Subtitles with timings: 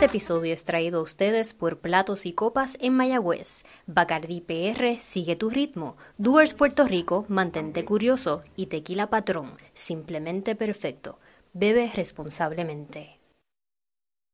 [0.00, 5.36] Este episodio es traído a ustedes por Platos y Copas en Mayagüez, Bacardi PR, Sigue
[5.36, 11.18] tu ritmo, Doers Puerto Rico, Mantente curioso y Tequila Patrón, simplemente perfecto.
[11.52, 13.20] Bebe responsablemente.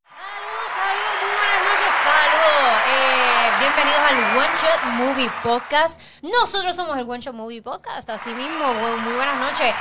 [0.04, 2.80] Saludos, saludos, muy buenas noches, saludos.
[2.86, 6.00] Eh, bienvenidos al One Shot Movie Podcast.
[6.22, 9.74] Nosotros somos el One Shot Movie Podcast, así mismo, muy buenas noches.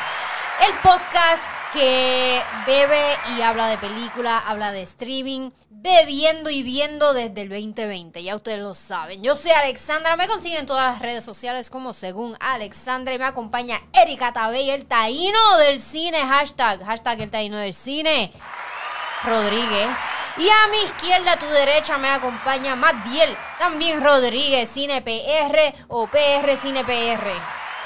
[0.68, 7.42] El podcast que bebe y habla de película, habla de streaming, bebiendo y viendo desde
[7.42, 9.22] el 2020, ya ustedes lo saben.
[9.22, 13.26] Yo soy Alexandra, me consiguen en todas las redes sociales como según Alexandra y me
[13.26, 18.32] acompaña Erika Tabey, el taíno del cine, hashtag, hashtag el taíno del cine.
[19.26, 19.88] Rodríguez.
[20.38, 26.08] Y a mi izquierda, a tu derecha, me acompaña Matiel, también Rodríguez, Cine PR o
[26.08, 27.32] PR Cine PR,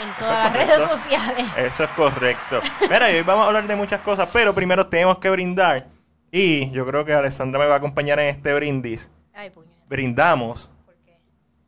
[0.01, 1.45] en todas las redes sociales.
[1.57, 2.61] Eso es correcto.
[2.81, 5.87] Mira, hoy vamos a hablar de muchas cosas, pero primero tenemos que brindar.
[6.31, 9.09] Y yo creo que Alessandra me va a acompañar en este brindis.
[9.33, 11.17] Ay, puñeta, Brindamos ¿por qué?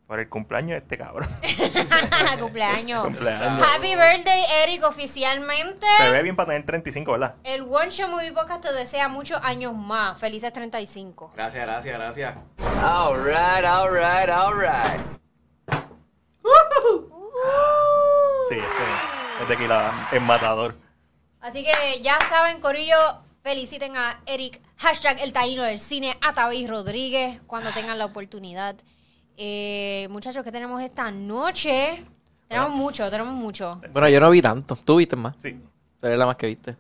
[0.06, 1.28] por el cumpleaños de este cabrón.
[2.40, 3.06] Cumpleaños.
[3.06, 3.64] Cumpleaños.
[3.64, 5.86] Happy birthday, Eric, oficialmente.
[5.98, 7.36] Se ve bien para tener 35, ¿verdad?
[7.44, 10.20] El One Show Movie Podcast te desea muchos años más.
[10.20, 11.32] Felices 35.
[11.36, 12.36] Gracias, gracias, gracias.
[12.84, 15.02] All right, all right, all right.
[18.50, 20.75] Sí, este es tequila es matador.
[21.39, 22.95] Así que ya saben, Corillo,
[23.42, 28.75] feliciten a Eric, hashtag el taíno del cine, a Tavis Rodríguez, cuando tengan la oportunidad.
[29.38, 32.06] Eh, muchachos, ¿qué tenemos esta noche?
[32.48, 33.81] Tenemos mucho, tenemos mucho.
[33.92, 34.76] Bueno, yo no vi tanto.
[34.76, 35.36] Tú viste más.
[35.39, 35.59] Sí.
[36.00, 36.76] Tú eres la más que viste.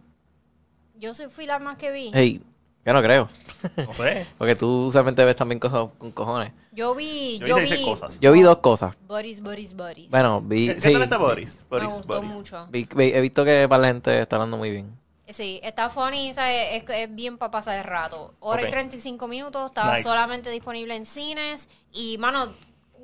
[0.95, 2.11] Yo soy, fui la más que vi.
[2.13, 2.41] Hey,
[2.85, 3.29] yo no creo.
[3.77, 4.25] No sé.
[4.39, 6.51] Porque tú usualmente ves también cosas con cojones.
[6.71, 7.85] Yo vi, Yo vi...
[7.85, 8.19] cosas.
[8.19, 8.95] Yo vi dos cosas.
[9.07, 10.09] Buddies, buddies, buddies.
[10.09, 10.67] Bueno, vi.
[10.69, 11.61] ¿Qué, qué sí, tal está Boris?
[11.69, 12.29] Me Boris, gustó Boris.
[12.31, 12.67] mucho.
[12.71, 14.97] vi- vi- he visto que para la gente está hablando muy bien.
[15.27, 16.69] Sí, está funny, ¿sabes?
[16.71, 18.33] Es, es bien para pasar el rato.
[18.39, 18.67] Hora Ok.
[18.67, 20.03] y 35 minutos, estaba Nice.
[20.03, 21.69] solamente disponible en cines.
[21.93, 22.51] Y, mano,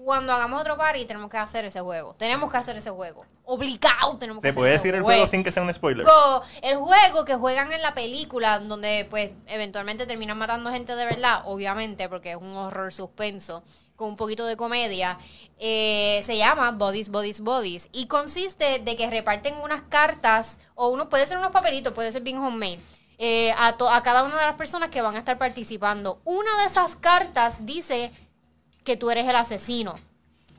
[0.08, 2.16] cuando hagamos otro party, tenemos que hacer ese juego.
[2.18, 3.26] Tenemos que hacer ese juego.
[3.44, 5.74] Obligado tenemos que ¿Se hacer puede ese decir el juego juego sin que sea un
[5.74, 6.06] spoiler?
[6.06, 11.06] Go- El juego que juegan en la película, donde pues eventualmente terminan matando gente de
[11.06, 13.64] verdad, obviamente, porque es un horror suspenso,
[13.98, 15.18] con un poquito de comedia,
[15.60, 17.90] eh, se llama Bodies, Bodies, Bodies.
[17.92, 22.22] Y consiste de que reparten unas cartas, o uno puede ser unos papelitos, puede ser
[22.22, 22.80] bien homemade.
[23.20, 26.20] eh, a, to- a cada una de las personas que van a estar participando.
[26.24, 28.12] Una de esas cartas dice
[28.88, 29.94] que tú eres el asesino.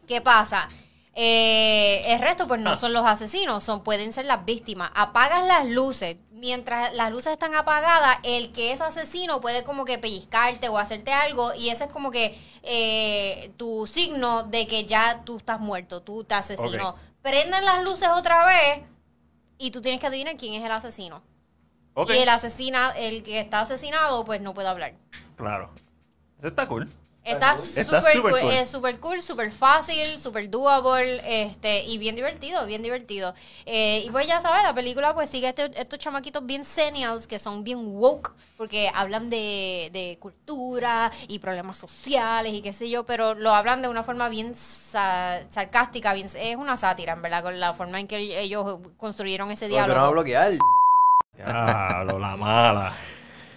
[0.07, 0.69] ¿Qué pasa?
[1.15, 2.77] Eh, el resto, pues no Ah.
[2.77, 4.91] son los asesinos, son, pueden ser las víctimas.
[4.95, 6.17] Apagas las luces.
[6.31, 11.11] Mientras las luces están apagadas, el que es asesino puede como que pellizcarte o hacerte
[11.13, 11.55] algo.
[11.55, 16.23] Y ese es como que eh, tu signo de que ya tú estás muerto, tú
[16.23, 16.91] te asesino.
[16.91, 16.99] Ok.
[17.23, 18.85] Prenden las luces otra vez
[19.57, 21.23] y tú tienes que adivinar quién es el asesino.
[22.09, 24.95] Y el asesina, el que está asesinado, pues no puede hablar.
[25.37, 25.71] Claro.
[26.39, 26.89] Eso está cool.
[27.33, 28.51] Está súper cool, cool.
[28.53, 33.35] es súper cool, súper fácil, súper doable, este, y bien divertido, bien divertido.
[33.67, 37.39] Eh, y pues ya sabes, la película pues sigue este- estos chamaquitos bien senials que
[37.39, 43.05] son bien woke, porque hablan de, de cultura y problemas sociales y qué sé yo,
[43.07, 47.43] pero lo hablan de una forma bien sa- sarcástica, bien, es una sátira, en verdad,
[47.43, 50.13] con la forma en que ellos construyeron ese Pero no va a diálogo.
[50.13, 50.53] bloquear.
[51.37, 52.93] Ya, lo la mala.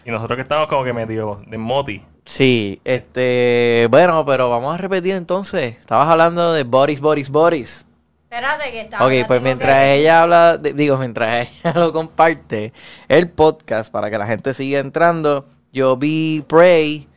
[0.05, 2.01] Y nosotros que estamos como que medio de moti.
[2.25, 3.87] Sí, este.
[3.89, 5.75] Bueno, pero vamos a repetir entonces.
[5.79, 7.85] Estabas hablando de Boris, Boris, Boris.
[8.29, 9.05] Espérate que está.
[9.05, 12.71] Ok, pues mientras que- ella habla, de- digo, mientras ella lo comparte,
[13.07, 17.07] el podcast para que la gente siga entrando, yo vi Prey,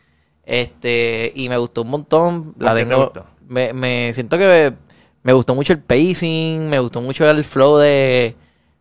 [0.44, 2.55] este, y me gustó un montón.
[2.59, 3.27] La ¿Por qué te tengo, gustó?
[3.49, 4.75] me, me siento que
[5.23, 8.34] me gustó mucho el pacing, me gustó mucho el flow de,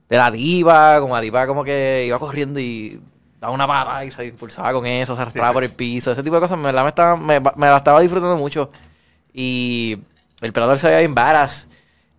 [0.09, 2.99] de la diva, como la diva como que iba corriendo y
[3.43, 5.53] daba una pata y se impulsaba con eso, se arrastraba sí.
[5.53, 7.99] por el piso, ese tipo de cosas, me la, me estaba, me, me la estaba
[7.99, 8.71] disfrutando mucho.
[9.33, 9.97] Y
[10.41, 11.67] el Predator se veía bien varas.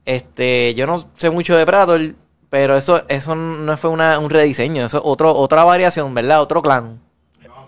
[0.04, 2.14] Este, yo no sé mucho de Predator,
[2.50, 6.42] pero eso, eso no fue una, un rediseño, eso es otro, otra variación, ¿verdad?
[6.42, 7.00] Otro clan.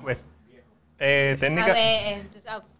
[0.03, 0.27] Pues,
[0.99, 1.67] eh, A técnica.
[1.69, 2.23] ver, eh,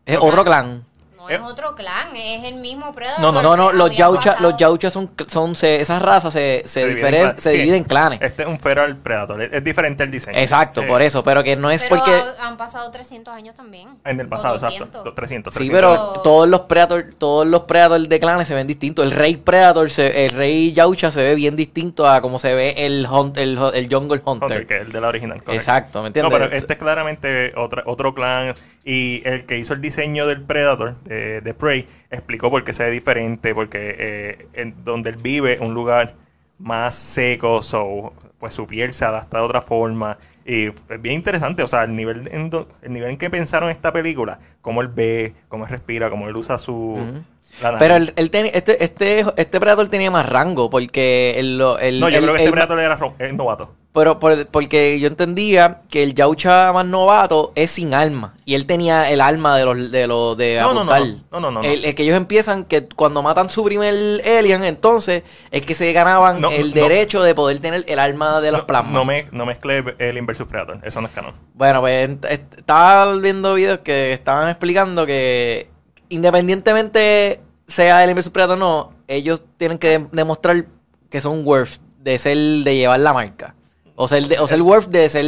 [0.05, 0.85] Es otro clan.
[1.29, 3.21] No es otro clan, es el mismo Predator.
[3.21, 4.51] No, no, no, no, los había Yaucha, pasado.
[4.51, 7.57] los Yaucha son, son se- esas razas se, se, dividen diferen- clan- se sí.
[7.59, 8.21] dividen en clanes.
[8.23, 9.41] Este es un feral predator.
[9.43, 10.39] Es, es diferente el diseño.
[10.39, 12.13] Exacto, Eh, por eso, pero que no es Pero porque...
[12.13, 13.89] ha- han pasado 300 años también.
[14.05, 14.89] En el pasado, 200.
[14.89, 15.05] exacto.
[15.05, 15.53] Los 300.
[15.55, 15.81] Sí, 300.
[15.81, 19.05] pero todos los Predator, todos los Predator de clanes se ven distintos.
[19.05, 22.75] El rey Predator, se- el rey Yaucha se ve bien distinto a como se ve
[22.87, 24.49] el, hunt- el, el Jungle Hunter.
[24.51, 25.39] Hunter, que es el de la original.
[25.39, 25.53] correcto.
[25.53, 26.33] Exacto, ¿me entiendes?
[26.33, 28.55] No, pero este es claramente otra, otro clan.
[28.85, 32.85] Y el que hizo el diseño del Predator, de, de Prey, explicó por qué se
[32.85, 33.55] ve diferente.
[33.55, 36.15] Porque eh, en donde él vive, un lugar
[36.59, 40.19] más seco, so, pues su piel se adapta de otra forma.
[40.45, 43.69] Y es bien interesante, o sea, el nivel, en do- el nivel en que pensaron
[43.69, 47.25] esta película, cómo él ve, cómo él respira, cómo él usa su...
[47.63, 47.79] La.
[47.79, 52.21] Pero él, él este, este, este Predator tenía más rango porque lo- el- no, yo
[52.21, 53.75] creo que este Predator era es novato.
[53.97, 58.35] Pero por- porque yo entendía que el Yaucha más novato es sin alma.
[58.45, 61.41] Y él tenía el alma de los de los de No, no, no, no, no,
[61.41, 61.63] no, no.
[61.63, 63.95] El, el que ellos empiezan que cuando matan su primer
[64.39, 66.83] alien, entonces es que se ganaban No, el no.
[66.83, 68.93] derecho de poder tener el alma de los no, plasmas.
[68.93, 71.35] no, me, no mezclé el versus Predator, eso no es canon.
[71.55, 72.11] Bueno, pues
[72.57, 75.71] estaba viendo videos que estaban explicando que
[76.11, 80.67] independientemente sea el Inversus Predator o no, ellos tienen que dem- demostrar
[81.11, 83.56] que son worth de ser de llevar la marca.
[83.99, 85.25] O ser, de- o ser worth de ser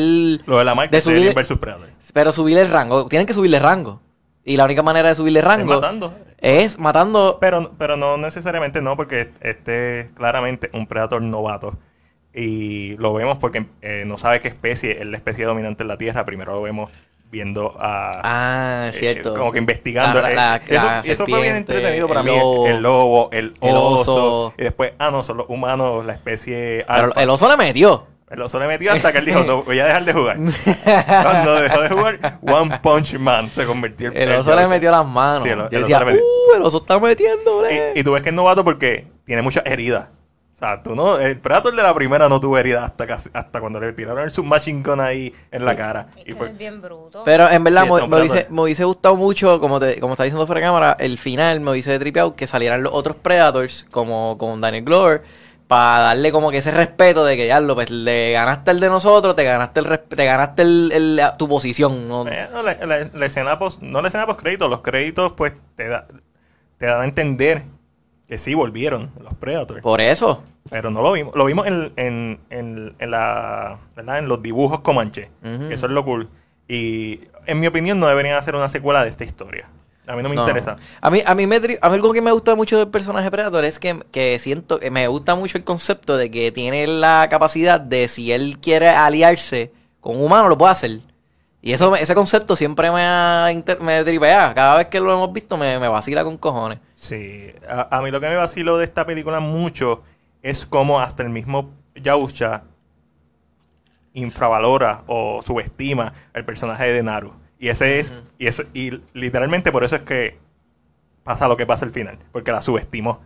[0.47, 1.89] Lo de la marca De es el versus Predator.
[2.13, 4.01] pero subirle el rango, tienen que subirle rango.
[4.45, 6.15] Y la única manera de subirle Es rango matando.
[6.39, 11.77] es matando Pero, pero no necesariamente no, porque este es claramente un Predator novato.
[12.35, 15.97] Y lo vemos porque eh, no sabe qué especie es la especie dominante en la
[15.99, 16.25] Tierra.
[16.25, 16.91] Primero lo vemos
[17.31, 18.21] viendo a...
[18.23, 19.35] Ah, es eh, cierto.
[19.35, 20.21] como que investigando.
[20.23, 22.37] La- Eh, la- eso la eso fue bien entretenido para el mí.
[22.39, 22.67] lobo.
[22.67, 24.55] el lobo, el El oso.
[24.59, 28.07] Y después, ah, no, son los humanos, la especie Pero el oso le metió.
[28.31, 30.37] El oso le metió hasta que él dijo, no, voy a dejar de jugar.
[31.23, 35.07] Cuando dejó de jugar, One Punch Man se convirtió en El oso le metió las
[35.07, 35.43] manos.
[35.45, 36.23] Sí, el- el Yo oso decía, le metió.
[36.23, 37.63] uh, el oso está metiendo,
[37.95, 40.09] Y, y tú ves que es novato porque tiene muchas heridas.
[40.55, 43.61] O sea, tú no, el Predator de la primera no tuvo heridas hasta casi, hasta
[43.61, 46.09] cuando le tiraron el submachine gun ahí en la cara.
[46.17, 47.23] Es Y que fue, es bien bruto.
[47.25, 50.25] Pero en verdad Sí, me, me hubiese, me hubiese gustado mucho, como te, como está
[50.25, 54.37] diciendo fuera de cámara, el final me hubiese tripeado que salieran los otros Predators, como
[54.37, 55.23] con Daniel Glover,
[55.69, 58.89] para darle como que ese respeto de que ya lo, pues le ganaste el de
[58.89, 62.07] nosotros, te ganaste el te ganaste el, tu posición.
[62.07, 62.27] ¿no?
[62.27, 65.53] Eh, no, la, la- la escena post, no la escena post créditos, los créditos pues
[65.77, 66.07] te, da,
[66.79, 67.63] te dan a entender
[68.27, 69.81] que sí volvieron los Predators.
[69.83, 70.43] Por eso.
[70.71, 71.35] Pero no lo vimos.
[71.35, 74.19] Lo vimos en, en, en, en la, ¿verdad?
[74.19, 75.31] en los dibujos Comanche.
[75.71, 76.29] Eso es lo cool.
[76.67, 79.69] Y en mi opinión no deberían hacer una secuela de esta historia.
[80.09, 80.43] A mí no me No.
[80.43, 80.77] interesa.
[81.03, 83.65] A mí, a mí, me, a mí algo que me gusta mucho del personaje Predator
[83.65, 87.79] es que, que siento que me gusta mucho el concepto de que tiene la capacidad
[87.79, 89.71] de si él quiere aliarse
[90.01, 91.01] con un humano, lo puede hacer.
[91.61, 94.55] Y eso, ese concepto siempre me, ha inter- me tripea.
[94.55, 96.79] Cada vez que lo hemos visto me, me vacila con cojones.
[96.95, 100.03] Sí, a, a mí lo que me vaciló de esta película mucho
[100.43, 102.63] es como hasta el mismo Yausha
[104.15, 107.33] infravalora o subestima el personaje de Naru.
[107.59, 110.39] Y ese es, y eso, y literalmente por eso es que
[111.25, 113.21] pasa lo que pasa al final, porque la subestimó.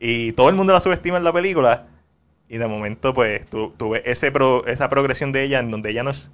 [0.00, 1.86] Y todo el mundo la subestima en la película.
[2.48, 5.90] Y de momento, pues, tú, tú ves ese pro- esa progresión de ella en donde
[5.90, 6.30] ella no es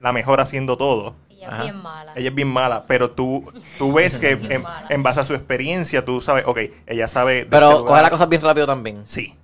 [0.00, 1.14] la mejor haciendo todo.
[1.28, 2.12] Ella es bien mala.
[2.16, 6.04] Ella es bien mala, pero tú, tú ves que en, en base a su experiencia,
[6.04, 7.46] tú sabes, ok, ella sabe...
[7.48, 9.02] Pero este coge las cosas bien rápido también.
[9.04, 9.36] Sí,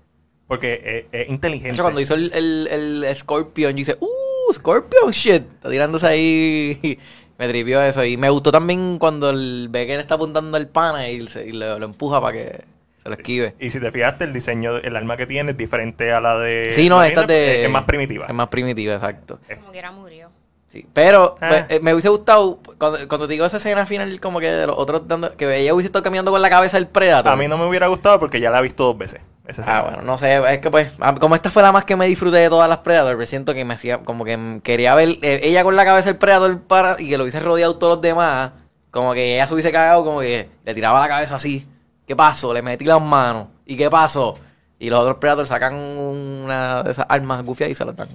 [0.48, 1.74] porque es, es De inteligente.
[1.74, 2.68] hecho, cuando hizo el, el,
[3.04, 4.06] el Scorpion, yo dice, ¡Uh!
[4.52, 5.42] Scorpion shit.
[5.52, 6.98] Está tirándose ahí.
[7.38, 8.04] me tripió eso.
[8.04, 11.46] Y me gustó también cuando el, ve que le está apuntando el pana y, se-
[11.46, 12.64] y lo, lo empuja para que
[13.02, 13.54] se lo esquive.
[13.60, 16.72] Y si te fijaste, el diseño, el arma que tiene es diferente a la de...
[16.72, 17.64] Sí, no, la esta de.
[17.64, 18.26] Es más primitiva.
[18.26, 19.38] Es más primitiva, exacto.
[19.60, 20.30] Como que era murió.
[20.72, 20.84] Sí.
[20.92, 21.48] Pero Ah.
[21.48, 24.66] pues, eh, me hubiese gustado, cuando, cuando te digo esa escena final, como que de
[24.66, 27.32] los otros dando, que ella hubiese estado caminando con la cabeza del Predator.
[27.32, 29.20] A mí no me hubiera gustado porque ya la he visto dos veces.
[29.64, 32.06] Ah, bueno, no sé, es que pues, ah, como esta fue la más que me
[32.06, 35.40] disfruté de todas las Predator, pues siento que me hacía, como que quería ver eh,
[35.44, 38.52] ella con la cabeza del Predator para, y que lo hubiese rodeado todos los demás,
[38.90, 41.66] como que ella se hubiese cagado, como que le tiraba la cabeza así,
[42.06, 42.52] ¿qué pasó?
[42.52, 44.36] Le metí las manos, ¿y qué pasó?
[44.78, 48.08] Y los otros Predators sacan una de esas armas gufias y se las dan.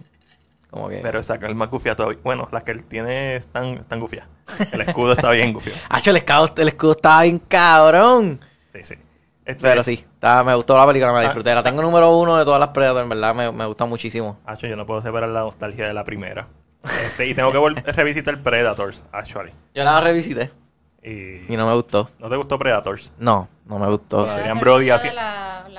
[0.70, 0.98] Como que...
[0.98, 2.20] Pero saca el más gufiado todavía.
[2.24, 4.30] Bueno, las que él tiene están, están gufiadas.
[4.72, 5.80] El escudo está bien gufiado.
[5.90, 8.40] Hacho, el escudo, el escudo estaba bien cabrón.
[8.74, 8.96] Sí, sí.
[9.46, 11.54] Este- Pero sí, estaba- me gustó la película, me la Ah, disfruté.
[11.56, 14.38] La tengo número uno de todas las Predator, en verdad, me, me gusta muchísimo.
[14.46, 16.48] Hacho, yo no puedo separar la nostalgia de la primera.
[16.84, 19.52] Este, y tengo que revisitar Predators, actually.
[19.76, 20.52] Yo la revisité
[21.04, 22.10] Y, y no me gustó.
[22.20, 23.12] ¿No te gustó Predators?
[23.18, 24.28] No, no me gustó.
[24.28, 24.34] Sí.
[24.36, 25.08] serían Brody así.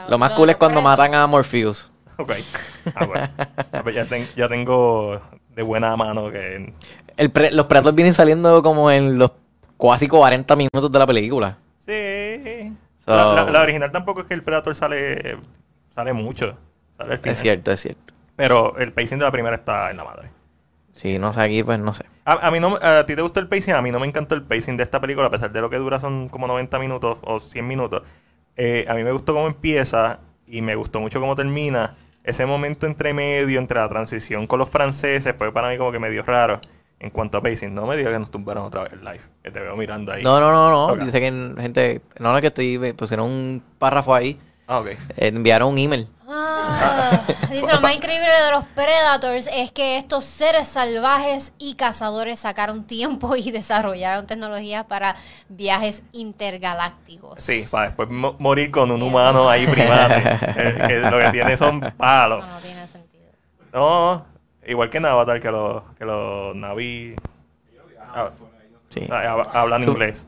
[0.08, 1.88] Lo más cool es cuando matan a Morpheus.
[2.18, 2.32] Ok.
[2.96, 3.28] Ah, bueno.
[3.72, 6.72] Ah, pues ya, ten- ya tengo de buena mano que...
[7.16, 9.30] El pre- los Predators vienen saliendo como en los
[9.80, 11.58] casi 40 minutos de la película.
[11.78, 12.72] Sí.
[13.04, 15.36] So- La, la- la original tampoco es que el Predator sale
[15.88, 16.56] sale mucho.
[16.96, 17.32] Sale al final.
[17.34, 18.14] Es cierto, es cierto.
[18.36, 20.30] Pero el pacing de la primera está en la madre.
[20.94, 22.04] Sí, no sé, aquí pues no sé.
[22.24, 24.34] A, a mí no, a ti te gustó el pacing, a mí no me encantó
[24.34, 27.18] el pacing de esta película, a pesar de lo que dura son como 90 minutos
[27.22, 28.02] o 100 minutos.
[28.56, 31.96] Eh, a mí me gustó cómo empieza y me gustó mucho cómo termina.
[32.24, 35.98] Ese momento entre medio, entre la transición con los franceses, fue para mí como que
[35.98, 36.60] medio raro
[37.02, 37.74] en cuanto a pacing.
[37.74, 40.22] No me digas que nos tumbaron otra vez el live, que te veo mirando ahí.
[40.22, 41.04] No, no, no, no.
[41.04, 44.88] Dice que en- gente, no, no, que estoy, pusieron un párrafo ahí, Ah, ok.
[45.16, 46.08] enviaron un email.
[46.34, 52.38] Ah, dice, lo más increíble de los Predators es que estos seres salvajes y cazadores
[52.38, 55.14] sacaron tiempo y desarrollaron tecnologías para
[55.48, 57.42] viajes intergalácticos.
[57.42, 60.22] Sí, para después mo- morir con un humano ahí primate.
[60.56, 62.40] eh, que lo que tiene son palos.
[62.46, 63.24] No, no tiene sentido.
[63.72, 64.24] No,
[64.66, 67.14] igual que en Avatar, que los, que los naví
[68.14, 68.30] ah,
[68.90, 69.00] Sí.
[69.08, 70.26] hab- hablan inglés.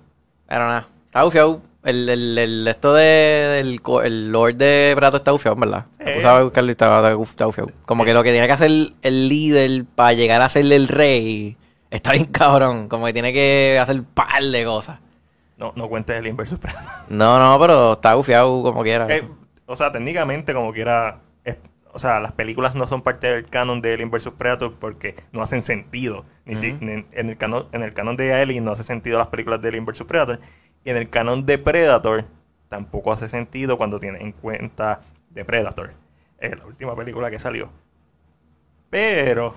[0.49, 1.61] Pero nada, está bufiado.
[1.85, 5.85] El, el, el, esto de, co- el Lord de Prato está bufiado, ¿verdad?
[5.99, 6.13] Sí.
[6.43, 7.71] Buscarlo y estaba, está bufiado.
[7.85, 8.71] Como que lo que tiene que hacer
[9.03, 11.59] el líder para llegar a ser el rey
[11.91, 12.89] está bien cabrón.
[12.89, 14.99] Como que tiene que hacer un par de cosas.
[15.59, 16.91] No, no cuentes el Inversus Predator.
[17.11, 19.07] No, no, pero está bufiado como quiera.
[19.15, 19.29] Eh,
[19.67, 21.59] o sea, técnicamente, como quiera, es-
[21.95, 25.43] o sea, las películas no son parte del canon de Alien vs Predator porque no
[25.43, 26.27] hacen sentido.
[26.45, 29.63] Ni si- en, el canon, en el canon de Alien no hace sentido las películas
[29.63, 30.41] de Alien vs Predator.
[30.85, 32.25] Y en el canon de Predator
[32.69, 35.93] tampoco hace sentido cuando tienes en cuenta de Predator.
[36.39, 37.71] Es la última película que salió.
[38.91, 39.55] Pero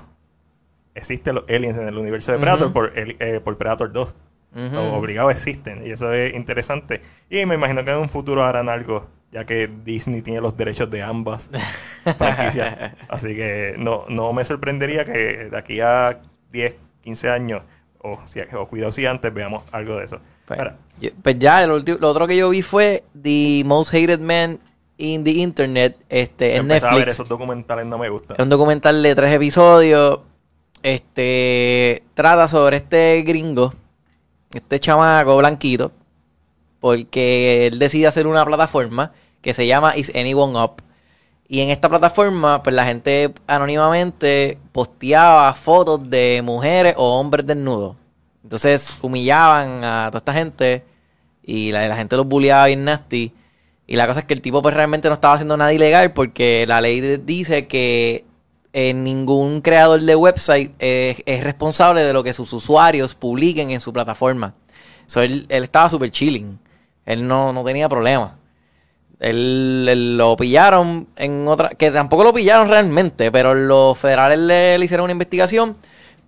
[0.95, 4.15] existen los aliens en el universo de Predator por, eh, por Predator 2.
[4.55, 4.75] Ujú.
[4.75, 7.01] Los obligados existen y eso es interesante.
[7.29, 10.89] Y me imagino que en un futuro harán algo, ya que Disney tiene los derechos
[10.89, 11.49] de ambas
[12.17, 12.93] franquicias.
[13.09, 16.19] Así que no, no me sorprendería que de aquí a
[16.51, 17.61] 10, 15 años,
[17.99, 20.19] o, si, o cuidado si antes, veamos algo de eso.
[20.45, 24.19] Pues, Ahora, yo- pues ya, ulti- lo otro que yo vi fue The Most Hated
[24.21, 24.59] Man
[24.97, 27.13] in the Internet este, en empezar a ver Netflix.
[27.15, 28.35] esos documentales no me gusta.
[28.35, 30.21] Es un documental de tres episodios.
[30.83, 33.73] Este trata sobre este gringo,
[34.53, 35.91] este chamaco blanquito,
[36.79, 40.81] porque él decide hacer una plataforma que se llama Is Anyone Up.
[41.47, 47.95] Y en esta plataforma, pues la gente anónimamente posteaba fotos de mujeres o hombres desnudos.
[48.43, 50.83] Entonces humillaban a toda esta gente
[51.43, 53.33] y la, gente los bulleaba bien nasty.
[53.87, 56.65] Y la cosa es que el tipo pues realmente no estaba haciendo nada ilegal porque
[56.67, 58.25] la ley dice que
[58.73, 63.79] eh, ningún creador de website eh, es responsable de lo que sus usuarios publiquen en
[63.79, 64.53] su plataforma.
[65.07, 66.59] So, él, él estaba súper chilling.
[67.07, 68.35] Él no, no tenía problema.
[69.19, 71.69] Él, él lo pillaron en otra...
[71.69, 75.77] Que tampoco lo pillaron realmente, pero los federales le, le hicieron una investigación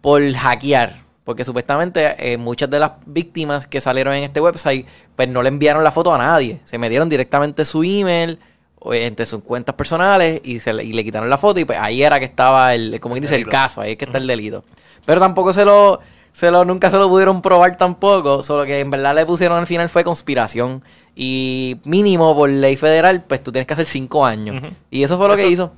[0.01, 1.01] por hackear.
[1.25, 5.50] Porque supuestamente eh, muchas de las víctimas que salieron en este website, pues no le
[5.50, 6.62] enviaron la foto a nadie.
[6.63, 8.39] Se metieron directamente su email,
[8.79, 11.59] o entre sus cuentas personales, y, se le, y le quitaron la foto.
[11.59, 14.17] Y pues ahí era que estaba el, como dice, el caso, ahí es que está
[14.17, 14.63] el delito.
[15.05, 16.00] Pero tampoco se lo,
[16.39, 18.41] se lo, nunca se lo pudieron probar tampoco.
[18.43, 20.81] Solo que en verdad le pusieron al final fue conspiración.
[21.13, 24.63] Y mínimo por ley federal, pues tú tienes que hacer cinco años.
[24.89, 25.74] Y eso fue lo que hizo.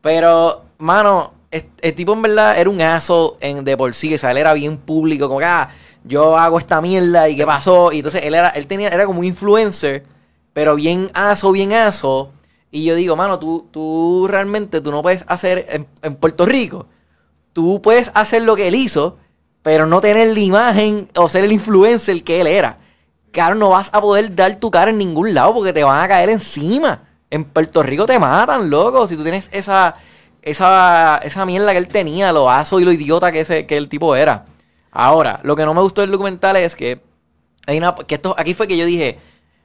[0.00, 4.32] Pero, mano, el tipo en verdad era un aso en, de por sí, o sea,
[4.32, 5.70] él era bien público, como que, ah,
[6.02, 7.92] yo hago esta mierda y qué pasó.
[7.92, 10.02] Y entonces él era, él tenía, era como un influencer,
[10.52, 12.32] pero bien aso, bien aso.
[12.72, 16.86] Y yo digo, mano, tú, tú realmente tú no puedes hacer en, en Puerto Rico.
[17.52, 19.18] Tú puedes hacer lo que él hizo,
[19.62, 22.78] pero no tener la imagen o ser el influencer que él era.
[23.30, 26.08] Claro, no vas a poder dar tu cara en ningún lado porque te van a
[26.08, 27.04] caer encima.
[27.30, 29.08] En Puerto Rico te matan, loco.
[29.08, 29.96] Si tú tienes esa,
[30.42, 33.88] esa, esa mierda que él tenía, lo aso y lo idiota que, ese, que el
[33.88, 34.44] tipo era.
[34.90, 37.00] Ahora, lo que no me gustó del documental es que
[37.66, 39.18] hay una que esto aquí fue que yo dije,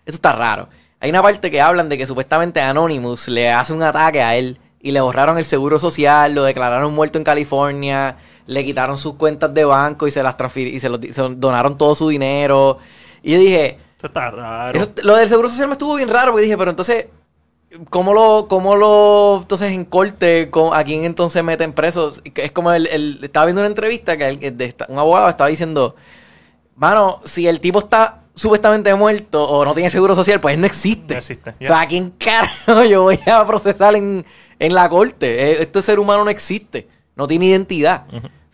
[0.05, 0.69] esto está raro.
[0.99, 4.59] Hay una parte que hablan de que supuestamente Anonymous le hace un ataque a él
[4.79, 8.15] y le borraron el seguro social, lo declararon muerto en California,
[8.47, 11.77] le quitaron sus cuentas de banco y se las transfir y se, lo, se donaron
[11.77, 12.79] todo su dinero.
[13.21, 14.77] Y yo dije, Eso está raro.
[14.79, 17.07] eso- lo del seguro social me estuvo bien raro porque dije, pero entonces,
[17.89, 22.21] ¿cómo lo, cómo lo, entonces en corte, con- a quién entonces meten presos?
[22.35, 25.29] Es como el, el- estaba viendo una entrevista que el- el de esta- un abogado
[25.29, 25.95] estaba diciendo,
[26.75, 30.67] mano, si el tipo está supuestamente muerto o no tiene seguro social, pues él no
[30.67, 31.15] existe.
[31.15, 34.25] No existe, O sea, ¿a quién carajo yo voy a procesar en,
[34.59, 35.51] en la corte?
[35.51, 38.05] Eh, Este ser humano no existe, no tiene identidad.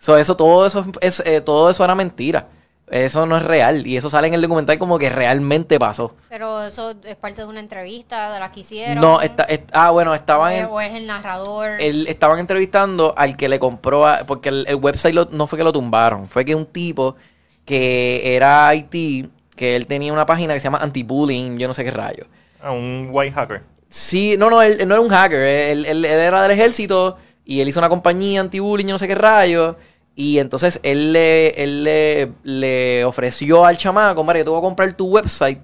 [0.03, 2.49] So, eso, todo eso es, eh, todo eso era mentira.
[2.91, 3.87] Eso no es real.
[3.87, 6.13] Y eso sale en el documental como que realmente pasó.
[6.27, 8.99] Pero eso es parte de una entrevista de las que hicieron.
[8.99, 11.79] No, está, est- ah, bueno, o estaban, es, o es el narrador.
[11.79, 15.57] el- estaban entrevistando al que le compró, a- porque el, el website lo- no fue
[15.57, 17.15] que lo tumbaron, fue que un tipo
[17.63, 21.85] que era IT, que él tenía una página que se llama anti-bullying, yo no sé
[21.85, 22.25] qué rayo.
[22.61, 23.63] Ah, un white hacker.
[23.87, 27.15] Sí, no, no, él, él no era un hacker, él, él- él era del ejército
[27.45, 29.77] y él hizo una compañía anti-bullying, yo no sé qué rayo.
[30.15, 34.61] Y entonces él le, él le, le ofreció al chamaco, mira, yo te voy a
[34.61, 35.59] comprar tu website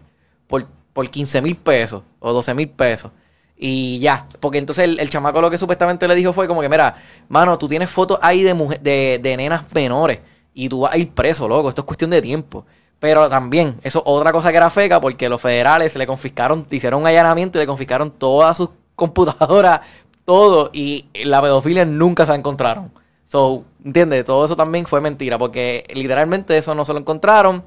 [0.47, 3.11] por, por 15 mil pesos o 12 mil pesos.
[3.55, 6.69] Y ya, porque entonces el, el chamaco lo que supuestamente le dijo fue como que,
[6.69, 6.95] mira,
[7.27, 10.19] mano, tú tienes fotos ahí de, mujer, de, de nenas menores
[10.53, 12.65] y tú vas a ir preso, loco, esto es cuestión de tiempo.
[12.99, 17.01] Pero también, eso es otra cosa que era feca porque los federales le confiscaron, hicieron
[17.01, 19.81] un allanamiento y le confiscaron todas sus computadoras,
[20.25, 22.91] todo, y la pedofilia nunca se encontraron.
[23.29, 24.25] So, ¿entiendes?
[24.25, 27.63] Todo eso también fue mentira, porque literalmente eso no se lo encontraron.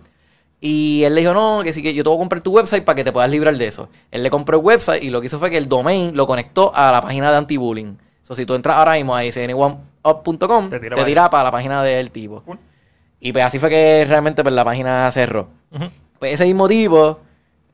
[0.60, 2.84] Y él le dijo, no, que sí que yo te voy a comprar tu website
[2.84, 3.88] para que te puedas librar de eso.
[4.10, 6.72] Él le compró el website y lo que hizo fue que el domain lo conectó
[6.74, 7.94] a la página de anti-bullying.
[8.22, 12.10] So, si tú entras ahora mismo a snoneup.com, te Te tira, para la página del
[12.10, 12.42] tipo.
[12.42, 12.58] Cool.
[13.20, 15.48] Y pues así fue que realmente pues, la página cerró.
[16.18, 17.20] Pues ese mismo tipo,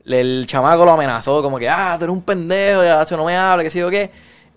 [0.05, 3.63] el chamaco lo amenazó, como que, ah, tú eres un pendejo, ya no me habla,
[3.63, 4.11] que sé yo qué.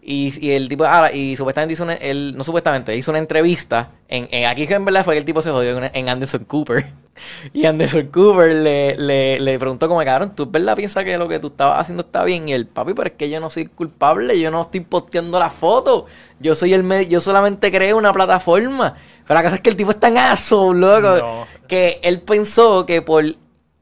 [0.04, 3.92] Y, y el tipo, ah, y supuestamente hizo una, él, no supuestamente, hizo una entrevista.
[4.08, 6.86] En, en- aquí en verdad fue que el tipo se jodió en, en Anderson Cooper.
[7.54, 11.38] Y Anderson Cooper le, le, le preguntó como, cabrón, ¿tú verdad piensas que lo que
[11.40, 12.50] tú estabas haciendo está bien?
[12.50, 15.50] Y el papi, pero es que yo no soy culpable, yo no estoy posteando la
[15.52, 16.08] foto.
[16.40, 18.96] Yo soy el yo solamente creo una plataforma.
[19.28, 21.48] Pero la cosa es que el tipo es tan aso, loco, No.
[21.68, 23.24] que él pensó que por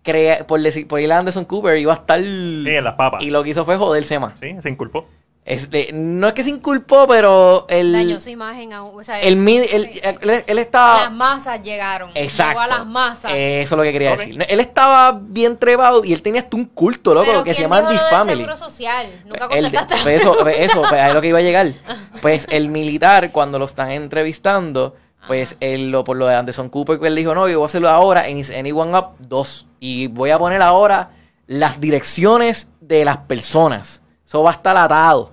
[0.04, 2.26] crea- por decir, por ir a Anderson Cooper iba a estar Sí,
[2.66, 3.22] en las papas.
[3.22, 4.38] y lo que hizo fue joderse más.
[4.40, 5.08] Sí, se inculpó.
[5.50, 9.20] Este, no es que se inculpó, pero el Dañó su imagen a un- o sea,
[9.20, 12.12] el, él, él estaba las masas llegaron.
[12.14, 12.52] Exacto.
[12.62, 13.32] Llegó a las masas.
[13.34, 14.46] Eso es lo que quería decir.
[14.48, 17.72] Él estaba bien trepado y él tenía hasta un culto, loco, lo que se ¿quién
[17.72, 18.36] llama del Family.
[18.38, 19.08] seguro social?
[19.26, 21.74] Nunca El- pues eso, pues eso, pues es lo que iba a llegar.
[22.22, 27.00] Pues el militar, cuando lo están entrevistando, pues él, lo, por lo de Anderson Cooper,
[27.00, 29.66] que él dijo, no, yo voy a hacerlo ahora en Anyone Up 2.
[29.80, 31.12] Y voy a poner ahora
[31.48, 34.02] las direcciones de las personas.
[34.28, 35.32] Eso va a estar atado.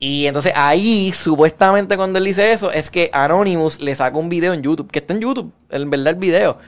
[0.00, 4.52] Y entonces ahí, supuestamente cuando él dice eso, es que Anonymous le saca un video
[4.52, 6.58] en YouTube, que está en YouTube, en verdad el video,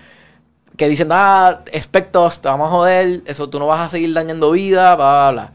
[0.77, 4.51] que dicen, ah, expectos, te vamos a joder, eso tú no vas a seguir dañando
[4.51, 5.53] vida, bla, bla, bla.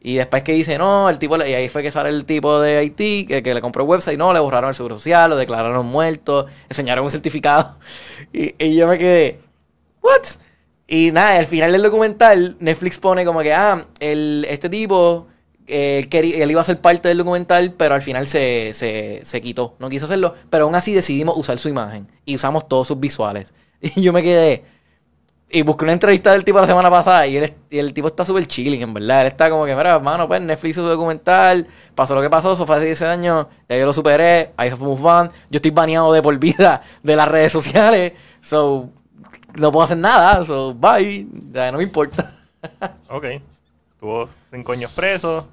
[0.00, 2.76] Y después que dice, no, el tipo, y ahí fue que sale el tipo de
[2.76, 5.84] Haití, que, que le compró el website, no, le borraron el seguro social, lo declararon
[5.84, 7.76] muerto, enseñaron un certificado.
[8.32, 9.40] Y, y yo me quedé,
[10.02, 10.22] ¿what?
[10.86, 15.26] Y nada, al final del documental, Netflix pone como que, ah, el, este tipo,
[15.66, 19.40] él, quería- él iba a ser parte del documental, pero al final se, se, se
[19.40, 23.00] quitó, no quiso hacerlo, pero aún así decidimos usar su imagen y usamos todos sus
[23.00, 23.52] visuales.
[23.80, 24.64] Y yo me quedé,
[25.48, 28.24] y busqué una entrevista del tipo la semana pasada y, él, y el tipo está
[28.24, 29.20] súper chilling, en verdad.
[29.20, 32.54] Él está como que, mira, hermano, pues Netflix hizo su documental, pasó lo que pasó,
[32.54, 35.70] eso fue hace 10 años, ya yo lo superé, I have moved on, yo estoy
[35.70, 38.88] baneado de por vida de las redes sociales, so,
[39.54, 42.32] no puedo hacer nada, so, bye, ya no me importa.
[43.08, 43.26] Ok.
[44.00, 45.46] Tuvo cinco años preso.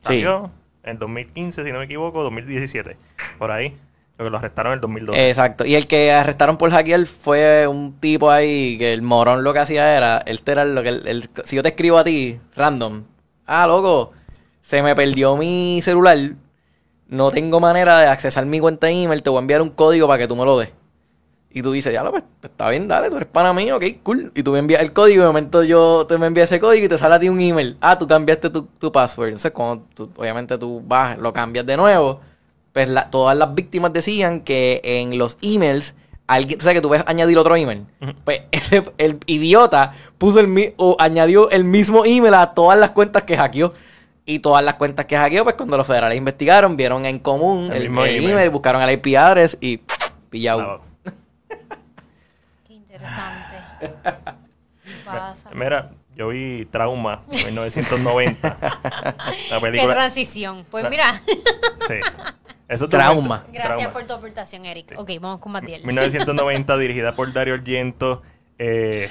[0.00, 0.06] Sí.
[0.06, 0.50] Salió
[0.82, 2.96] en 2015, si no me equivoco, 2017.
[3.38, 3.76] Por ahí.
[4.18, 5.28] Lo que lo arrestaron en el 2012.
[5.30, 9.54] Exacto, y el que arrestaron por hackear fue un tipo ahí que el morón lo
[9.54, 12.04] que hacía era, él te era lo que, el- el- si yo te escribo a
[12.04, 13.04] ti, random,
[13.46, 14.12] ah, loco,
[14.60, 16.18] se me perdió mi celular,
[17.08, 20.06] no tengo manera de accesar mi cuenta de email, te voy a enviar un código
[20.06, 20.70] para que tú me lo des.
[21.52, 24.30] Y tú dices, ya lo pues, está bien, dale, tú eres pana mío, ok, cool.
[24.36, 26.86] Y tú me envías el código y de momento yo te me envías ese código
[26.86, 27.76] y te sale a ti un email.
[27.80, 29.28] Ah, tú cambiaste tu, tu password.
[29.28, 32.20] Entonces, cuando tú- obviamente tú vas, lo cambias de nuevo,
[32.72, 35.96] pues la- todas las víctimas decían que en los emails,
[36.28, 37.84] alguien, ¿sabes que tú puedes añadir otro email?
[38.24, 43.24] Pues ese, el idiota puso el o añadió el mismo email a todas las cuentas
[43.24, 43.72] que hackeó.
[44.24, 47.72] Y todas las cuentas que hackeó, pues cuando los federales investigaron, vieron en común El
[47.72, 48.30] el, mismo el email.
[48.30, 49.80] email, buscaron el IP address y
[50.28, 50.60] pillado.
[50.60, 50.89] Ah, Qué
[53.00, 54.38] interesante.
[55.04, 55.50] Pasa.
[55.54, 58.58] Mira, yo vi Trauma en 1990.
[58.60, 59.16] la
[59.50, 59.94] Qué película.
[59.94, 60.66] transición.
[60.70, 61.20] Pues mira,
[61.86, 61.94] Sí.
[62.68, 63.44] Eso es Trauma.
[63.52, 63.92] gracias Trauma.
[63.92, 64.94] por tu aportación, Eric.
[64.96, 65.84] Ok, vamos con Matiel.
[65.84, 68.22] 1990, dirigida por Dario Argento.
[68.58, 69.08] Eh,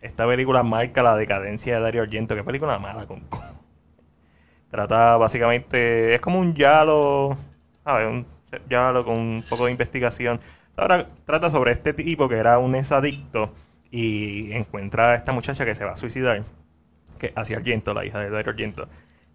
[0.00, 2.34] esta película marca la decadencia de Dario Argento.
[2.34, 3.06] Qué película mala.
[3.06, 3.42] Con, con-
[4.70, 6.14] Trata básicamente.
[6.14, 7.36] Es como un Yalo.
[7.84, 8.06] ¿Sabes?
[8.08, 8.26] Un
[8.68, 10.40] Yalo con un poco de investigación.
[10.76, 13.52] Ahora trata sobre este tipo que era un exadicto.
[13.90, 16.42] Y encuentra a esta muchacha que se va a suicidar.
[17.18, 18.88] Que hacia Argento, la hija de Dario Argento.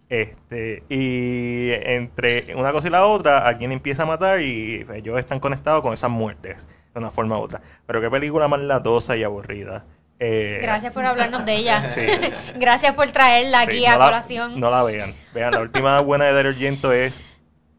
[0.08, 5.40] Este, y entre una cosa y la otra, alguien empieza a matar y ellos están
[5.40, 7.62] conectados con esas muertes de una forma u otra.
[7.86, 9.86] Pero qué película más latosa y aburrida.
[10.20, 11.88] Eh, Gracias por hablarnos de ella.
[11.88, 12.02] Sí.
[12.56, 14.60] Gracias por traerla sí, aquí no a la- colación.
[14.60, 15.14] No la vean.
[15.34, 17.18] Vean, la última buena de Dario Argento es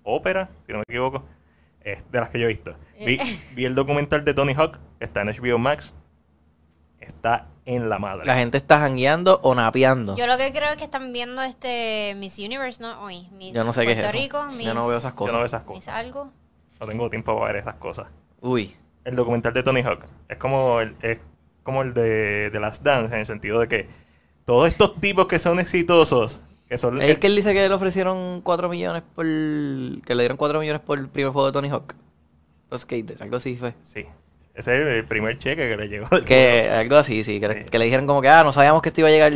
[0.02, 1.24] Ópera, si no me equivoco.
[1.84, 2.76] Es de las que yo he visto.
[2.98, 3.40] Vi, Eh.
[3.56, 5.94] vi el documental de Tony Hawk, que está en HBO Max.
[7.00, 8.26] Está en la madre.
[8.26, 10.16] La gente está jangueando o napeando.
[10.16, 13.02] Yo lo que creo es que están viendo este Miss Universe, ¿no?
[13.04, 13.28] Hoy.
[13.34, 14.12] Miss Yo no sé qué es eso.
[14.12, 15.34] Rico, Yo Miss, no veo esas Yo cosas.
[15.34, 15.94] no veo esas Miss cosas.
[15.96, 16.32] algo.
[16.80, 18.08] No tengo tiempo para ver esas cosas.
[18.42, 18.76] Uy.
[19.06, 21.20] el documental de Tony Hawk es como el, es
[21.64, 23.90] como el de, de Last Dance en el sentido de que
[24.46, 26.42] todos estos tipos que son exitosos
[26.78, 29.26] son Es que él dice que le ofrecieron 4 millones por.
[29.26, 31.94] Que le dieron 4 millones por el primer juego de Tony Hawk.
[32.72, 33.74] Los Skater, algo así fue.
[33.84, 34.06] sí
[34.56, 36.08] Ese es el primer cheque que le llegó.
[36.10, 38.82] del Que algo así, sí que, le- que le dijeron como que, ah, no sabíamos
[38.82, 39.32] que esto iba a llegar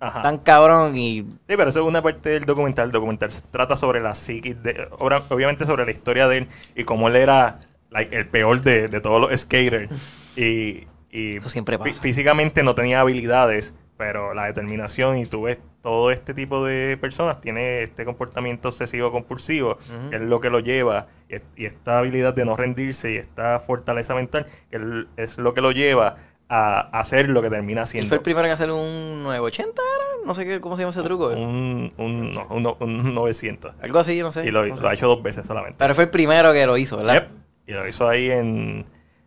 [0.00, 0.22] Ajá.
[0.22, 1.20] tan cabrón y...
[1.20, 2.86] Sí, pero eso es una parte del documental.
[2.86, 6.84] El documental se trata sobre la psiquis, de, obviamente sobre la historia de él y
[6.84, 9.90] cómo él era like, el peor de, de todos los skaters.
[10.36, 12.00] Y, y Eso siempre fí- pasa.
[12.00, 17.38] físicamente no tenía habilidades, pero la determinación y tú ves todo este tipo de personas
[17.42, 20.08] tiene este comportamiento obsesivo compulsivo, Ujú.
[20.08, 23.60] que es lo que lo lleva, y, y esta habilidad de no rendirse y esta
[23.60, 26.16] fortaleza mental, que es lo que lo lleva
[26.48, 28.08] a hacer lo que termina Él siendo.
[28.08, 30.26] fue el primero en hacer un 980, ¿era?
[30.26, 31.28] No sé qué, cómo se llama ese truco.
[31.28, 33.74] un, un, no, un, un 900.
[33.82, 34.46] Algo así, no sé.
[34.46, 34.82] Y lo, no sé.
[34.82, 35.76] lo ha hecho dos veces solamente.
[35.78, 37.14] Pero fue el primero que lo hizo, ¿verdad?
[37.14, 37.28] Yep.
[37.66, 38.86] Y lo hizo ahí en,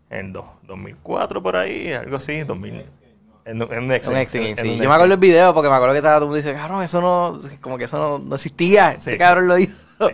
[0.09, 2.85] en do- 2004 por ahí, algo así, 2000.
[3.45, 4.77] En, en un X Games, sí.
[4.77, 5.19] Yo me acuerdo Games.
[5.19, 7.85] video porque me acuerdo que estaba todo el mundo dice, cabrón, eso no, como que
[7.85, 8.91] eso no, no existía.
[8.99, 9.11] Sí.
[9.11, 10.09] Ese cabrón lo hizo.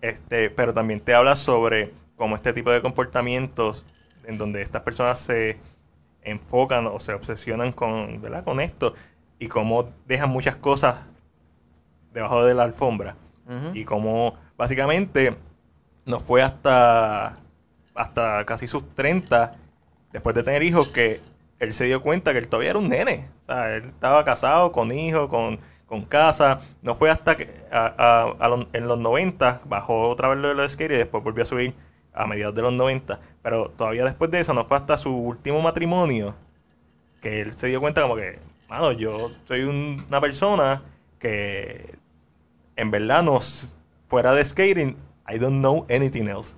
[0.00, 3.84] Este, pero también te habla sobre cómo este tipo de comportamientos
[4.24, 5.58] en donde estas personas se
[6.22, 8.44] enfocan o se obsesionan con, ¿verdad?
[8.44, 8.94] con esto
[9.38, 11.00] y cómo dejan muchas cosas
[12.12, 13.16] debajo de la alfombra.
[13.74, 15.36] Y como básicamente
[16.06, 17.36] no fue hasta
[17.94, 19.56] hasta casi sus 30
[20.12, 21.20] después de tener hijos que
[21.60, 23.28] él se dio cuenta que él todavía era un nene.
[23.42, 26.60] O sea él estaba casado con hijos con, con casa.
[26.82, 27.48] No fue hasta que
[28.72, 31.74] en los 90 bajó otra vez lo de los skate y después volvió a subir
[32.12, 35.62] a mediados de los 90 pero todavía después de eso no fue hasta su último
[35.62, 36.34] matrimonio
[37.20, 40.82] que él se dio cuenta como que mano yo soy un- una persona
[41.20, 41.94] que
[42.74, 43.38] en verdad no
[44.08, 44.96] fuera de skating
[45.32, 46.56] I don't know anything else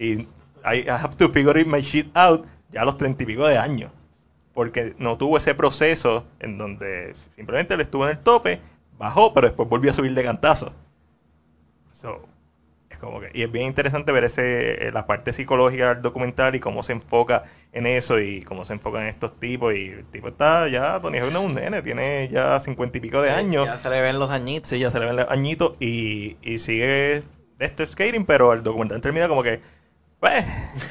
[0.00, 0.22] y
[0.64, 3.92] I, have to figure my shit out ya a los treinta y pico de años
[4.54, 8.60] porque no tuvo ese proceso en donde simplemente él estuvo en el tope
[8.98, 10.72] bajó pero después volvió a subir de cantazo
[11.92, 12.26] So,
[12.90, 16.54] es como que, y es bien interesante ver ese, eh, la parte psicológica del documental
[16.54, 19.74] y cómo se enfoca en eso y cómo se enfoca en estos tipos.
[19.74, 23.00] Y el tipo está ya, Tony Hawk no es un nene, tiene ya cincuenta y
[23.00, 23.66] pico de años.
[23.66, 24.70] Ya se le ven los añitos.
[24.70, 27.22] Sí, ya se le ven los añitos y, y sigue
[27.58, 29.60] este skating, pero el documental termina como que,
[30.22, 30.44] pues,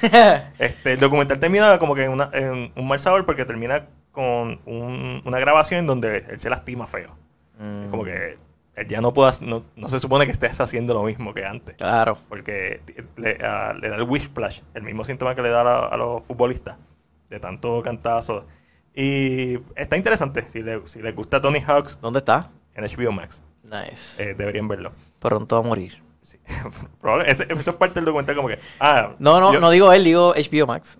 [0.60, 4.60] este, el documental termina como que en, una- en un mal sabor porque termina con
[4.66, 7.16] un- una grabación en donde él se lastima feo.
[7.58, 8.38] Mm, Es como que
[8.76, 11.76] él ya no pueda, no, no se supone que estés haciendo lo mismo que antes.
[11.78, 12.18] Claro.
[12.28, 12.82] Porque
[13.16, 16.76] le, a- le da el whiplash, el mismo síntoma que le da a, los futbolistas,
[17.30, 18.46] de tanto cantazo.
[18.94, 22.50] Y está interesante, si, le- si les gusta Tony Hawks ¿Dónde está?
[22.76, 24.22] en HBO Max, Nice.
[24.22, 24.92] eh, deberían verlo.
[25.20, 26.01] Pronto va a morir.
[26.24, 26.38] Sí.
[27.26, 30.34] Eso es parte del documental como que, ah, No, no, yo- no digo él, digo
[30.36, 31.00] HBO Max.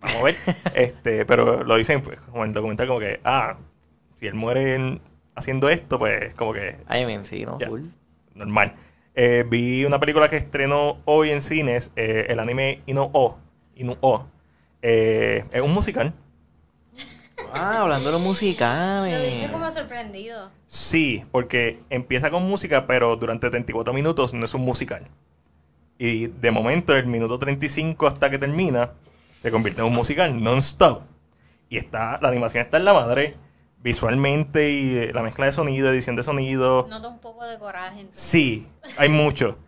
[0.00, 0.36] vamos a ver,
[0.74, 3.56] este, pero lo dicen pues, como en el documental como que, ah,
[4.14, 5.00] si él muere en-
[5.34, 7.58] haciendo esto, pues como que I mean, sí, ¿no?
[7.58, 7.68] Ya.
[7.68, 7.82] Full.
[8.34, 8.74] normal.
[9.16, 13.36] Eh, vi una película que estrenó hoy en cines, eh, el anime Inu-Oh.
[13.76, 14.26] Inu-Oh.
[14.82, 16.12] Eh, es un musical.
[17.54, 19.18] Ah, hablando de los musicales.
[19.18, 20.50] Lo dice como sorprendido.
[20.66, 25.06] Sí, porque empieza con música, pero durante 34 minutos no es un musical.
[25.98, 28.92] Y de momento, el minuto 35 hasta que termina,
[29.40, 31.02] se convierte en un musical non-stop.
[31.68, 33.36] Y está, la animación está en la madre,
[33.80, 36.86] visualmente y eh, la mezcla de sonido, edición de sonido.
[36.88, 38.00] Nota un poco de coraje.
[38.00, 38.66] en tu- Sí,
[38.98, 39.58] hay mucho.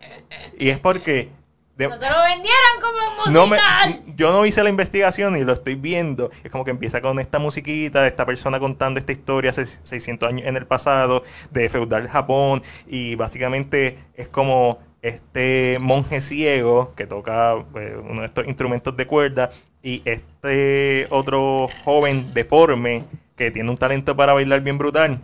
[0.58, 1.30] Y es porque...
[1.76, 4.02] de- No te lo vendieron como no me, musical.
[4.16, 6.30] yo no hice la investigación y lo estoy viendo.
[6.42, 10.28] Es como que empieza con esta musiquita, de esta persona contando esta historia hace 600
[10.28, 17.06] años en el pasado, de feudal Japón, y básicamente es como este monje ciego que
[17.06, 19.50] toca pues, uno de estos instrumentos de cuerda,
[19.82, 23.04] y este otro joven deforme
[23.36, 25.20] que tiene un talento para bailar bien brutal.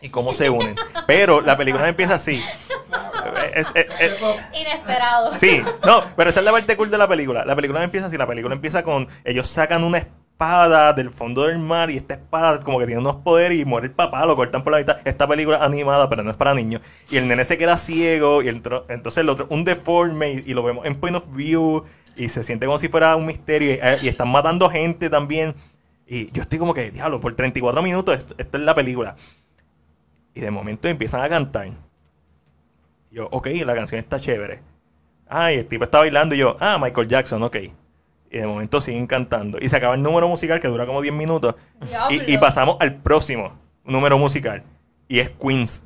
[0.00, 0.76] Y cómo se unen.
[1.06, 2.40] Pero la película empieza así.
[3.54, 4.18] Es- es- es-
[4.60, 5.34] Inesperado.
[5.36, 7.44] Sí, no, pero esa es la parte cool de la película.
[7.44, 11.58] La película empieza así, la película empieza con ellos sacan una espada del fondo del
[11.58, 14.62] mar y esta espada como que tiene unos poderes y muere el papá, lo cortan
[14.62, 14.98] por la mitad.
[15.06, 16.82] Esta película animada, pero no es para niños.
[17.10, 20.44] Y el nene se queda ciego y el tro- entonces el otro, un deforme y,
[20.46, 21.84] y lo vemos en point of view
[22.16, 25.54] y se siente como si fuera un misterio y, eh, y están matando gente también.
[26.06, 29.16] Y yo estoy como que, diablo, por 34 minutos esto, esto es la película.
[30.34, 31.70] Y de momento empiezan a cantar.
[33.16, 34.60] Yo, ok, la canción está chévere.
[35.26, 37.56] Ah, y el tipo está bailando y yo, ah, Michael Jackson, ok.
[38.30, 39.56] Y de momento siguen cantando.
[39.58, 41.54] Y se acaba el número musical que dura como 10 minutos.
[42.10, 44.62] Y, pasamos al próximo número musical.
[45.08, 45.82] Y es Queens.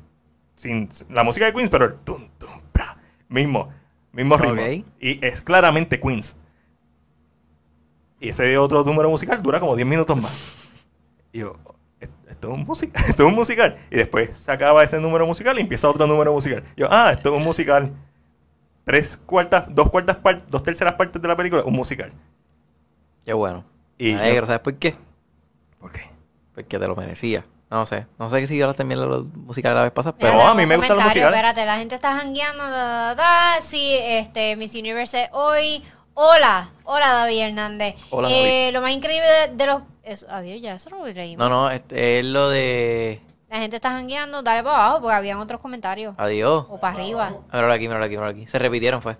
[0.55, 2.97] Sin, la música de Queens, pero el tum, tum, pra,
[3.29, 3.69] mismo,
[4.11, 4.55] mismo ritmo.
[4.99, 6.35] Y es claramente Queens.
[8.19, 10.67] Y ese otro número musical dura como 10 minutos más.
[11.31, 11.80] Y yo, "¿Est-
[12.31, 13.77] esto es un musical, esto es un musical.
[13.91, 16.63] Y después se acaba ese número musical y empieza otro número musical.
[16.75, 17.91] Yo, ah, esto es un musical.
[18.83, 22.11] Tres cuartas, dos cuartas partes, dos terceras partes de la película, un musical.
[23.23, 23.63] Qué bueno.
[23.97, 24.95] Y Me yo- alegro, ¿sabes por qué?
[25.79, 26.09] ¿Por qué?
[26.55, 27.45] Porque te lo merecía.
[27.69, 28.05] No sé.
[28.19, 30.47] No sé si ahora también la música la vez pasada, Pero pero...
[30.49, 31.29] a mí me gustan los musicales.
[31.37, 32.63] Espérate, la gente está jangueando.
[32.63, 33.61] Da, da, da.
[33.61, 35.83] Sí, este, Miss Universe hoy.
[36.13, 37.95] Hola, hola David Hernández.
[38.09, 39.81] Hola, Eh, Lo más increíble de, de los.
[40.03, 41.47] eso- adiós, ya, eso no lo leímos.
[41.47, 43.21] No, no, este, es lo de...
[43.49, 46.15] La gente está jangueando, dale para abajo porque habían otros comentarios.
[46.17, 46.65] Adiós.
[46.69, 47.33] O para arriba.
[47.51, 48.47] Míralo aquí, míralo aquí, míralo aquí.
[48.47, 49.17] Se repitieron, fue.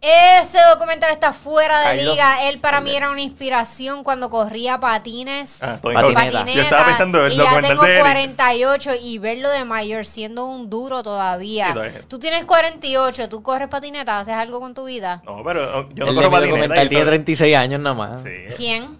[0.00, 2.04] Ese documental está fuera de Carlos.
[2.14, 2.48] liga.
[2.50, 5.62] Él para mí era una inspiración cuando corría patines.
[5.62, 6.40] Ah, Tony Patineta.
[6.40, 6.48] Hawk.
[6.48, 8.02] Yo estaba pensando en el y ya documental tengo de Eric.
[8.04, 11.74] 48 y verlo de mayor siendo un duro todavía.
[12.06, 15.22] Tú tienes 48, tú corres patineta, haces algo con tu vida.
[15.24, 16.50] No, pero yo no el corro patineta.
[16.58, 18.22] documental y tiene eso- 36 años nada más.
[18.22, 18.30] Sí.
[18.58, 18.98] ¿Quién?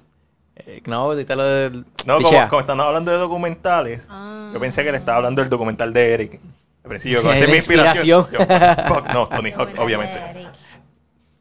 [0.57, 1.85] Eh, no, ahorita lo del...
[2.07, 4.51] No, como, como estamos hablando de documentales, Ah.
[4.55, 6.41] yo pensé que le estaba hablando del documental de Eric.
[6.83, 8.21] Al principio, con mi inspiración.
[8.21, 8.87] inspiración.
[8.87, 10.49] Yo, fuck, no, Tony Hawk, obviamente.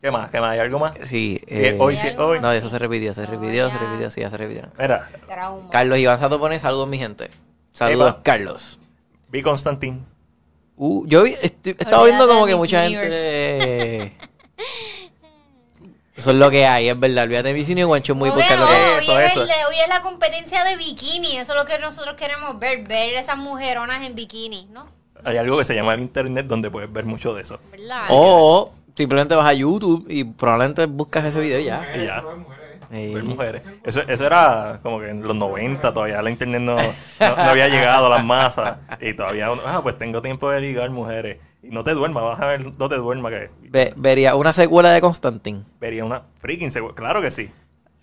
[0.03, 0.29] ¿Qué más?
[0.29, 0.51] ¿Qué más?
[0.51, 0.91] ¿Hay algo más?
[1.05, 1.41] Sí.
[1.47, 2.41] Eh, hoy sí, hoy.
[2.41, 4.63] No, eso se repitió, se No, repitió, se repitió, sí, ya se repitió.
[4.77, 5.69] Mira, Trauma.
[5.69, 7.31] Carlos Iván Sato pone saludos, mi gente.
[7.71, 8.21] Saludos, Epa.
[8.21, 8.79] Carlos.
[9.29, 10.01] vi Constantine.
[10.75, 13.17] Uh, yo vi, estoy- estaba viendo como que mucha Universe.
[14.11, 14.17] gente.
[16.17, 17.23] Eso es lo que hay, es verdad.
[17.23, 18.97] Olvídate de mi cine guancho muy porque es lo no, que es.
[18.99, 19.41] hoy, Eso, es eso.
[19.43, 21.37] el hoy es la competencia de bikini.
[21.37, 22.85] Eso es lo que nosotros queremos ver.
[22.85, 24.85] Ver esas mujeronas en bikini, ¿no?
[25.23, 27.59] Hay algo que se llama el internet donde puedes ver mucho de eso.
[27.71, 28.03] ¿Verdad?
[28.09, 31.85] O simplemente vas a YouTube y probablemente buscas ese video y ya.
[31.95, 32.23] Y ya.
[32.93, 33.11] Sí.
[33.13, 33.63] Ver mujeres.
[33.83, 36.83] Eso, eso era como que en los 90, todavía la internet no, no,
[37.35, 38.77] no había llegado a las masas.
[39.01, 41.39] Y todavía uno, ah, pues tengo tiempo de ligar mujeres.
[41.63, 44.91] Y no te duermas, vas a ver, no te duermas que Ve- vería una secuela
[44.91, 45.63] de Constantine.
[45.79, 46.93] vería una freaking segura.
[46.93, 47.49] Claro que sí.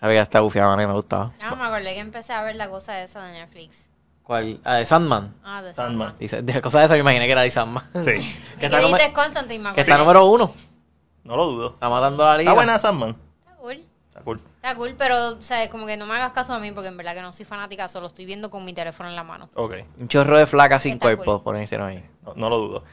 [0.00, 1.30] A ver, está bufiada, man, me gustaba.
[1.40, 3.88] Ah, me acordé que empecé a ver la cosa esa de Netflix.
[4.24, 4.60] ¿Cuál?
[4.64, 5.34] Ah, de Sandman.
[5.44, 6.08] Ah, de Sandman.
[6.08, 6.14] Sandman.
[6.18, 7.84] Dice, de cosas de esa me imaginé que era de Sandman.
[7.94, 8.00] Sí.
[8.04, 9.62] que, ¿Y está qué nume- dices Constantine?
[9.62, 10.52] Me que está número uno.
[11.24, 11.70] No lo dudo.
[11.74, 12.50] Está matando a la liga.
[12.50, 13.10] Está buena Sandman.
[13.40, 13.82] Está cool.
[14.08, 14.40] Está cool.
[14.56, 16.96] Está cool, pero, o sea, como que no me hagas caso a mí porque en
[16.96, 19.48] verdad que no soy fanática, solo estoy viendo con mi teléfono en la mano.
[19.54, 19.74] Ok.
[19.98, 21.42] Un chorro de flacas sin Está cuerpo, cool.
[21.42, 22.04] por ahí hicieron ahí.
[22.24, 22.84] No, no lo dudo.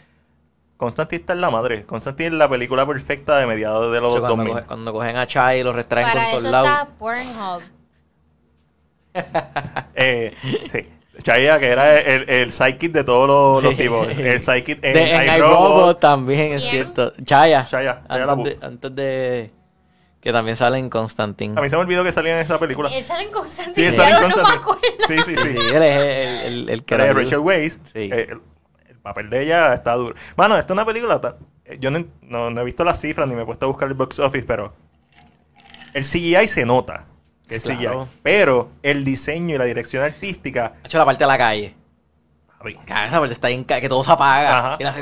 [0.77, 1.85] Constantine está en la madre.
[1.85, 4.53] Constantine es la película perfecta de mediados de los O sea, cuando, 2000.
[4.53, 6.69] coge- cuando cogen a Chai y lo retraen Para por eso todos lados.
[6.69, 7.61] está Pornhub.
[9.95, 10.35] Eh,
[10.71, 10.87] sí.
[11.23, 13.83] Chaya, que era el, el sidekick de todos los, los Sí.
[13.83, 14.07] tipos.
[14.07, 15.69] El sidekick en, De- en iRobot.
[15.69, 17.13] iRobot también, es cierto.
[17.23, 17.65] Chaya.
[17.69, 19.51] Chaya, Chaya antes, de, antes de...
[20.21, 21.57] Que también sale en Constantine.
[21.57, 22.89] A mí se me olvidó que salía en esa película.
[22.91, 24.61] Él sale en Sí, Constantine, él ya sale en no me Constantine.
[24.61, 24.81] acuerdo.
[25.07, 25.57] Sí, sí, sí.
[25.57, 25.97] Sí, él es
[26.45, 27.79] el, el, el que Era Rachel Weisz.
[27.85, 28.09] Sí.
[28.11, 28.41] Eh, el,
[28.89, 30.15] el papel de ella está duro.
[30.35, 31.21] Mano, esta es una película.
[31.65, 33.87] eh, Yo no, no- no he visto las cifras ni me he puesto a buscar
[33.87, 34.73] el box office, pero
[35.93, 37.05] el CGI se nota.
[37.47, 38.03] Que es claro.
[38.05, 38.19] CGI.
[38.23, 40.73] Pero el diseño y la dirección artística.
[40.83, 41.75] Ha hecho la parte de la calle.
[42.85, 44.57] Cara, esa parte está bien que todo se apaga.
[44.59, 44.77] Ajá.
[44.79, 45.01] Y, la hace-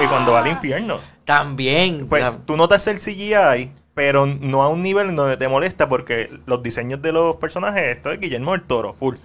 [0.00, 1.00] Y, y cuando va al infierno.
[1.24, 2.08] También.
[2.08, 6.30] Pues La- tú notas el CGI, pero no a un nivel donde te molesta porque
[6.46, 9.16] los diseños de los personajes, esto es Guillermo del Toro, full.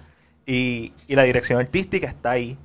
[0.46, 2.58] Y, y la dirección artística está ahí.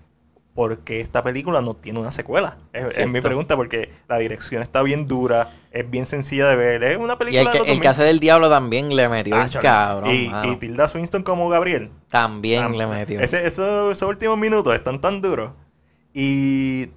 [0.59, 2.57] Porque esta película no tiene una secuela.
[2.73, 6.83] Es, es mi pregunta porque la dirección está bien dura, es bien sencilla de ver.
[6.83, 7.87] Es una y película el que, los el que 2000.
[7.87, 9.63] hace del diablo también le metió Ah, el chale.
[9.63, 10.09] cabrón.
[10.13, 11.91] y, y Tilda Swinton como Gabriel.
[12.09, 13.21] también Tam- le metió.
[13.21, 15.51] Ese- esos, esos últimos minutos están tan duros.
[16.13, 16.89] Y.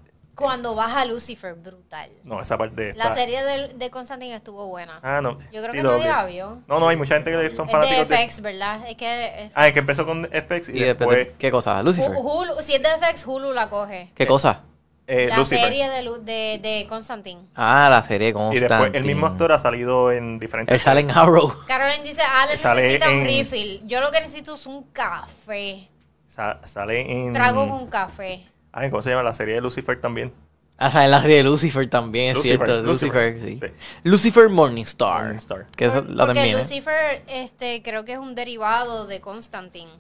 [0.42, 2.10] Cuando baja Lucifer, brutal.
[2.24, 2.92] No, esa parte.
[2.94, 4.98] La serie de, de Constantine estuvo buena.
[5.02, 5.38] Ah, no.
[5.52, 6.58] Yo creo sí, que nadie la vio.
[6.68, 8.22] No, no, hay mucha gente que son Es fanáticos de de.
[8.24, 8.80] FX, ¿verdad?
[8.86, 9.50] Es que...
[9.54, 11.28] Ah, es que empezó con FX y, y después.
[11.38, 11.82] ¿qué cosa?
[11.82, 12.10] Lucifer.
[12.14, 14.10] Hulu, si es de FX, Hulu la coge.
[14.14, 14.62] ¿Qué cosa?
[15.08, 15.64] eh, la Lucifer.
[15.64, 17.42] serie de, Lu- de, de Constantine.
[17.56, 18.68] Ah, la serie Y Constantine.
[18.68, 20.72] después el mismo actor ha salido en diferentes.
[20.72, 21.52] Él sale en Arrow.
[21.66, 23.82] Caroline dice, ah, le Sale necesita un refill.
[23.86, 25.88] Yo lo que necesito es un café.
[26.28, 27.32] Sa- sale en.
[27.34, 28.46] Trago con café.
[28.72, 29.22] Ay, ¿cómo se llama?
[29.22, 30.32] La serie de Lucifer también.
[30.78, 32.82] Ah, sale en la serie de Lucifer también, es Lucifer, cierto.
[32.82, 33.76] Lucifer, Lucifer, sí.
[33.78, 33.84] sí.
[34.04, 35.22] Lucifer Morningstar.
[35.24, 35.66] Morningstar.
[35.76, 36.56] Que Por- la porque también.
[36.56, 36.60] ¿eh?
[36.60, 39.90] Lucifer, este, creo que es un derivado de Constantine.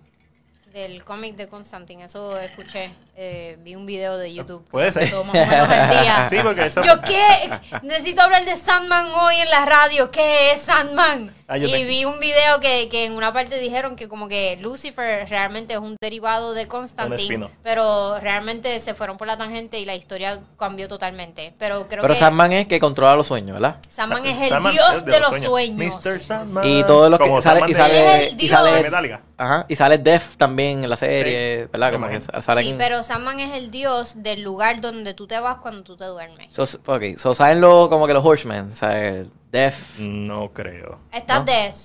[0.72, 2.04] Del cómic de Constantine.
[2.04, 2.90] Eso escuché.
[3.14, 4.64] eh, vi un video de YouTube.
[4.70, 5.10] Puede ser.
[5.10, 6.26] puso más o menos al día.
[6.30, 6.82] Sí, porque eso.
[6.82, 7.50] Yo qué,
[7.82, 10.10] necesito hablar de Sandman hoy en la radio.
[10.10, 11.34] ¿Qué es Sandman?
[11.46, 14.56] Ah, y te- vi un video que, que en una parte dijeron que como que
[14.62, 19.84] Lucifer realmente es un derivado de Constantine, pero realmente se fueron por la tangente y
[19.84, 21.52] la historia cambió totalmente.
[21.58, 23.76] Pero creo Pero que Sandman es que controla los sueños, ¿verdad?
[23.90, 25.98] Sandman es el Sandman dios es de, los sueños.
[26.02, 26.18] Mr.
[26.18, 26.66] Sandman.
[26.66, 28.50] Y todos los que Como sale, Sandman y de- sale, Él es el y dios.
[28.50, 29.22] sale, de Metallica.
[29.36, 31.68] Ajá, y sale Def también en la serie, Sí.
[31.72, 31.92] ¿verdad?
[31.92, 32.42] Como que imagino.
[32.42, 35.96] sale Sí, pero Sandman es el dios del lugar donde tú te vas cuando tú
[35.96, 36.48] te duermes.
[36.54, 39.98] So, ok, so saben lo, como que los Horsemen, o sea, Def.
[39.98, 40.98] No creo.
[41.12, 41.44] Está ¿No?
[41.44, 41.76] Death.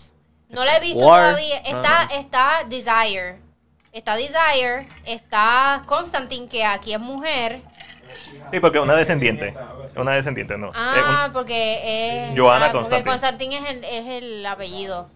[0.49, 1.31] No la he visto War.
[1.33, 1.57] todavía.
[1.57, 3.39] Está, está Desire.
[3.91, 4.87] Está Desire.
[5.05, 7.61] Está Constantine, que aquí es mujer.
[8.51, 9.53] Sí, porque una descendiente.
[9.97, 10.67] Una descendiente, no.
[10.69, 12.39] Es Ah, un- porque es.
[12.39, 13.11] Joanna ah, Porque Constantine.
[13.11, 15.09] Constantine es el, es el apellido.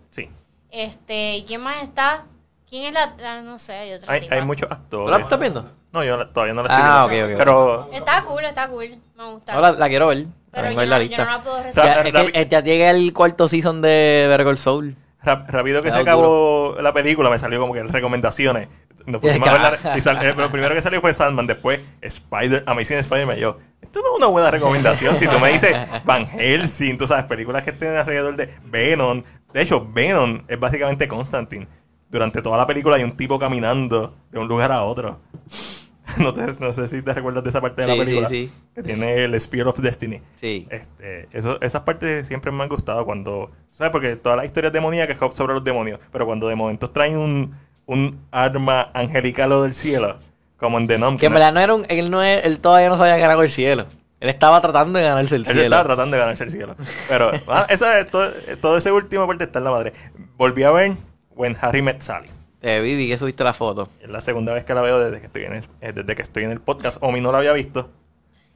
[0.72, 2.26] Este, ¿y quién más está?
[2.70, 3.14] ¿Quién es la...?
[3.26, 4.36] ah, no sé, hay otra Hay, tipa.
[4.36, 5.12] hay muchos ¿Tú actores.
[5.12, 5.70] la estás viendo?
[5.92, 7.26] No, yo la- todavía no la estoy Ah, viendo.
[7.28, 7.38] ok, ok.
[7.38, 8.90] Pero Está cool, está cool.
[9.18, 9.54] Me gusta.
[9.56, 10.18] No, la, la quiero ver.
[10.20, 11.26] La pero tengo yo, en la no, yo lista.
[11.26, 11.84] no la puedo sea, recibir.
[11.86, 12.32] Ya, es Rápido.
[12.34, 14.96] que eh, ya llega el cuarto season de Better Call Saul.
[15.24, 18.70] Rápido que se acabó la película, me salió como que recomendaciones.
[19.06, 22.64] Nos pusimos a verla, y sal- eh, lo primero que salió fue Sandman, después Spider,
[22.66, 23.38] Amazing Spider-Man.
[23.38, 25.15] y Yo, esto no es una buena recomendación.
[25.17, 29.24] Si tú me dices Van Helsing, tú sabes, películas que estén alrededor de Venom.
[29.54, 31.67] De hecho, Venom es básicamente Constantine.
[32.10, 35.20] Durante toda la película hay un tipo caminando de un lugar a otro.
[36.17, 38.28] No, te- no sé si te recuerdas de esa parte de Sí, la película.
[38.28, 38.52] sí, sí.
[38.76, 40.20] Que tiene el Spear of Destiny.
[40.36, 40.67] Sí.
[40.70, 43.91] Este, eso, esas partes siempre me han gustado cuando, ¿sabes?
[43.91, 47.56] Porque todas las historias demoníacas es sobre los demonios, pero cuando de momentos traen un,
[47.86, 50.17] un arma angelical o del cielo,
[50.62, 51.86] como en The Numb, Que en verdad no era un.
[51.89, 53.88] Él, no es- él todavía no sabía ganar el cielo.
[54.21, 55.63] Él estaba tratando de ganarse el él cielo.
[55.63, 56.76] estaba tratando de ganarse el cielo.
[57.10, 59.93] Pero ah, esa, es todo, todo ese último parte está en la madre.
[60.38, 60.93] Volví a ver
[61.32, 62.30] When Harry Met Sally.
[62.60, 63.89] Te vi, vi que subiste la foto.
[64.00, 66.21] Es la segunda vez que la veo desde que estoy en el, eh, desde que
[66.21, 66.97] estoy en el podcast.
[67.02, 67.89] Omi no la había visto.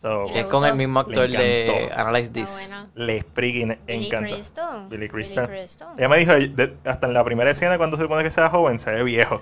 [0.03, 1.89] So, ¿Le Que es con el mismo actor de.
[1.95, 2.51] Analyze This.
[2.51, 2.89] buena.
[2.93, 4.29] le freaking Billy encanta.
[4.35, 4.81] Crystal.
[4.87, 5.47] Billy Billy Crystal.
[5.47, 5.87] Crystal.
[5.97, 8.79] Ella me dijo, de- hasta en la primera escena cuando se supone que sea joven,
[8.79, 9.41] se ve viejo.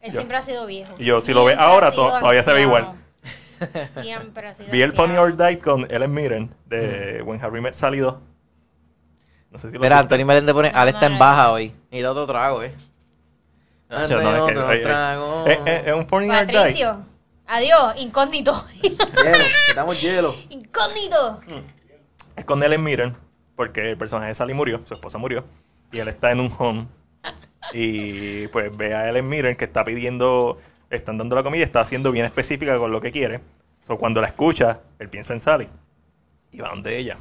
[0.00, 0.94] Él Yo- siempre ha sido viejo.
[0.98, 2.96] Y yo, si lo ves ha ahora, to- todavía se ve anciano.
[4.02, 5.20] Siempre ha sido Vi el anciano.
[5.20, 8.14] or Die con Ellen Mirren de When Harry Met Sally 2.
[9.50, 10.14] No sé si lo Mira, viste.
[10.14, 10.70] Anthony Merende pone.
[10.74, 11.52] Ale está No, en no, baja no.
[11.52, 11.74] hoy.
[11.90, 12.74] Y da otro trago, eh.
[13.90, 15.44] Ah, yo no, es que- trago.
[15.46, 16.54] Es, es- es un Funny or Die.
[16.54, 17.04] Patricio.
[17.48, 18.64] Adiós, incógnito.
[18.80, 20.34] Hielo, estamos hielo.
[20.48, 21.40] incógnito.
[22.36, 23.16] Es con Ellen Mirren,
[23.56, 25.44] porque el personaje de Sally murió, su esposa murió,
[25.92, 26.86] y él está en un home.
[27.72, 32.10] Y pues ve a Ellen Mirren que está pidiendo, están dando la comida está siendo
[32.12, 33.40] bien específica con lo que quiere.
[33.86, 35.68] So, cuando la escucha, él piensa en Sally
[36.52, 37.18] y va donde ella.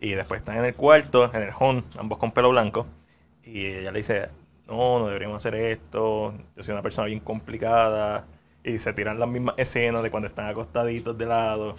[0.00, 2.86] Y después están en el cuarto, en el home, ambos con pelo blanco.
[3.42, 4.28] Y ella le dice,
[4.66, 8.26] no, no deberíamos hacer esto, yo soy una persona bien complicada.
[8.62, 11.76] Y se tiran las mismas escenas de cuando están acostaditos de lado.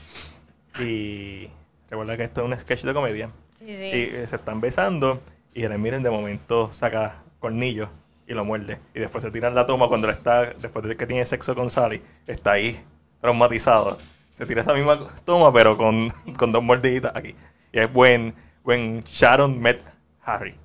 [0.79, 1.49] Y
[1.89, 3.31] recuerda que esto es un sketch de comedia.
[3.58, 3.86] Sí, sí.
[3.86, 5.21] Y eh, se están besando
[5.53, 7.89] y el miren de momento saca cornillos
[8.28, 8.80] y lo muerde.
[8.93, 11.69] Y después se tiran la toma cuando él está, después de que tiene sexo con
[11.69, 12.84] Sally, está ahí
[13.21, 13.98] traumatizado.
[14.34, 17.36] Se tira esa misma toma pero con, con dos mordiditas aquí.
[17.71, 19.82] Y es when, when Sharon met
[20.21, 20.56] Harry.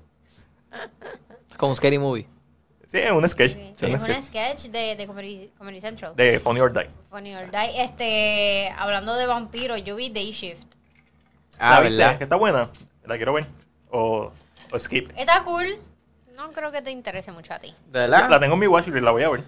[1.57, 2.27] Con Scary Movie.
[2.87, 3.53] Sí, es un sketch.
[3.53, 3.73] Sí.
[3.77, 6.13] es un Es un sketch sketch de, de Comedy, Comedy Central.
[6.15, 6.89] de Funny or Die.
[7.09, 7.81] Funny or Die.
[7.81, 10.75] Este, hablando de vampiros, yo vi Day Shift.
[11.57, 11.97] Ah, ¿La viste?
[11.97, 12.17] ¿verdad?
[12.17, 12.69] Que está buena.
[13.05, 13.45] La quiero ver.
[13.89, 14.31] O,
[14.71, 15.09] o skip.
[15.15, 15.77] Está cool.
[16.35, 17.73] No creo que te interese mucho a ti.
[17.91, 18.29] ¿De verdad?
[18.29, 19.43] La tengo en mi watchlist, la voy a ver.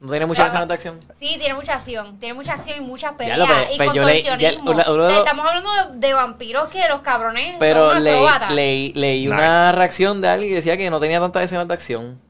[0.00, 0.98] ¿No tiene mucha escena de acción?
[1.16, 2.18] Sí, tiene mucha acción.
[2.18, 3.38] Tiene mucha acción y muchas Ya peleas.
[3.38, 4.70] lo, pero- y pero ya- contorsionismo.
[4.72, 8.02] una- uno O sea, de- estamos hablando de, de vampiros que los cabrones Pero son
[8.02, 11.74] leí, leí, leí una reacción de alguien que decía que no tenía tantas escenas de
[11.74, 12.20] acción.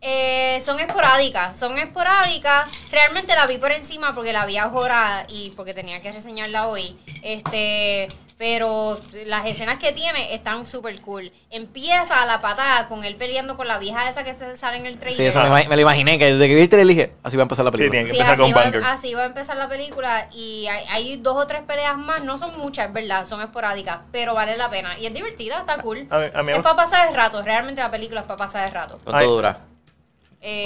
[0.00, 2.68] Eh, son esporádicas, son esporádicas.
[2.90, 6.96] Realmente la vi por encima porque la vi ahora y porque tenía que reseñarla hoy.
[7.22, 8.06] Este,
[8.42, 11.30] pero las escenas que tiene están súper cool.
[11.48, 14.86] Empieza a la patada con él peleando con la vieja esa que se sale en
[14.86, 15.28] el Sí, trailer.
[15.28, 17.44] eso me, me lo imaginé, que desde que vi el trailer dije, así va a
[17.44, 17.92] empezar la película.
[17.92, 18.82] tiene que Sí, empezar así con va, banger.
[18.84, 22.36] así va a empezar la película y hay, hay dos o tres peleas más, no
[22.36, 24.98] son muchas, es verdad, son esporádicas, pero vale la pena.
[24.98, 26.08] Y es divertida, está cool.
[26.10, 28.66] A mí- a mí- es para pasar el rato, realmente la película es para pasar
[28.66, 28.98] el rato.
[29.04, 29.56] ¿Cuánto dura?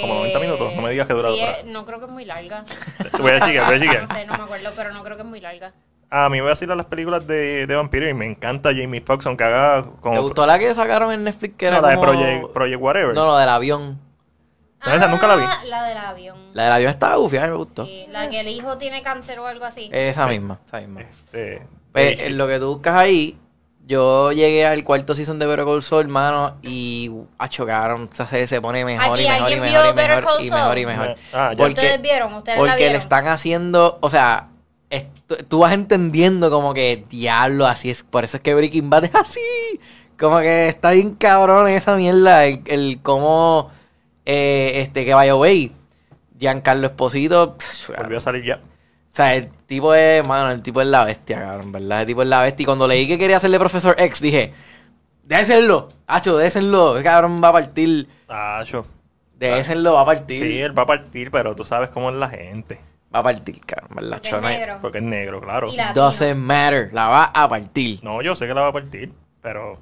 [0.01, 2.25] Como 90 minutos, no me digas que dura sí, eh, no creo que es muy
[2.25, 2.63] larga.
[3.19, 4.07] Voy a chequear, voy a chequear.
[4.09, 5.73] No sé, no me acuerdo, pero no creo que es muy larga.
[6.09, 9.43] A mí me vacilan las películas de, de vampiros y me encanta Jamie Foxx, aunque
[9.43, 10.15] haga como...
[10.15, 13.13] ¿Te gustó la que sacaron en Netflix que era no, la de Project, Project Whatever.
[13.15, 13.99] No, no, del avión.
[14.85, 15.43] No, esa nunca la vi.
[15.45, 16.37] Ah, La del avión.
[16.53, 17.85] La del avión estaba gufia, me gustó.
[17.85, 19.89] Sí, la que el hijo tiene cáncer o algo así.
[19.91, 21.01] Esa misma, esa misma.
[21.01, 23.37] Este, Pues, eh, en lo que tú buscas ahí,
[23.85, 28.61] yo llegué al cuarto season de Better Call Saul, hermano, y a chocaron, se, se
[28.61, 30.77] pone mejor Aquí, y mejor y ¿alguien mejor vio y Better mejor Call y mejor
[30.77, 31.15] y mejor.
[31.33, 31.57] Ah, ya.
[31.57, 32.33] Porque- ¿Ustedes vieron?
[32.35, 32.93] ¿Ustedes la Porque vieron?
[32.93, 34.47] le están haciendo, o sea,
[34.89, 39.05] esto- tú vas entendiendo como que diablo, así es, por eso es que Breaking Bad
[39.05, 39.39] es así.
[40.19, 43.69] Como que está bien cabrón esa mierda, el, el cómo,
[44.25, 45.71] eh, este, que vaya away.
[46.39, 47.57] Giancarlo Esposito,
[47.97, 48.55] volvió a salir ya.
[48.57, 48.59] o
[49.11, 52.01] sea, el tipo es, mano, el tipo es la bestia, cabrón, ¿verdad?
[52.01, 52.63] El tipo es la bestia.
[52.63, 54.53] Y cuando leí que quería hacerle Profesor X, dije,
[55.23, 58.07] déjenlo, hacho, déjenlo, ese cabrón va a partir,
[58.65, 58.85] yo.
[59.39, 60.37] déjenlo, va a partir.
[60.37, 62.79] Sí, él va a partir, pero tú sabes cómo es la gente.
[63.13, 64.21] Va a partir, cabrón, ¿verdad?
[64.21, 64.77] Porque es negro.
[64.81, 65.69] Porque es negro, claro.
[65.71, 66.05] Y latino.
[66.05, 68.03] Doesn't matter, la va a partir.
[68.03, 69.79] No, yo sé que la va a partir, pero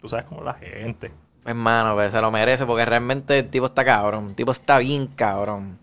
[0.00, 1.12] tú sabes cómo es la gente.
[1.44, 4.28] Hermano, pues se lo merece porque realmente el tipo está cabrón.
[4.28, 5.78] El tipo está bien cabrón.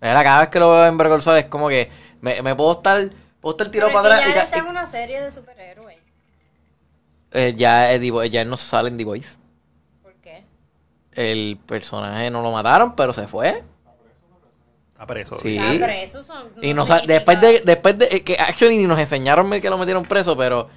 [0.00, 1.90] Verdad, cada vez que lo veo en Saul es como que
[2.20, 3.10] me, me puedo estar,
[3.40, 4.26] puedo estar tirado para atrás.
[4.26, 5.98] ya y está en una serie de superhéroes.
[7.32, 9.36] Eh, ya, eh, ya él no sale en The Voice.
[10.02, 10.44] ¿Por qué?
[11.12, 13.64] el personaje no lo mataron, pero se fue.
[14.96, 15.38] Está preso.
[15.42, 15.58] Sí.
[15.60, 18.34] Ah, pero eso son- Y no no sa- significa- después de, después de, eh, que
[18.38, 20.70] actually ni nos enseñaron que lo metieron preso, pero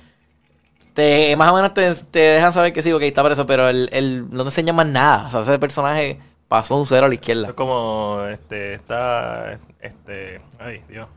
[0.94, 3.90] te, más o menos te, te dejan saber que sí, ok, está preso, pero el,
[3.94, 5.28] el, no te enseñan más nada.
[5.28, 7.48] O sea, ese personaje pasó un cero a la izquierda.
[7.48, 11.08] Es como, este, está, este, ay, Dios.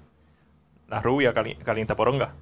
[0.88, 2.34] La rubia cali- calienta poronga.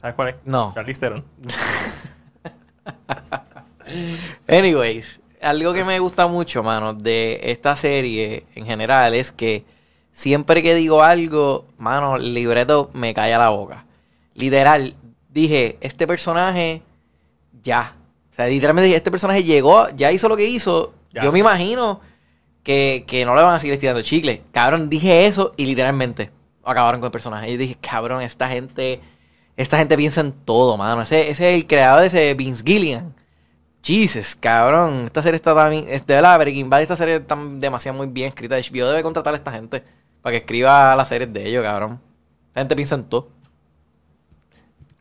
[0.00, 0.34] ¿Sabes cuál es?
[0.44, 0.72] No.
[0.74, 1.24] Charlize Theron.
[4.48, 9.64] Anyways, algo que me gusta mucho, mano, de esta serie en general es que
[10.12, 13.84] siempre que digo algo, mano, el libreto me cae a la boca.
[14.34, 14.94] Literal,
[15.28, 16.82] dije, este personaje
[17.62, 17.96] ya.
[18.32, 20.94] O sea, literalmente dije, este personaje llegó, ya hizo lo que hizo.
[21.12, 21.22] Ya.
[21.24, 22.00] Yo me imagino
[22.62, 24.42] que, que no le van a seguir estirando chicle.
[24.52, 26.30] Cabrón, dije eso y literalmente
[26.64, 27.50] acabaron con el personaje.
[27.50, 29.00] Y dije, cabrón, esta gente,
[29.56, 31.02] esta gente piensa en todo, mano.
[31.02, 33.14] Ese, ese es el creador de ese Vince Gilligan.
[33.84, 35.04] Jesus, cabrón.
[35.04, 35.84] Esta serie está también.
[35.84, 38.56] De verdad, Breaking Bad, esta serie está demasiado muy bien escrita.
[38.56, 39.84] HBO debe contratar a esta gente
[40.22, 42.00] para que escriba las series de ellos, cabrón.
[42.48, 43.28] Esta gente piensa en todo.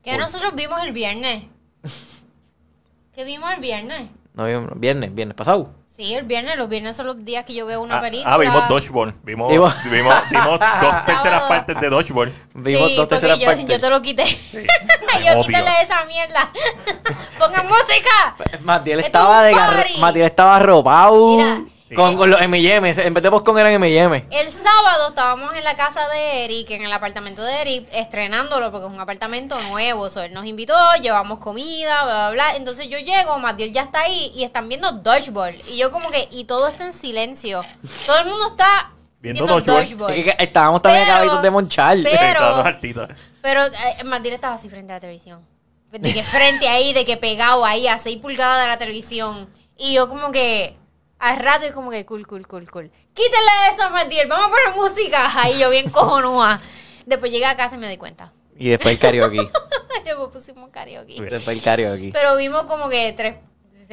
[0.04, 1.46] Que nosotros vimos el viernes.
[3.16, 4.10] ¿Qué vimos el viernes?
[4.34, 5.74] No, viernes, viernes pasado.
[5.96, 6.58] Sí, el viernes.
[6.58, 8.34] Los viernes son los días que yo veo una Ah, película.
[8.34, 9.14] ah, vimos Dodgeball.
[9.24, 12.34] Vimos, Vimos- vimos, vimos dos terceras partes de Dodgeball.
[12.56, 13.66] Vimos sí, dos terceras yo, partes.
[13.68, 14.26] yo te lo quité.
[14.26, 14.58] Sí.
[15.24, 15.44] yo Obvio.
[15.46, 16.50] quítale esa mierda.
[17.40, 18.36] Pongan música.
[18.62, 20.00] Matiel Esto estaba es de gar-.
[20.00, 21.62] Matiel estaba arropado Mira.
[21.96, 22.18] Con, Sí.
[22.18, 22.98] con los M&M's.
[22.98, 23.30] En vez de
[23.60, 24.28] eran M&M.
[24.32, 28.88] El sábado estábamos en la casa de Eric, en el apartamento de Eric, estrenándolo porque
[28.88, 30.10] es un apartamento nuevo.
[30.10, 32.56] So, él nos invitó, llevamos comida, bla, bla, bla.
[32.56, 35.56] Entonces yo llego, Matiel ya está ahí y están viendo Dodgeball.
[35.70, 37.62] Y yo como que, y todo está en silencio.
[38.06, 39.84] Todo el mundo está Viendo viendo, Dodgeball.
[39.84, 40.14] Dodgeball.
[40.14, 41.98] Es que estábamos también acabaditos de monchar.
[42.04, 43.10] pero- Estaban dos altitos.
[43.42, 45.46] Pero eh, Matiel estaba así frente a la televisión.
[45.92, 49.48] De que frente ahí, de que pegado ahí a 6 pulgadas de la televisión.
[49.78, 50.76] Y yo como que
[51.24, 52.92] al rato es como que cool, cool, cool, cool.
[53.14, 55.32] Quítale eso, Matiel, vamos a poner música.
[55.42, 56.60] Ahí yo bien cojonúa.
[57.06, 58.34] Después llegué a casa y me di cuenta.
[58.58, 59.38] Y después el karaoke.
[60.04, 61.22] Después pusimos karaoke.
[61.22, 62.10] después el karaoke.
[62.12, 63.38] Pero vimos como que tres,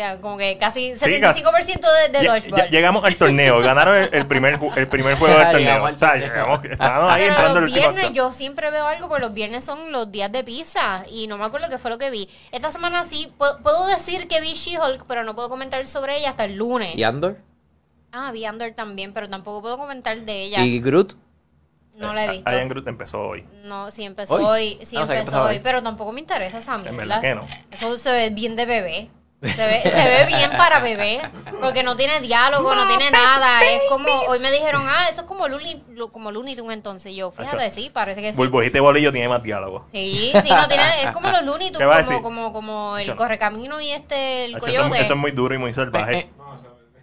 [0.01, 1.11] sea, como que casi casi.
[1.20, 1.80] 75%
[2.12, 2.68] de, de dodgeball.
[2.70, 3.61] llegamos al torneo.
[3.61, 5.84] Ganaron el, el primer, el primer juego del torneo.
[5.84, 9.22] O sea, llegamos, estábamos ahí Pero entrando el los viernes yo siempre veo algo, porque
[9.24, 12.11] los viernes son los días de pizza y no me acuerdo qué fue lo que
[12.11, 12.28] vi.
[12.53, 16.30] Esta semana sí, puedo, puedo decir que vi She-Hulk, pero no puedo comentar sobre ella
[16.30, 16.94] hasta el lunes.
[16.96, 17.38] ¿Y Andor?
[18.12, 20.64] Ah, vi Under también, pero tampoco puedo comentar de ella.
[20.64, 21.14] ¿Y Groot?
[21.94, 22.51] No la he visto.
[22.51, 23.44] Ian Groot empezó hoy.
[23.64, 24.44] No, sí empezó ¿Hoy?
[24.78, 25.61] hoy, sí Ah, o sea, que empezó empezó hoy, hoy.
[25.62, 26.96] pero tampoco me interesa esa En mierda.
[26.96, 27.46] verdad que no.
[27.70, 29.11] Eso se ve bien de bebé.
[29.43, 31.18] Se ve, se ve bien para bebé,
[31.62, 33.62] porque no tiene diálogo, no tiene nada.
[33.64, 37.14] Es como, hoy me dijeron, ah, eso es como Looney, lo- como Looney Tunes entonces.
[37.14, 38.36] Yo, fíjate, sí, parece que sí.
[38.36, 39.86] Burbujita y Bolillo tiene más diálogo.
[39.93, 42.22] Sí, sí, no tiene, es como los Looney ¿Qué va a Tunes, decir?
[42.22, 45.01] como, como, como el correcamino y este, el Hacho, Eso, es- coyote.
[45.01, 46.14] eso es muy duro y muy salvaje.
[46.18, 46.30] Eh, eh.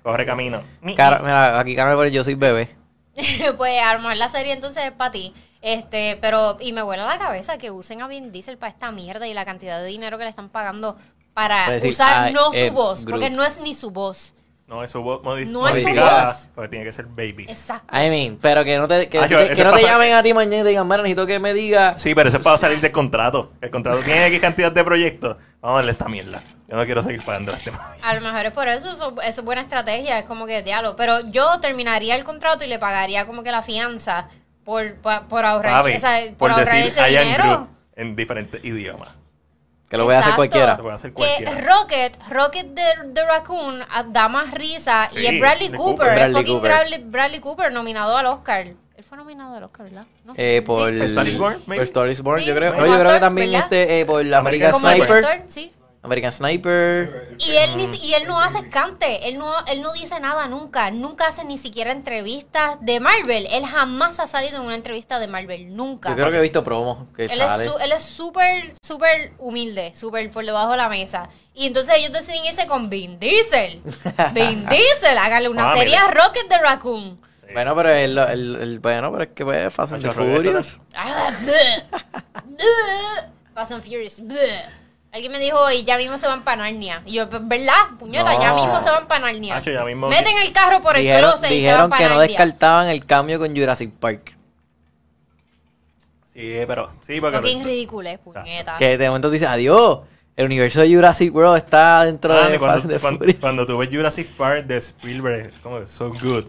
[0.03, 0.61] Corre camino.
[0.95, 2.75] Cara- mira, aquí Carmen yo soy bebé.
[3.57, 5.33] pues a lo mejor la serie entonces es para ti.
[5.63, 9.27] Este, pero, y me vuela la cabeza que usen a Vin Diesel para esta mierda
[9.27, 10.97] y la cantidad de dinero que le están pagando
[11.37, 13.11] para decir, usar ah, no eh, su voz, Groot.
[13.11, 14.33] porque no es ni su voz.
[14.65, 16.49] No, es su voz No es su voz.
[16.55, 17.45] Porque tiene que ser baby.
[17.47, 17.95] Exacto.
[17.95, 19.27] I mean, pero que no te, que, no
[19.73, 21.97] te llamen a ti mañana y te digan, mira, necesito que me diga.
[21.99, 23.51] Sí, pero eso es para salir del contrato.
[23.61, 25.37] El contrato tiene X cantidad de proyectos.
[25.61, 26.41] Vamos a darle esta mierda.
[26.67, 27.97] Yo no quiero seguir pagando este mami.
[28.01, 30.95] A lo mejor es por eso, eso, eso es buena estrategia, es como que diálogo.
[30.95, 34.27] Pero yo terminaría el contrato y le pagaría como que la fianza
[34.65, 37.43] por, pa- por ahorrar, sea, por por ahorrar decir ese dinero.
[37.43, 39.09] Groot en diferentes idiomas.
[39.89, 40.75] Que lo voy a hacer cualquiera.
[40.75, 41.51] Lo puede hacer Que cualquiera.
[41.61, 46.13] Rocket, Rocket de, de Raccoon ah, da más risa y Sí, es Bradley Cooper, Cooper.
[46.15, 46.71] Bradley fucking Cooper.
[46.71, 48.67] Bradley, Bradley Cooper nominado al Oscar.
[48.67, 50.05] Él fue nominado al Oscar, ¿verdad?
[50.25, 50.33] ¿No?
[50.35, 50.99] Eh, por Sí.
[51.03, 51.79] ¿Star is Born, maybe?
[51.81, 52.75] Por Star is Born, Sí, yo creo.
[52.75, 53.63] No, yo creo que también ¿verdad?
[53.71, 55.43] este, eh, por la American Como Sniper.
[55.47, 55.71] sí.
[56.07, 57.35] American Sniper.
[57.37, 60.89] Y él, ni, y él no hace cante, él no, él no dice nada nunca,
[60.91, 65.27] nunca hace ni siquiera entrevistas de Marvel, él jamás ha salido en una entrevista de
[65.27, 66.09] Marvel, nunca.
[66.09, 67.65] Yo creo que he visto promos que Él sale.
[67.65, 71.29] es, su- él es súper, súper humilde, súper por debajo de la mesa.
[71.53, 73.81] Y entonces ellos deciden irse con Vin Diesel.
[74.33, 77.21] Vin Diesel, hágale una serie a Rocket de Raccoon.
[77.53, 80.35] Bueno, pero el, el, el- bueno, pero es que pues Fast and the Macho, Rocket,
[80.35, 80.79] Furious.
[80.95, 81.31] Ah.
[83.55, 84.21] Fast and Furious.
[85.17, 87.01] Alguien me dijo, y ya mismo se van para Narnia.
[87.03, 87.73] Y yo, pues, ¿verdad?
[87.97, 89.57] Puñeta, ya mismo se van para Narnia.
[89.59, 92.13] Ya mismo- Meten el carro por el Dijeron, closet y se van dijeron para que
[92.13, 94.37] no descartaban el cambio con Jurassic Park.
[96.31, 96.91] Sí, pero.
[97.01, 97.37] Sí, porque.
[97.37, 98.77] Fucking ridículo, puñeta.
[98.77, 100.01] Que de momento dice, adiós,
[100.35, 103.89] el universo de Jurassic World está dentro Ah, de cuando, and the cuando, tú ves
[103.91, 106.45] Jurassic Park de Spielberg, es como so good.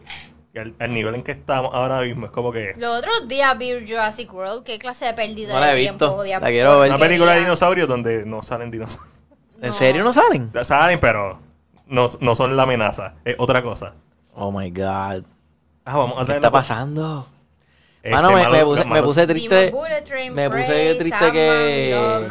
[0.58, 2.72] Al, al nivel en que estamos ahora mismo, es como que.
[2.76, 4.64] Los otros días vi Jurassic World.
[4.64, 5.96] ¿Qué clase de pérdida No la he de visto.
[6.16, 6.24] tiempo?
[6.44, 6.90] La quiero ver.
[6.90, 9.14] Una película de dinosaurios donde no salen dinosaurios.
[9.60, 10.52] ¿En serio no salen?
[10.62, 11.40] Salen, pero
[11.86, 13.94] no, no son la amenaza, es otra cosa.
[14.34, 15.24] Oh my god.
[15.84, 17.26] Ah, vamos a ¿Qué está pasando?
[18.02, 19.72] este, Mano, me, malo- me puse, me puse triste.
[20.04, 22.28] Train, Me puse triste que.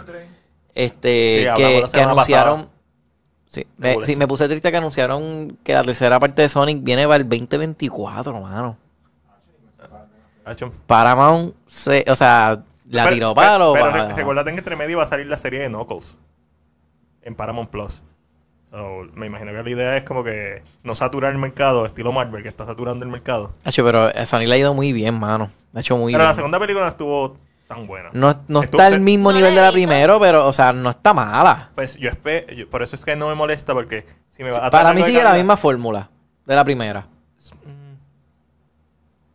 [0.75, 1.39] Este.
[1.49, 2.69] Sí, que, que anunciaron.
[3.61, 7.05] Sí, me, sí, me puse triste que anunciaron que la tercera parte de Sonic viene
[7.05, 8.77] para el 2024, mano.
[10.45, 10.71] Hacho.
[10.85, 13.73] Paramount, se, o sea, la Pero- tiró pero- para lo.
[13.73, 16.17] Pero, para- re- recuérdate que entre medio va a salir la serie de Knuckles
[17.23, 18.01] en Paramount Plus.
[18.71, 22.43] So, me imagino que la idea es como que no saturar el mercado, estilo Marvel,
[22.43, 23.51] que está saturando el mercado.
[23.65, 25.49] Hacho, pero a Sonic le ha ido muy bien, mano.
[25.73, 26.29] Ha hecho muy pero bien.
[26.29, 27.37] la segunda película estuvo
[27.67, 28.09] tan buena.
[28.13, 31.13] No, no está al mismo No nivel de la primera, pero, o sea, no está
[31.13, 31.69] mala.
[31.75, 34.69] Pues yo espero, por eso es que no me molesta, porque si me va a
[34.71, 36.09] Para mí sigue la misma fórmula
[36.45, 37.05] de la primera.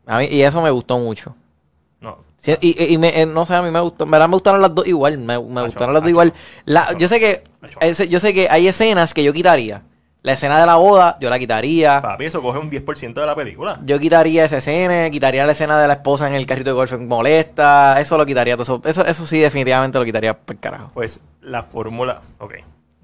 [0.06, 1.34] A mí- y eso me gustó mucho.
[2.00, 4.34] No, Sí, y, y- me- eh, no sé, a mí me gustó, en verdad me
[4.34, 6.32] gustaron las dos igual, me, me Acho, gustaron las dos igual.
[6.64, 7.44] La- yo sé que
[7.80, 9.82] ese- yo sé que hay escenas que yo quitaría.
[10.22, 12.00] La escena de la boda, yo la quitaría.
[12.00, 13.80] papi, eso coge un 10% de la película.
[13.84, 16.92] Yo quitaría esa escena, quitaría la escena de la esposa en el carrito de golf
[16.92, 20.90] molesta, eso lo quitaría, todo eso, eso, eso sí definitivamente lo quitaría por carajo.
[20.94, 22.54] Pues la fórmula, ok.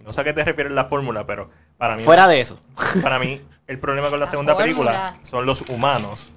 [0.04, 2.58] No sé a qué te refieres la fórmula, pero para mí, Fuera de eso.
[3.02, 4.74] para mí el problema con la, La segunda fórmula.
[4.74, 6.32] película son los humanos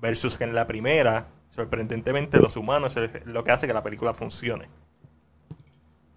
[0.00, 4.14] versus que en la primera, sorprendentemente, los humanos es lo que hace que la película
[4.14, 4.68] funcione.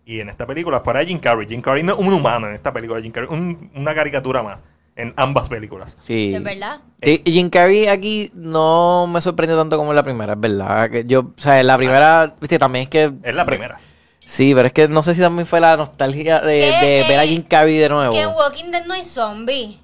[0.06, 2.74] Y en esta película, fuera Jim Carrey, Jim Carrey no es un humano en esta
[2.74, 4.62] película, Jim Carrey un- una caricatura más
[4.96, 5.96] en ambas películas.
[6.06, 6.34] Sí.
[6.36, 6.82] Es verdad.
[7.02, 10.90] Y y Jim Carrey aquí no me sorprendió tanto como en la primera, es verdad.
[10.90, 13.12] Que yo, o sea, en la primera, viste, también es que.
[13.24, 13.80] Es la primera.
[14.26, 17.26] Sí, pero es que no sé si también fue la nostalgia de, de ver a
[17.26, 18.14] Jim Carrey de nuevo.
[18.14, 19.78] Que en Walking Dead no hay zombies.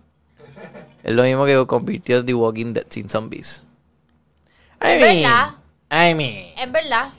[1.03, 3.63] Es lo mismo que convirtió The Walking Dead sin zombies.
[4.81, 5.49] I Es mean, verdad.
[5.91, 6.45] I mean.
[6.57, 7.09] Es verdad.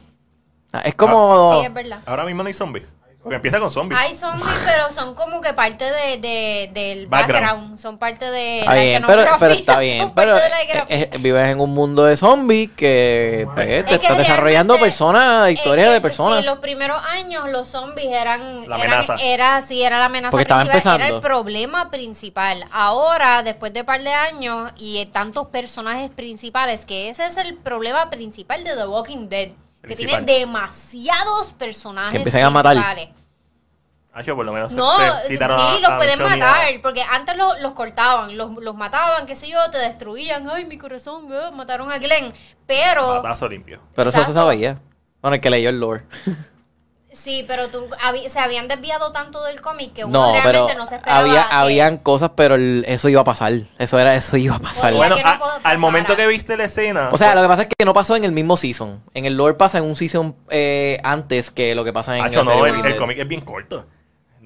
[0.79, 1.59] Ah, Es como.
[1.61, 2.01] Sí, es verdad.
[2.07, 2.95] Ahora mismo no hay zombies.
[3.20, 4.01] Porque empieza con zombies.
[4.01, 7.45] Hay zombies, pero son como que parte de, de- del Background.
[7.47, 7.79] background.
[7.79, 9.39] Son parte de Está la bien, pero, escenografía.
[9.49, 10.03] pero está bien.
[10.07, 13.66] son Pero parte de la eh, eh, vives en un mundo de zombies que pues,
[13.66, 16.39] te Es que está desarrollando personas, es historias que, de personas.
[16.39, 19.16] Sí, los primeros años los zombies eran, La eran- amenaza.
[19.20, 21.16] era sí era la amenaza Porque estaba principal, era empezando.
[21.16, 22.64] el problema principal.
[22.70, 27.57] Ahora, después de par de años y eh, tantos personajes principales, que ese es el
[27.57, 29.49] problema principal de The Walking Dead,
[29.81, 30.24] que Principal.
[30.24, 32.72] tiene demasiados personajes Que empiezan a matar.
[32.74, 33.09] principales.
[34.12, 36.66] Hacho, por lo menos No, sí, quitaron a- los a pueden Michonne y a- matar,
[36.83, 40.76] porque antes lo- los cortaban, los, los mataban, qué sé yo, te destruían, ay, mi
[40.76, 42.33] corazón, eh, mataron a Glenn,
[42.66, 43.22] pero...
[43.22, 43.81] Matazo limpio.
[43.95, 44.41] Pero eso se Exacto.
[44.41, 44.81] sabía.
[45.22, 46.05] Bueno, el que leyó el lore.
[47.20, 50.74] Sí, pero tú, habi- se habían desviado tanto del cómic que uno No, pero realmente
[50.76, 53.52] no se esperaba había, que- habían cosas, pero el- eso iba a pasar.
[53.78, 54.94] Eso era, eso iba a pasar.
[54.94, 57.08] Bueno, no a- al momento que viste la escena.
[57.12, 59.02] O sea, lo que pasa es que no pasó en el mismo season.
[59.14, 62.44] En el lore pasa en un season eh, antes que lo que pasa en Hacho,
[62.44, 63.84] la no, el, el cómic es bien corto.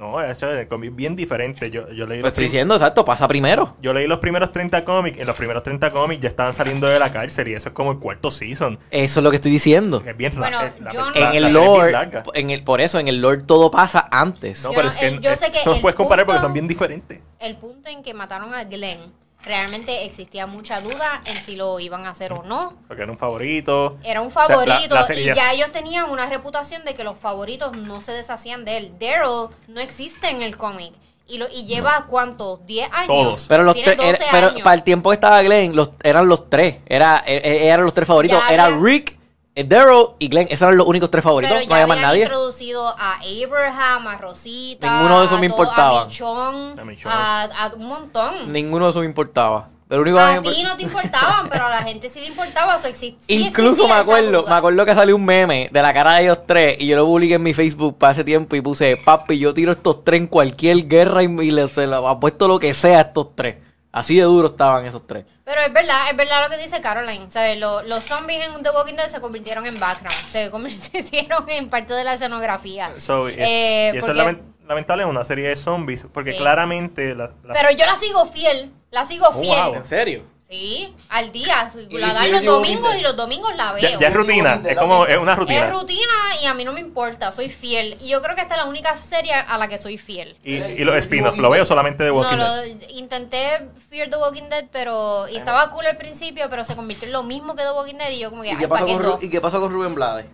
[0.02, 1.70] No, hacho, el cómic es bien diferente.
[1.70, 3.76] Yo, yo leí Lo estoy diciendo, exacto, pasa primero.
[3.80, 5.16] Yo leí los primeros 30 cómics.
[5.18, 7.92] En los primeros 30 cómics ya estaban saliendo de la cárcel y eso es como
[7.92, 8.80] el cuarto season.
[8.90, 10.02] Eso es lo que estoy diciendo.
[10.04, 12.24] Es bien Bueno, la- la- yo no- En la el es lore, larga.
[12.34, 14.64] en el, por eso, en el lore todo pasa antes.
[14.64, 16.26] No, Yo pero no- es que el- yo sé que no los el puedes comparar
[16.26, 17.20] porque son bien diferentes.
[17.38, 18.98] El punto en que mataron a Glenn,
[19.44, 22.74] realmente existía mucha duda en si lo iban a hacer o no.
[22.88, 23.98] Porque era un favorito.
[24.04, 27.04] Era un O sea, la- favorito la y ya- ellos tenían una reputación de que
[27.04, 28.92] los favoritos no se deshacían de él.
[29.00, 30.92] Daryl no existe en el cómic.
[31.26, 32.60] Y, lo, y lleva, ¿cuánto?
[32.66, 33.06] ¿10 años?
[33.06, 33.46] Todos.
[33.48, 34.62] Pero, los Tiene tres- era- 12 pero años.
[34.62, 36.78] para el tiempo que estaba Glenn, los, eran los tres.
[36.84, 38.38] Era, eh, eh, eran los tres favoritos.
[38.48, 39.16] Ya era Rick,
[39.54, 40.46] Daryl y Glenn.
[40.48, 41.52] Esos eran los únicos tres favoritos.
[41.54, 42.22] Pero no ya había más nadie.
[42.24, 44.90] introducido a Abraham, a Rosita.
[44.90, 46.02] Ninguno de esos me importaba.
[46.02, 47.14] A Michonne, A Michonne.
[47.14, 48.52] a, a un montón.
[48.52, 49.68] Ninguno de esos me importaba.
[49.90, 52.76] El único a me ti no te importaban, pero a la gente sí le importaba.
[52.76, 56.22] Eso sí Incluso me acuerdo, me acuerdo que salió un meme de la cara de
[56.22, 59.38] ellos tres y yo lo publiqué en mi Facebook para ese tiempo y puse, papi,
[59.38, 62.72] yo tiro estos tres en cualquier guerra y, y le, se lo apuesto lo que
[62.72, 63.56] sea a estos tres.
[63.92, 65.26] Así de duro estaban esos tres.
[65.44, 67.30] Pero es verdad, es verdad lo que dice Caroline.
[67.30, 67.58] ¿sabes?
[67.58, 70.16] Lo- los zombies en The Walking Dead se convirtieron en background.
[70.28, 72.92] Se convirtieron en parte de la escenografía.
[72.98, 76.06] So, es- Eh, y eso porque- es lamen- lamentable en una serie de zombies.
[76.12, 76.38] Porque Sí.
[76.38, 77.14] claramente.
[77.14, 78.72] La, la- Pero yo la sigo fiel.
[78.90, 79.74] La sigo Oh, fiel.
[79.74, 79.84] wow.
[79.84, 80.24] serio?
[80.52, 81.70] Sí, al día.
[81.88, 83.80] Y La dan los domingos y los domingos la veo.
[83.88, 84.60] ya, ya es rutina.
[84.66, 85.06] Es como.
[85.06, 85.64] Es una rutina.
[85.64, 87.96] Es rutina y a mí no me importa, soy fiel.
[88.02, 90.36] Y yo creo que esta es la única serie a la que soy fiel.
[90.44, 91.38] Y, y los spin-offs.
[91.38, 92.88] Lo veo solamente de No, Walking lo, Dead.
[92.90, 95.26] intenté Fear the Walking Dead, pero.
[95.28, 98.10] Y estaba cool al principio, pero se convirtió en lo mismo que The Walking Dead.
[98.10, 98.54] Y yo, como que.
[98.68, 98.84] ¿pa'
[99.30, 100.26] qué pasó con Rubén Blades?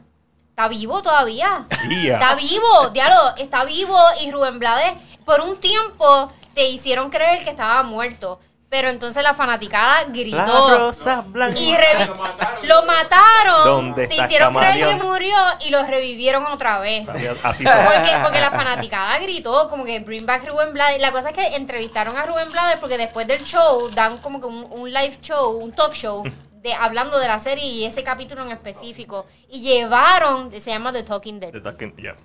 [0.50, 1.64] Está vivo todavía.
[2.04, 2.14] Ya.
[2.14, 3.96] Está vivo, diablo, está vivo.
[4.20, 4.94] Y Rubén Blades,
[5.24, 8.40] por un tiempo, te hicieron creer que estaba muerto.
[8.70, 10.78] Pero entonces la fanaticada La gritó.
[10.78, 11.58] rosa blanca.
[11.58, 13.64] Y revi- lo mataron.
[13.64, 17.06] ¿Dónde te hicieron creer que murió y lo revivieron otra vez.
[17.42, 17.84] Así son.
[17.84, 21.00] Porque, porque la fanaticada gritó como que bring back Rubén Blades.
[21.00, 24.46] La cosa es que entrevistaron a Rubén Blades porque después del show dan como que
[24.46, 26.22] un, un live show, un talk show.
[26.62, 31.02] De, hablando de la serie y ese capítulo en específico y llevaron se llama The
[31.04, 32.16] Talking Dead The Talking- yeah.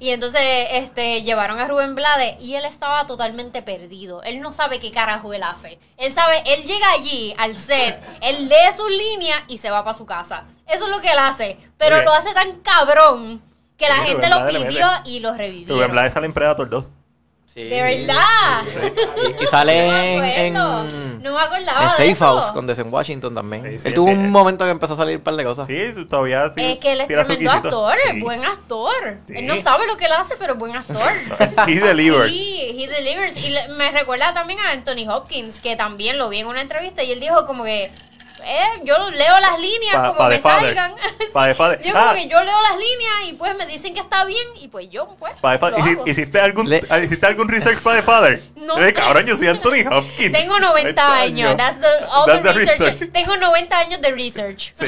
[0.00, 4.22] Y entonces este, llevaron a Rubén Blades y él estaba totalmente perdido.
[4.22, 5.78] Él no sabe qué carajo él hace.
[5.96, 9.96] Él sabe, él llega allí al set, él lee sus líneas y se va para
[9.96, 10.44] su casa.
[10.66, 11.58] Eso es lo que él hace.
[11.76, 13.42] Pero lo hace tan cabrón
[13.76, 15.74] que la gente Rubén lo pidió y lo revivió.
[15.74, 16.84] Rubén Blades sale en Predator 2.
[17.54, 17.62] Sí.
[17.64, 18.64] De verdad.
[19.38, 19.86] Y, y sale
[20.16, 22.24] No me en, en, No me acordaba en de Safe eso.
[22.24, 23.62] House con Desen Washington también.
[23.70, 24.12] Sí, sí, él tuvo sí.
[24.14, 25.68] un momento que empezó a salir un par de cosas.
[25.68, 25.76] Sí,
[26.10, 28.20] todavía Es que él es tremendo actor, Sí.
[28.20, 29.18] buen actor.
[29.28, 29.34] Sí.
[29.36, 30.96] Él no sabe lo que él hace, pero es buen actor.
[31.68, 32.32] He delivers.
[32.32, 33.36] Sí, he delivers.
[33.36, 37.04] Y le- me recuerda también a Anthony Hopkins, que también lo vi en una entrevista
[37.04, 37.92] y él dijo como que,
[38.46, 40.92] eh, yo leo las líneas Pa- como pa me salgan.
[41.34, 42.14] Yo como Ah.
[42.14, 45.08] que yo leo las líneas y pues me dicen que está bien y pues yo
[45.18, 45.78] pues Pa' The Father.
[45.80, 46.06] lo ¿Hici- hago.
[46.06, 48.42] ¿Hiciste algún, Le- ¿Hiciste algún research para The Father?
[48.56, 48.78] No.
[48.78, 50.32] Eh, cabrón, yo soy Anthony Hopkins.
[50.32, 51.56] Tengo 90 años.
[51.56, 52.92] That's the, all That's the the research.
[52.92, 53.12] research.
[53.12, 54.72] Tengo 90 años de research.
[54.74, 54.86] Sí.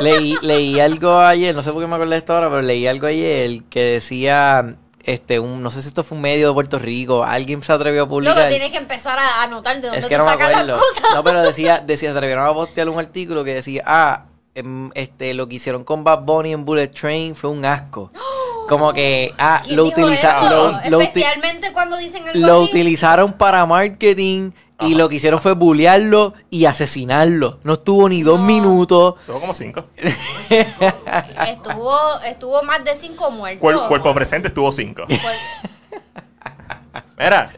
[0.00, 2.86] leí, leí algo ayer, no sé por qué me acordé de esto ahora, pero leí
[2.86, 4.76] algo ayer que decía,
[5.08, 8.02] este, un, no sé si esto fue un medio de Puerto Rico, alguien se atrevió
[8.04, 8.34] a publicar.
[8.36, 11.02] Luego tienes que empezar a anotar de dónde es que tú no sacas las cosas.
[11.14, 15.34] No, pero decía, decía, se atrevieron a postear un artículo que decía, ah, em, este,
[15.34, 18.12] lo que hicieron con Bad Bunny en Bullet Train fue un asco.
[18.68, 20.50] Como que, ah, ¿Quién lo, dijo utiliza- eso?
[20.50, 22.64] lo, lo uti- Especialmente cuando dicen algo lo así.
[22.70, 24.50] utilizaron para marketing
[24.80, 27.58] y lo que hicieron fue bullearlo y asesinarlo.
[27.64, 28.46] No estuvo ni dos No.
[28.46, 29.14] minutos.
[29.26, 29.86] Tuvo como cinco.
[31.46, 33.62] Estuvo, estuvo más de cinco muertos.
[33.62, 35.04] Cuer- cuerpo presente estuvo cinco.
[37.18, 37.52] Mira,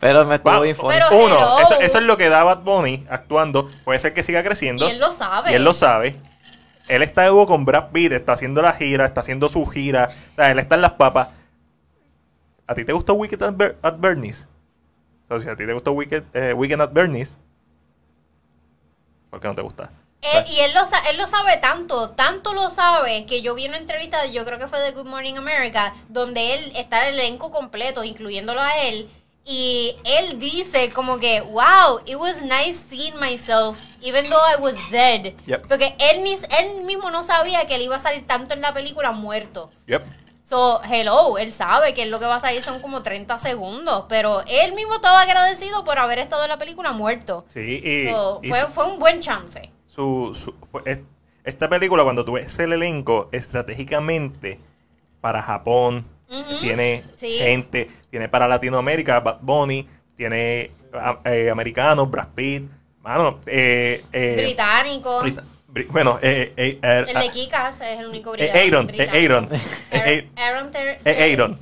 [0.00, 1.58] Pero me estuvo bien uno, hello.
[1.60, 3.70] eso, eso es lo que da Bad Bunny actuando.
[3.84, 4.86] Puede ser que siga creciendo.
[4.86, 5.52] Y él lo sabe.
[5.52, 6.20] Y él lo sabe.
[6.88, 10.10] Él está Evo con Brad Pitt, está haciendo la gira, está haciendo su gira.
[10.32, 11.28] O sea, él está en las papas.
[12.66, 14.48] ¿A ti te gustó Wicked at, Ber- at Bernie's?
[15.28, 17.36] O sea, si a ti te gustó Wicked, eh, Weekend at Bernie's,
[19.30, 19.90] ¿por qué no te gusta?
[20.20, 23.76] Eh, y él lo, él lo sabe tanto, tanto lo sabe, que yo vi una
[23.76, 28.04] entrevista, yo creo que fue de Good Morning America, donde él está el elenco completo,
[28.04, 29.10] incluyéndolo a él,
[29.44, 34.74] y él dice como que, wow, it was nice seeing myself, even though I was
[34.90, 35.34] dead.
[35.46, 35.68] Yep.
[35.68, 39.12] Porque él, él mismo no sabía que él iba a salir tanto en la película
[39.12, 39.70] muerto.
[39.86, 40.02] Yep.
[40.44, 44.42] So, hello, él sabe que lo que va a salir son como 30 segundos, pero
[44.46, 47.46] él mismo estaba agradecido por haber estado en la película muerto.
[47.48, 49.70] Sí, y, So, y fue, su- fue un buen chance.
[49.86, 51.02] su, su- fue-
[51.44, 54.60] esta película, cuando tú ves el elenco, estratégicamente
[55.22, 56.06] para Japón,
[56.60, 57.32] tiene sí.
[57.38, 60.70] gente, tiene para Latinoamérica, Bad Bunny, tiene
[61.24, 62.68] eh, americanos, Brad Pitt,
[63.02, 65.20] mano, eh, eh, Británico.
[65.22, 65.44] Brita-
[65.88, 68.50] bueno, eh, eh, eh, El de Kikas es el único eh.
[68.52, 70.70] Aaron, eh, Aaron, eh, Aaron,
[71.04, 71.60] eh, Aaron,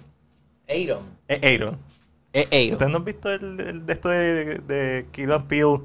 [0.69, 1.07] Aaron.
[1.29, 1.79] eh, Aaron.
[2.35, 2.73] Eh, Aaron.
[2.73, 5.79] ¿Ustedes no han visto el, el de esto de, de Kill Peel,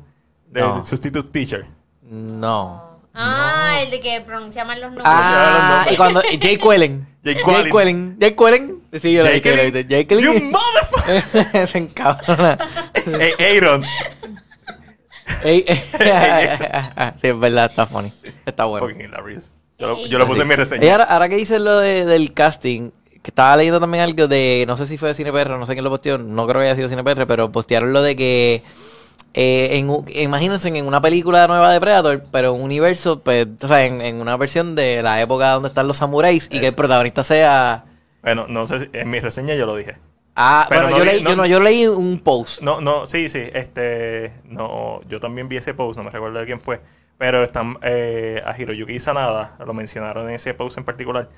[0.48, 0.86] del No.
[0.86, 1.66] Substitute Teacher?
[2.04, 2.88] No.
[3.14, 5.08] Ah, el de que pronuncia mal los nombres.
[5.10, 7.08] Ah, y cuando Jake Quellen.
[7.24, 7.42] Jake.
[7.72, 8.18] Quellen.
[8.20, 8.84] Jake Quellen.
[9.02, 9.42] Sí, yo lo Jake.
[9.42, 9.88] Quellen.
[9.88, 10.22] Jake.
[10.22, 11.68] You motherfucker.
[11.68, 12.58] Se encabrona.
[13.40, 13.84] Aaron.
[15.44, 15.66] Ey,
[17.22, 18.12] sí, es verdad, está funny.
[18.46, 18.88] Está bueno.
[18.88, 19.52] Fucking hilarious.
[19.80, 20.92] Yo, lo- yo lo puse en mi Y reseña.
[20.92, 24.78] ahora, ahora que dices lo de, del casting, que estaba leyendo también algo de, no
[24.78, 26.90] sé si fue de CinePR, no sé quién lo posteó, no creo que haya sido
[26.90, 28.64] CinePR, pero postearon lo de que,
[29.34, 33.86] eh, en, imagínense en una película nueva de Predator, pero un universo, pues, o sea,
[33.86, 37.24] en, en una versión de la época donde están los samuráis y que el protagonista
[37.24, 37.84] sea...
[38.24, 39.98] Bueno, no sé si en mi reseña yo lo dije.
[40.40, 42.62] Ah, Pero bueno, no yo, vi- leí, no- yo, no, yo leí un post.
[42.62, 46.46] No, no, sí, sí, este, no, yo también vi ese post, no me recuerdo de
[46.46, 46.80] quién fue,
[47.18, 51.30] pero están, eh, a Hiroyuki Sanada, lo mencionaron en ese post en particular.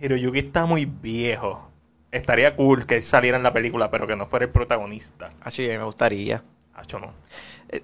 [0.00, 1.68] Hiroyuki está muy viejo.
[2.10, 5.30] Estaría cool que saliera en la película, pero que no fuera el protagonista.
[5.42, 6.42] Ah, sí, me gustaría.
[6.74, 7.12] Hacho, no.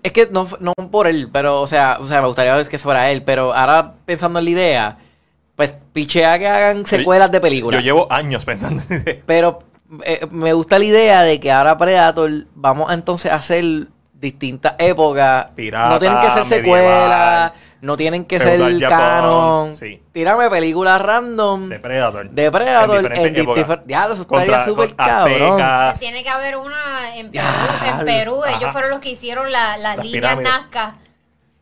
[0.02, 3.10] Es que no, no por él, pero, o sea, o sea, me gustaría que fuera
[3.10, 4.98] él, pero ahora pensando en la idea,
[5.56, 7.80] pues pichea que hagan secuelas de películas.
[7.80, 9.22] Yo llevo años pensando en esa idea.
[9.26, 9.60] Pero
[10.04, 13.64] eh, me gusta la idea de que ahora Predator vamos a entonces a hacer
[14.14, 15.46] distintas épocas.
[15.54, 19.76] Pirata, no tienen que ser secuelas, no tienen que ser Japón, canon.
[19.76, 20.02] sí.
[20.12, 22.28] Tírame películas random De Predator.
[22.30, 23.68] de Predator en, diferentes épocas.
[23.68, 25.60] difer- Diablo, eso Contra- estaría súper cabrón.
[25.60, 25.98] aztecas.
[26.00, 27.44] Tiene que haber una en Perú.
[27.86, 30.52] En Perú, ellos fueron los que hicieron la- las, Las líneas pirámides.
[30.52, 30.94] Nazca.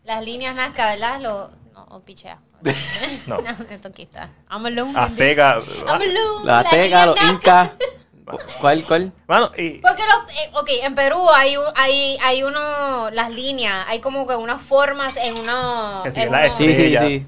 [0.04, 1.20] Las líneas Nazca, ¿verdad?
[1.20, 2.38] Lo, no, pichea.
[3.26, 3.36] No.
[3.70, 4.30] Esto aquí está.
[4.50, 4.92] I'm alone.
[4.98, 5.58] Azteca.
[5.86, 6.44] I'm alone.
[6.44, 7.70] Los aztecas, incas.
[8.60, 9.12] ¿Cuál, cuál?
[9.28, 13.84] Mano, y Porque los, eh, ok, en Perú hay, un- hay, hay uno, las líneas,
[13.88, 16.00] hay como que unas formas en uno...
[16.02, 17.26] Que sí, en la uno- Sí, sí, sí.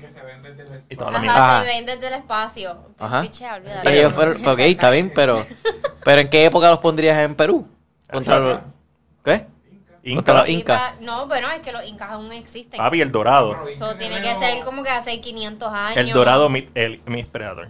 [0.90, 1.46] y toda la Ajá, mierda.
[1.46, 1.61] Ajá.
[1.61, 2.78] se ven desde el espacio.
[2.99, 3.24] Ajá.
[3.84, 5.46] Ellos fueron- ok, está bien, pero...
[6.05, 7.68] ¿Pero en qué época los pondrías en Perú?
[8.11, 8.59] Contra los...
[9.24, 9.46] ¿Qué?
[10.05, 10.92] Inca, Contra los incas.
[11.01, 12.78] No, bueno, es que los incas aún existen.
[12.78, 13.68] papi, el dorado.
[13.68, 15.96] Eso tiene que ser como que hace 500 años.
[15.96, 17.68] El dorado Meat, el Meat Predator.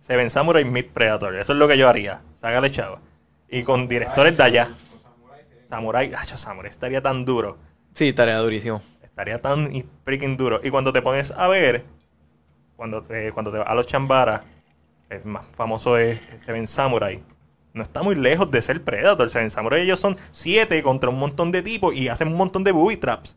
[0.00, 1.34] Seven Samurai Meat Predator.
[1.36, 2.22] Eso es lo que yo haría.
[2.34, 2.98] Ságale chavo.
[3.48, 4.68] Y con directores de allá.
[5.68, 6.12] Samurai.
[6.14, 7.58] Acho, Samurai estaría tan duro.
[7.94, 8.82] Sí, estaría durísimo.
[9.02, 9.70] Estaría tan
[10.04, 10.60] freaking duro.
[10.62, 11.84] Y cuando te pones a ver,
[12.76, 14.44] cuando, te- cuando te vas a los Chambara,
[15.10, 17.22] el más famoso es Seven Samurai.
[17.74, 19.30] No está muy lejos de ser Predator.
[19.30, 22.72] Seven Samurai ellos son siete contra un montón de tipos y hacen un montón de
[22.72, 23.36] booby traps.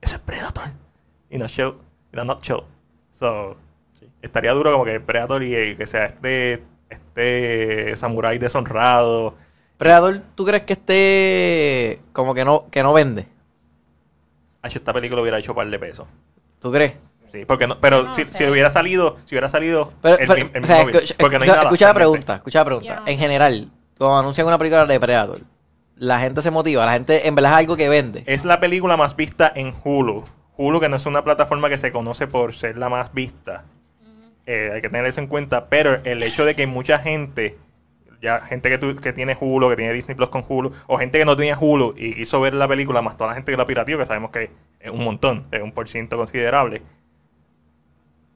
[0.00, 0.68] Eso es Predator.
[1.30, 1.74] Y no chill.
[2.12, 2.62] Y no chill.
[3.10, 3.56] So,
[4.24, 9.34] estaría duro como que Predator y, y que sea este, este Samurai deshonrado.
[9.76, 13.26] Predator, ¿tú crees que esté como que no, que no vende?
[14.62, 16.06] Esta película hubiera hecho un par de pesos.
[16.58, 16.94] ¿Tú crees?
[17.26, 18.38] Sí, porque no, pero No si, sé.
[18.38, 21.14] si hubiera salido, si hubiera salido Pero, el, pero, mi- el o sea, mismo escucha,
[21.18, 21.62] porque no hay nada.
[21.62, 23.02] escucha la pregunta, escucha la pregunta.
[23.06, 23.68] En general,
[23.98, 25.40] cuando anuncian una película de Predator,
[25.96, 28.22] la gente se motiva, la gente en verdad es algo que vende.
[28.26, 30.24] Es la película más vista en Hulu.
[30.56, 33.64] Hulu, que no es una plataforma que se conoce por ser la más vista.
[34.46, 35.68] Eh, hay que tener eso en cuenta.
[35.68, 37.56] Pero el hecho de que mucha gente,
[38.20, 41.18] ya gente que, tu- que tiene Hulu, que tiene Disney Plus con Hulu, o gente
[41.18, 43.64] que no tenía Hulu y quiso ver la película, más toda la gente que la
[43.66, 46.82] pirateó, que sabemos que es un montón, es un por ciento considerable.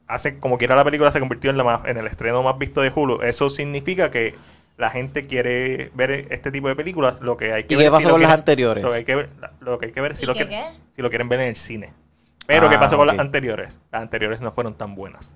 [0.07, 2.81] Hace como quiera la película se convirtió en la más, en el estreno más visto
[2.81, 3.21] de Hulu.
[3.23, 4.35] Eso significa que
[4.79, 7.21] la gente quiere ver este tipo de películas.
[7.21, 8.85] Lo que hay que ¿Y ver qué pasó con las quieren- anteriores?
[8.85, 9.29] Lo que hay que ver,
[9.61, 10.49] lo que hay que ver si ¿Y lo, que-
[10.97, 11.93] si lo quieren ver en el cine.
[12.47, 13.79] Pero ¿qué Ah, pasó con las anteriores?
[13.93, 15.35] Las anteriores no fueron tan buenas.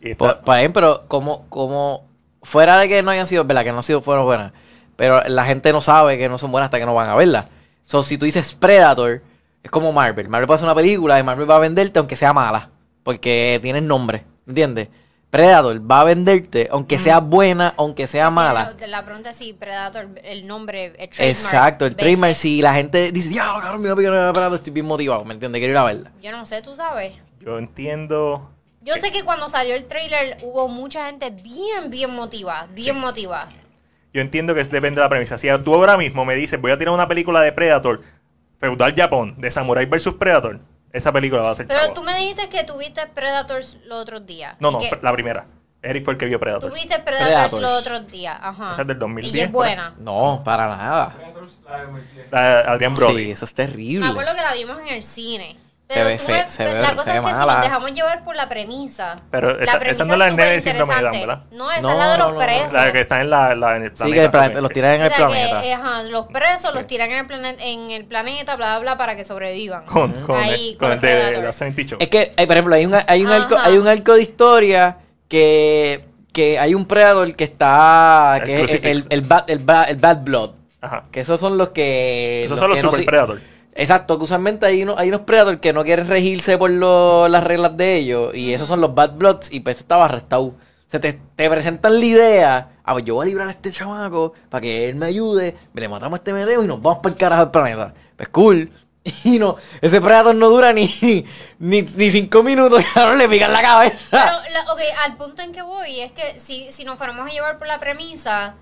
[0.00, 2.06] Esta- por ahí, pero como, como
[2.42, 4.52] fuera de que no hayan sido, verdad, que no han sido fueron buenas,
[4.96, 7.46] pero la gente no sabe que no son buenas hasta que no van a verlas.
[7.84, 9.22] So, si tú dices Predator,
[9.62, 10.28] es como Marvel.
[10.28, 12.70] Marvel puede hacer una película y Marvel va a venderte aunque sea mala,
[13.02, 14.88] porque tiene nombre, ¿entiendes?
[15.30, 18.74] Predator va a venderte aunque sea buena, aunque sea Sí, mala.
[18.80, 21.20] La, la pregunta es si Predator, el nombre, el trademark.
[21.44, 24.86] Exacto, el trademark, si la gente dice, ya, cabrón, mi película de Predator, estoy bien
[24.86, 25.58] motivado, ¿me entiendes?
[25.60, 26.12] Quiero ir a verla.
[26.22, 27.12] Yo no sé, tú sabes.
[27.40, 28.50] yo entiendo.
[28.88, 33.00] Yo sé que cuando salió el trailer hubo mucha gente bien, bien motivada, bien Sí.
[33.00, 33.48] motivada.
[34.12, 35.36] Yo entiendo que depende de la premisa.
[35.38, 38.00] Si tú ahora mismo me dices, voy a tirar una película de Predator,
[38.58, 40.60] Feudal Japón, de Samurai vs Predator,
[40.92, 41.94] esa película va a ser Pero chavo.
[41.94, 44.56] tú me dijiste que tuviste Predators los otros días.
[44.60, 45.46] No, y no, que la primera.
[45.80, 46.70] Eric fue el que vio Predator.
[46.70, 47.62] Tuviste Predators, Predators.
[47.62, 48.36] los otros días.
[48.40, 48.72] Ajá.
[48.72, 49.74] Esa es del Y 2010, es por ahí.
[49.76, 49.94] buena.
[49.98, 51.16] No, para nada.
[52.32, 53.24] La de Adrián Brody.
[53.26, 54.00] Sí, eso es terrible.
[54.04, 55.56] Me acuerdo que la vimos en el cine.
[55.88, 57.92] Se Pero ve fe- se ve- la se cosa ve es que si nos dejamos
[57.94, 59.20] llevar por la premisa.
[59.30, 61.26] Pero esa- esa premisa no es la de súper Neve Síndrome de Down, interesante.
[61.26, 61.44] ¿verdad?
[61.58, 62.40] No, esa No, es la de los no, no.
[62.40, 62.72] presos.
[62.74, 64.14] La que está en, la, la- en el Sí, planeta.
[64.20, 64.62] que el planeta- ok.
[64.64, 65.60] los tiran en el O sea, planeta.
[65.62, 68.78] que, eh, ajá, los presos los tiran en el, planeta, en el planeta, bla, bla,
[68.80, 69.86] bla, para que sobrevivan.
[69.86, 71.44] Con, con, Ahí, el, con el de Predator.
[71.44, 71.98] la 70 Show.
[72.02, 74.98] Es que, eh, por ejemplo, hay un, hay un, arco, hay un arco de historia
[75.26, 78.36] que, que hay un Predator que está.
[78.36, 80.50] El que es el, bad, el, bad, el Bad Blood.
[80.82, 81.04] Ajá.
[81.10, 82.44] Que esos son los que.
[82.44, 83.40] Esos son los que Super Predator.
[83.78, 87.44] Exacto, que usualmente hay unos, hay unos Predators que no quieren regirse por lo- las
[87.44, 88.34] reglas de ellos.
[88.34, 89.52] Y esos son los Bad Bloods.
[89.52, 90.42] Y pues estaba arrestado.
[90.46, 90.54] O
[90.90, 92.68] sea, te, te presentan la idea.
[92.84, 95.56] Ah, pues yo voy a librar a este chamaco para que él me ayude.
[95.74, 97.94] Le matamos a este medeo y nos vamos para el carajo del planeta.
[98.16, 98.70] Pues cool.
[99.24, 100.86] Y no, ese Predator no dura ni,
[101.60, 102.84] ni, ni cinco minutos.
[102.94, 104.08] Cabrón, le pican la cabeza.
[104.10, 107.30] Pero, la- ok, al punto en que voy es que si, si nos fuéramos a
[107.32, 108.56] llevar por la premisa,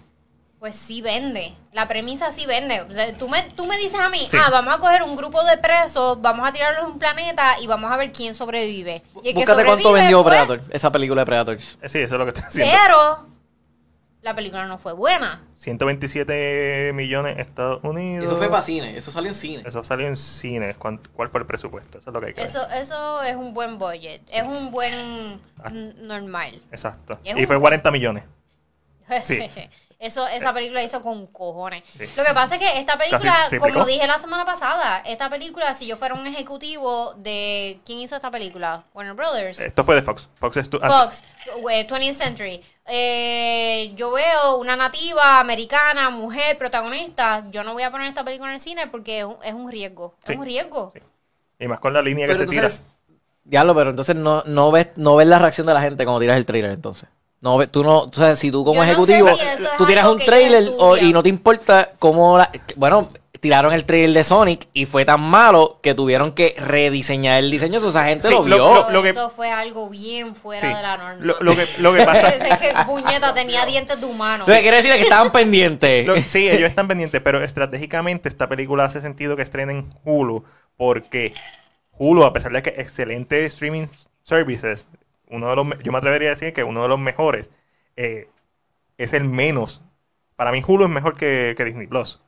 [0.58, 1.54] pues sí vende.
[1.72, 2.80] La premisa sí vende.
[2.82, 4.36] O sea, tú me, tú me dices a mí, Sí.
[4.40, 7.66] ah, vamos a coger un grupo de presos, vamos a tirarlos a un planeta y
[7.66, 9.02] vamos a ver quién sobrevive.
[9.22, 11.78] Y el que Búscate cuánto vendió pues, Predator, esa película de Predators.
[11.82, 12.74] Eh, Sí, eso es lo que estoy haciendo.
[12.84, 13.26] Pero
[14.22, 15.42] la película no fue buena.
[15.54, 18.26] 127 millones Estados Unidos.
[18.26, 19.62] Eso fue para cine, eso salió en cine.
[19.66, 20.76] Eso salió en cines.
[20.76, 21.98] ¿Cuán- ¿Cuál fue el presupuesto?
[21.98, 22.48] Eso es lo que hay que ver.
[22.50, 24.22] Eso, eso es un buen budget.
[24.32, 25.70] Es un buen Ah.
[25.70, 26.60] normal.
[26.70, 27.18] Exacto.
[27.22, 28.24] Es Y un- fue 40 millones.
[29.22, 29.48] Sí.
[29.98, 31.82] Eso, esa película hizo con cojones.
[31.88, 32.04] Sí.
[32.16, 35.86] Lo que pasa es que esta película, como dije la semana pasada, esta película, si
[35.86, 37.80] yo fuera un ejecutivo de...
[37.86, 38.84] ¿Quién hizo esta película?
[38.92, 39.58] Warner Brothers.
[39.58, 40.28] Esto fue de Fox.
[40.38, 41.24] Fox es tu- Fox,
[41.70, 42.62] eh, 20th Century.
[42.86, 47.44] Eh, yo veo una nativa americana, mujer, protagonista.
[47.50, 49.70] Yo no voy a poner esta película en el cine porque es un, es un
[49.70, 50.14] riesgo.
[50.26, 50.32] Sí.
[50.34, 50.92] Es un riesgo.
[50.94, 51.00] Sí.
[51.60, 52.64] Y más con la línea que se tira.
[52.64, 52.84] entonces,
[53.44, 56.36] Diablo, pero entonces no, no ves, no ves la reacción de la gente cuando tiras
[56.36, 57.08] el trailer entonces.
[57.40, 59.76] No tú no, tú sabes, si tú como Yo no sé ejecutivo, si eso es
[59.76, 63.74] tú tiras algo un que trailer o- y no te importa cómo la, bueno, tiraron
[63.74, 67.78] el trailer de Sonic y fue tan malo que tuvieron que rediseñar el diseño.
[67.78, 68.90] O sea, esa gente Sí, lo lo- vio.
[68.90, 70.74] lo- que- eso fue algo bien fuera Sí.
[70.74, 71.16] de la norma.
[71.24, 74.44] Lo, lo que, lo que pasa es que puñeta tenía dientes de humano.
[74.44, 76.06] Entonces, quiere decir que estaban pendientes.
[76.06, 80.42] Lo- sí, ellos están pendientes, pero estratégicamente esta película hace sentido que estrenen en Hulu,
[80.76, 81.34] porque
[81.98, 83.86] Hulu, a pesar de que excelente streaming
[84.22, 84.88] services,
[85.28, 87.50] uno de los, yo me atrevería a decir que uno de los mejores,
[87.96, 88.28] eh,
[88.98, 89.82] es el menos.
[90.36, 92.20] Para mí Hulu es mejor que, que Disney Plus.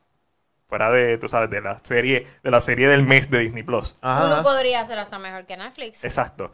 [0.67, 3.95] Fuera de, tú sabes, de la serie, de la serie del mes de Disney Plus.
[4.01, 6.03] Ajá, Hulu podría ser hasta mejor que Netflix.
[6.03, 6.51] Exacto.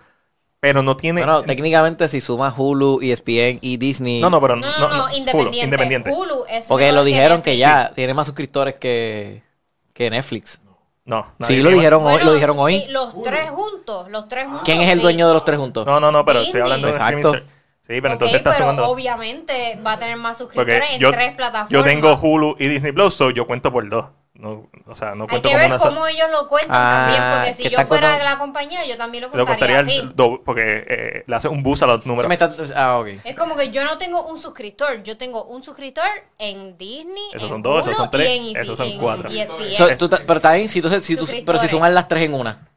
[0.62, 1.22] Pero no tiene.
[1.22, 4.22] Bueno, técnicamente si sumas Hulu, ESPN y Disney.
[4.22, 5.64] no, no, pero No, no, no, Hulu, independiente.
[5.66, 6.12] independiente.
[6.12, 7.60] Hulu es Porque mejor lo dijeron que, Netflix.
[7.60, 9.44] ya tiene más suscriptores que,
[9.94, 10.60] que Netflix.
[11.06, 12.24] No, nadie Sí, lo dijeron hoy.
[12.24, 12.80] Lo dijeron hoy.
[12.82, 14.64] sí, los tres juntos, los tres juntos.
[14.66, 15.86] ¿Quién es el dueño de los tres juntos?
[15.86, 16.62] No, no, no, pero estoy Disney.
[16.64, 17.34] hablando de un Exacto.
[17.88, 18.88] Sí, pero entonces está pero sumando.
[18.90, 21.70] obviamente va a tener más Porque suscriptores en yo, tres plataformas.
[21.72, 24.06] yo tengo Hulu y Disney Plus, so yo cuento por dos.
[24.46, 27.00] No, o sea, no Hay cuento que como ver una cómo ellos lo cuentan Ah,
[27.08, 30.02] también, porque que si yo fuera contando- la compañía, yo también lo Lo contaría así.
[30.14, 32.30] doble, porque eh, le hace un boost a los ¿Qué números.
[32.30, 33.08] me está- Ah, ok.
[33.24, 36.06] Es como que yo no tengo un suscriptor, yo tengo un suscriptor
[36.38, 39.00] en Disney, Esos en son dos, esos Hulu son tres, y en esos son en
[39.00, 39.30] cuatro.
[39.30, 39.76] ESPN.
[39.76, 42.36] So, tú pero está bien, si tú, si tú- pero si sumas las tres en
[42.36, 42.68] una.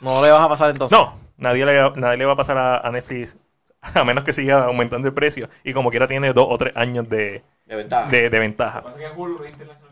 [0.00, 0.96] No le vas a pasar entonces.
[0.96, 3.36] No, nadie le, nadie le va a pasar a, a Netflix,
[3.82, 5.48] a menos que siga aumentando el precio.
[5.64, 8.08] Y como quiera tiene dos o tres años de, De ventaja.
[8.08, 8.82] de, de ventaja.
[8.82, 9.91] Pasa que Hulu no es internacional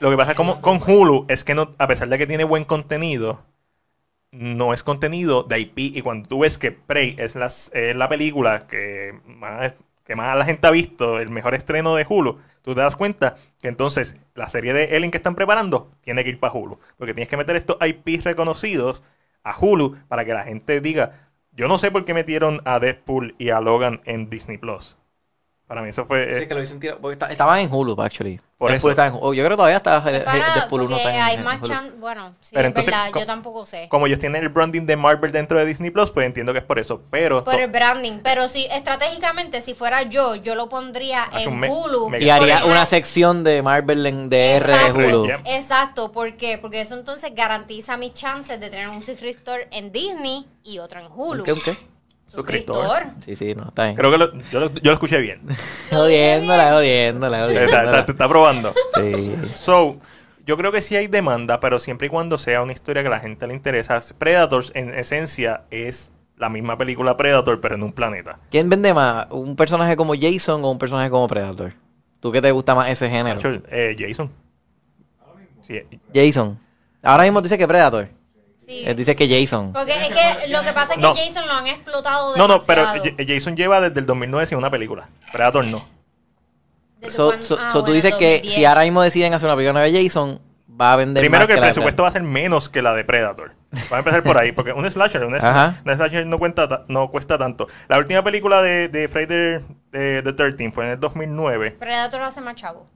[0.00, 2.64] Lo que pasa como, con Hulu es que no, a pesar de que tiene buen
[2.64, 3.42] contenido,
[4.30, 5.78] no es contenido de IP.
[5.78, 9.74] Y cuando tú ves que Prey es, es la película que más,
[10.04, 13.36] que más la gente ha visto, el mejor estreno de Hulu, tú te das cuenta
[13.60, 16.78] que entonces la serie de Ellen que están preparando tiene que ir para Hulu.
[16.96, 19.02] Porque tienes que meter estos IP reconocidos
[19.42, 21.12] a Hulu para que la gente diga,
[21.52, 24.96] yo no sé por qué metieron a Deadpool y a Logan en Disney Plus.
[25.70, 26.24] Para mí eso fue...
[26.24, 26.98] eh, Sí, que lo hubiesen tirado.
[27.00, 28.40] Porque está- estaban en Hulu, actually.
[28.58, 29.00] Por Deadpool eso.
[29.00, 29.34] estaba en Hulu.
[29.34, 29.98] Yo creo que todavía está.
[29.98, 30.24] Es eh,
[30.56, 31.68] Deadpool 1 porque está en, hay en más Hulu.
[31.68, 33.86] chan- Bueno, sí, Pero es entonces, verdad, yo tampoco sé.
[33.88, 36.64] como ellos tienen el branding de Marvel dentro de Disney Plus, pues entiendo que es
[36.64, 37.02] por eso.
[37.12, 41.60] Pero Por el branding, pero si estratégicamente, si fuera yo, yo lo pondría Hace en
[41.60, 42.16] me- Hulu.
[42.18, 44.98] Y haría una sección de Marvel en DR de Exacto.
[44.98, 45.28] Hulu.
[45.28, 45.40] Ya.
[45.44, 46.58] Exacto, ¿por qué?
[46.58, 51.06] Porque eso entonces garantiza mis chances de tener un suscriptor en Disney y otro en
[51.14, 51.44] Hulu.
[51.44, 51.54] ¿Qué?
[51.64, 51.76] ¿Qué?
[52.30, 52.86] Suscriptor.
[53.24, 53.96] Sí, sí, no, está bien.
[53.96, 55.40] Creo que lo- yo, lo, yo lo escuché bien.
[55.90, 58.06] Jodiéndola, jodiéndola, jodiéndola.
[58.06, 58.72] te está probando.
[58.96, 59.34] Sí.
[59.54, 59.98] So,
[60.46, 63.10] yo creo que sí hay demanda, pero siempre y cuando sea una historia que a
[63.10, 64.00] la gente le interesa.
[64.18, 68.38] Predators, en esencia, es la misma película Predator, pero en un planeta.
[68.50, 69.26] ¿Quién vende más?
[69.30, 71.72] ¿Un personaje como Jason o un personaje como Predator?
[72.20, 73.40] ¿Tú qué te gusta más ese género?
[73.70, 74.30] Eh, Jason.
[75.60, 75.80] Sí,
[76.14, 76.58] Jason.
[77.02, 78.08] Ahora mismo dice que Predator.
[78.64, 78.84] Sí.
[78.86, 79.72] Él dice que Jason.
[79.72, 81.14] Porque es que lo que pasa es que No.
[81.16, 83.16] Jason lo han explotado no, no, pero demasiado.
[83.26, 85.08] Jason lleva desde el 2009 sin una película.
[85.32, 85.84] Predator no.
[87.08, 88.54] So, ah, so tú dices que 2010.
[88.54, 90.40] si ahora mismo deciden hacer una película de Jason,
[90.78, 92.82] va a vender Primero más que el la de presupuesto va a ser menos que
[92.82, 93.52] la de Predator.
[93.72, 97.38] Vamos a empezar por ahí, porque un slasher, un, slasher no, cuenta, ta- no cuesta
[97.38, 97.66] tanto.
[97.88, 101.76] La última película de, de Friday the, the 13 fue en el 2009.
[101.78, 102.86] Predator hace más chavo.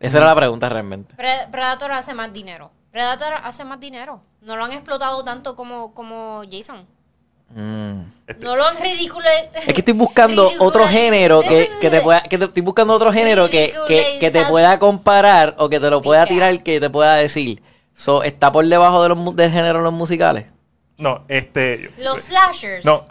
[0.00, 1.14] Esa era la pregunta realmente.
[1.14, 2.72] Pre- Predator hace más dinero.
[2.94, 4.22] Predator hace más dinero.
[4.40, 6.86] No lo han explotado tanto como, como Jason.
[7.50, 8.02] Mm.
[8.28, 9.26] Este, No lo han ridículo.
[9.52, 13.12] Es que estoy buscando otro género que, que te pueda, que te- estoy buscando otro
[13.12, 16.36] género que, que, que te pueda comparar o que te lo pueda Pichea.
[16.50, 17.64] tirar, que te pueda decir.
[17.96, 20.46] So, ¿Está por debajo de los, del género en los musicales?
[20.96, 21.90] no, este.
[21.98, 22.84] Los slashers.
[22.84, 23.04] No,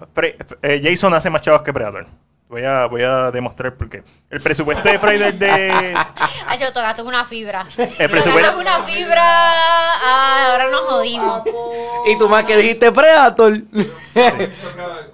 [0.61, 2.07] eh, Jason hace más chavos que Predator.
[2.53, 4.03] Voy a, voy a demostrar por qué.
[4.29, 5.71] El presupuesto de Friday de.
[6.47, 7.65] Ay, yo tocaste una fibra.
[7.97, 9.23] El presupuesto- Tocaste una fibra.
[9.23, 11.41] Ah, ahora nos jodimos.
[12.05, 13.53] Y tú más que dijiste Predator.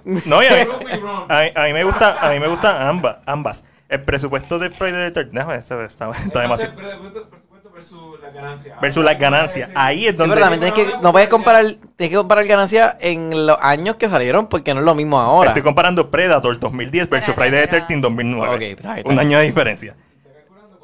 [0.04, 0.70] No, y a mí,
[1.30, 3.64] a mí- a mí me gusta, a mí me gustan ambas, ambas.
[3.88, 6.74] El presupuesto de Friday the 13 no, eso está, está demasiado.
[6.76, 8.80] Presupuesto presupuesto versus las ganancias.
[8.80, 9.70] Versus las ganancias.
[9.74, 10.34] Ahí es Sí, donde.
[10.36, 14.08] pero también tienes que, no puedes comparar, tienes que comparar ganancias en los años que
[14.08, 15.50] salieron porque no es lo mismo ahora.
[15.50, 18.54] Estoy comparando Predator 2010 versus Friday the pero- 13 2009.
[18.54, 19.96] Ok, está está Un año de diferencia.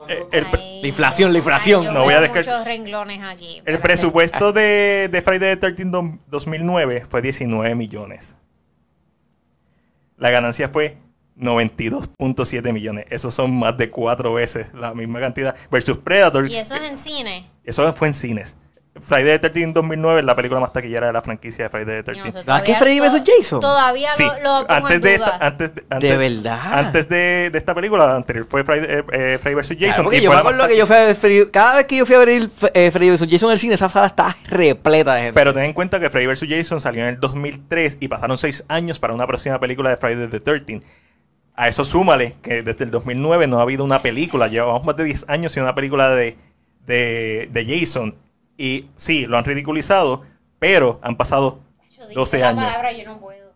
[0.08, 1.86] Eh, el, pre- Ay, La inflación, la inflación.
[1.88, 3.60] ay, No voy a muchos renglones aquí.
[3.64, 8.36] el presupuesto de, de Friday the 13 do- 2009 fue 19 millones.
[10.16, 10.96] La ganancia fue
[11.38, 13.06] 92.7 millones.
[13.10, 15.54] Esos son más de cuatro veces la misma cantidad.
[15.70, 16.48] Versus Predator.
[16.48, 17.44] Y eso es en cine.
[17.64, 18.56] Eso fue en cines.
[18.98, 22.14] Friday the 13 2009 es la película más taquillera de la franquicia de Friday the
[22.14, 22.28] Yo 13.
[22.28, 23.22] no ¿Verdad que todavía- Freddy vs.
[23.26, 23.60] Jason?
[23.60, 25.26] Todavía Sí, lo, lo pongo antes en de, duda.
[25.34, 26.60] esta, antes, de- antes- ¿De verdad?
[26.78, 29.68] Antes de, de esta película, la anterior fue Friday, eh, eh, Freddy vs.
[29.76, 30.04] Claro, Jason.
[30.04, 32.14] porque yo me acuerdo que yo fui a ver Freddy- cada vez que yo fui
[32.14, 33.26] a ver el, eh, Freddy vs.
[33.30, 35.34] Jason en el cine, esa sala estaba repleta de gente.
[35.34, 36.46] Pero ten en cuenta que Freddy vs.
[36.48, 40.26] Jason salió en el 2003 y pasaron seis años para una próxima película de Friday
[40.28, 40.80] the 13.
[41.56, 44.46] A eso súmale que desde el 2009 no ha habido una película.
[44.48, 46.36] Llevamos más de 10 años sin una película de,
[46.86, 48.14] de, de Jason.
[48.58, 50.22] Y sí, lo han ridiculizado,
[50.58, 51.60] pero han pasado
[51.98, 52.64] Yo 12 dije la años.
[52.66, 53.52] palabra, yo no puedo.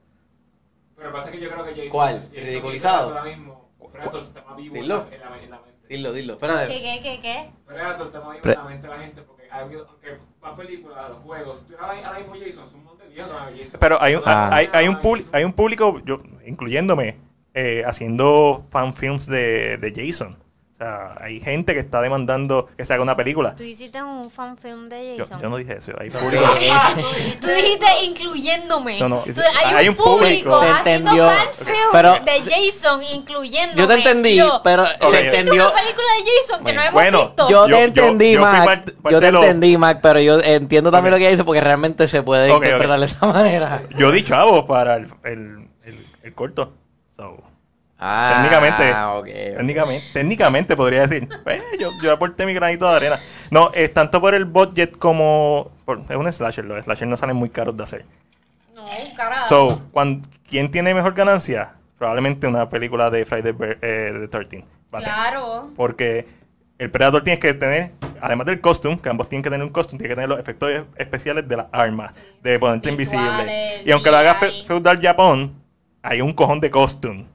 [0.97, 1.89] Pero pasa que yo creo que Jason.
[1.91, 2.29] ¿Cuál?
[2.33, 3.09] ¿Ridiculizado?
[3.09, 3.71] y Predator ahora mismo.
[3.93, 4.97] Predator está más vivo en Dilo.
[5.11, 5.87] la, en la- en la mente.
[5.89, 6.39] Dilo, dilo.
[6.39, 6.75] ¿Qué, Espérate.
[6.75, 7.51] qué, qué, qué?
[7.67, 10.19] Predator está más vivo Pre- en la mente de la gente porque ha habido, aunque
[10.41, 11.59] más películas, los juegos.
[11.59, 13.81] Si tú ahora ahora mismo Jason, son un montón de viejos que Jason.
[13.81, 14.49] Pero hay un, Ah.
[14.53, 14.99] hay, hay un,
[15.33, 17.17] hay un público, yo, incluyéndome,
[17.55, 20.37] eh, haciendo fanfilms de, de Jason.
[20.73, 23.55] O sea, hay gente que está demandando que se haga una película.
[23.55, 25.39] Tú hiciste un fanfilm de Jason.
[25.43, 25.93] yo no dije eso.
[26.01, 26.43] Hay público.
[27.41, 28.99] Tú dijiste incluyéndome.
[28.99, 30.59] No, no, Tú- hay, hay un público público.
[30.61, 31.29] Se haciendo entendió.
[31.29, 33.79] fanfilms Pero- de Jason, incluyéndome.
[33.83, 34.61] Yo te entendí, Yo.
[34.65, 34.89] pero Ok.
[35.01, 35.67] se hiciste entendió.
[35.71, 37.49] una película de Jason que no hemos Bueno, visto.
[37.51, 38.65] Yo, Yo- te entendí, yo fui Mac.
[38.65, 41.21] parte- parte yo te de entendí, Mac, pero yo entiendo también Ok.
[41.21, 42.65] lo que dice porque realmente se puede Ok, ok.
[42.65, 43.83] interpretar de esa manera.
[43.99, 46.73] Yo di chavo para el, el, el, el corto.
[47.21, 47.37] So,
[48.03, 48.95] Ah, Técnicamente.
[48.95, 49.57] ok.
[49.59, 51.29] técnicamente, técnicamente podría decir.
[51.45, 53.21] Pues, yo, yo aporté mi granito de arena.
[53.51, 55.71] No, es tanto por el budget como.
[55.85, 56.65] por- es un slasher.
[56.65, 58.07] Los slashers no salen muy caros de hacer.
[58.75, 59.49] No, carajo.
[59.49, 61.75] So, cuan- ¿quién tiene mejor ganancia?
[61.99, 64.65] Probablemente una película de Friday the, eh, the 13.
[64.91, 65.05] ¿vale?
[65.05, 65.69] Claro.
[65.77, 66.27] Porque
[66.79, 67.91] el Predator tiene que tener,
[68.23, 70.71] además del costume, que ambos tienen que tener un costume, tiene que tener los efectos
[70.97, 73.83] especiales de las armas, de ponerte Visuales, invisible.
[73.85, 74.37] Y aunque lo haga.
[74.67, 75.60] Feudal Japón,
[76.03, 77.27] hay un cojón de costume.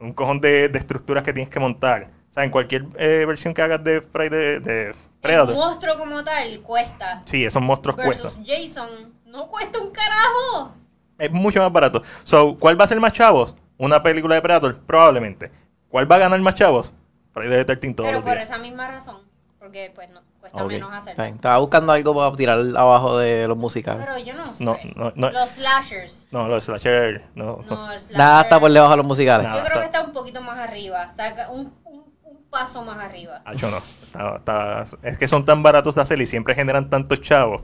[0.00, 2.10] Un cojón de, de estructuras que tienes que montar.
[2.28, 5.54] O sea, en cualquier eh, versión que hagas de Friday de El Predator.
[5.54, 7.22] monstruo como tal cuesta.
[7.26, 8.44] Sí, esos monstruos cuestan.
[8.44, 8.88] Jason
[9.26, 10.74] no cuesta un carajo.
[11.18, 12.02] Es mucho más barato.
[12.24, 13.54] So, ¿cuál va a ser más chavos?
[13.78, 15.50] Una película de Predator, probablemente.
[15.88, 16.92] ¿Cuál va a ganar más chavos?
[17.32, 18.48] Friday the 13 todos Pero los por días.
[18.50, 19.16] esa misma razón.
[19.64, 21.12] Porque pues no, cuesta menos hacer.
[21.12, 21.36] está bien.
[21.36, 24.04] Estaba buscando algo para tirar abajo de los musicales.
[24.04, 24.62] Pero yo no sé.
[24.62, 25.30] No, no, no.
[25.30, 26.28] Los slashers.
[26.30, 27.76] No, los slasher, no, no.
[27.78, 28.18] Slasher.
[28.18, 29.46] Nada está por debajo de los musicales.
[29.48, 29.62] Nada.
[29.62, 31.08] Yo creo que está- un poquito más arriba.
[31.10, 33.40] O sea, un, un, un paso más arriba.
[33.46, 33.78] Hacho, no.
[33.78, 34.36] Está-
[34.82, 37.62] está- es que son tan baratos de hacer y siempre generan tantos chavos.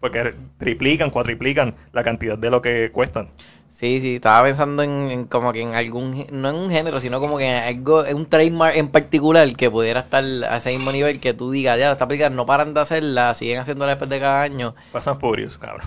[0.00, 3.30] Porque triplican, cuatriplican la cantidad de lo que cuestan.
[3.72, 7.20] Sí, sí, estaba pensando en, en como que en algún, no en un género, sino
[7.20, 10.92] como que en algo, en un trademark en particular que pudiera estar a ese mismo
[10.92, 14.20] nivel que tú digas, ya, esta película no paran de hacerla, siguen haciéndola después de
[14.20, 14.74] cada año.
[14.92, 15.86] Pasan Furious, cabrón.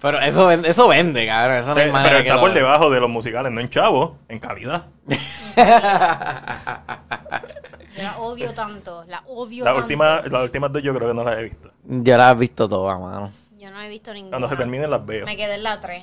[0.00, 2.90] Pero eso, eso vende, cabrón, eso no hay manera pero que está lo- por debajo
[2.90, 4.86] de los musicales, no en chavos, en calidad.
[5.08, 5.16] Yo
[8.02, 9.04] la odio tanto.
[9.08, 9.84] La odio La tanto.
[9.84, 11.70] última, las últimas dos yo creo que no las he visto.
[11.84, 13.30] Yo la he visto todas, mano.
[13.58, 14.30] Yo no he visto ninguna.
[14.36, 15.24] Cuando se terminen las veo.
[15.24, 16.02] Me quedé en la 3.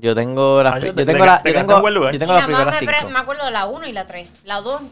[0.00, 1.94] Yo tengo las, Ah, yo yo te- tengo te- la- te yo tengo, en buen
[1.94, 2.12] lugar.
[2.12, 3.10] yo tengo las primeras me, cinco.
[3.10, 4.30] me acuerdo de la 1 y la 3.
[4.44, 4.88] La 2, no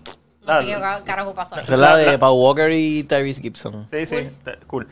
[0.47, 1.63] Ah, sé qué la- carajo pasó ahí.
[1.63, 3.87] Esa es la La- de la- Paul Walker y Tyrese Gibson.
[3.91, 4.31] Sí, sí,
[4.67, 4.89] cool.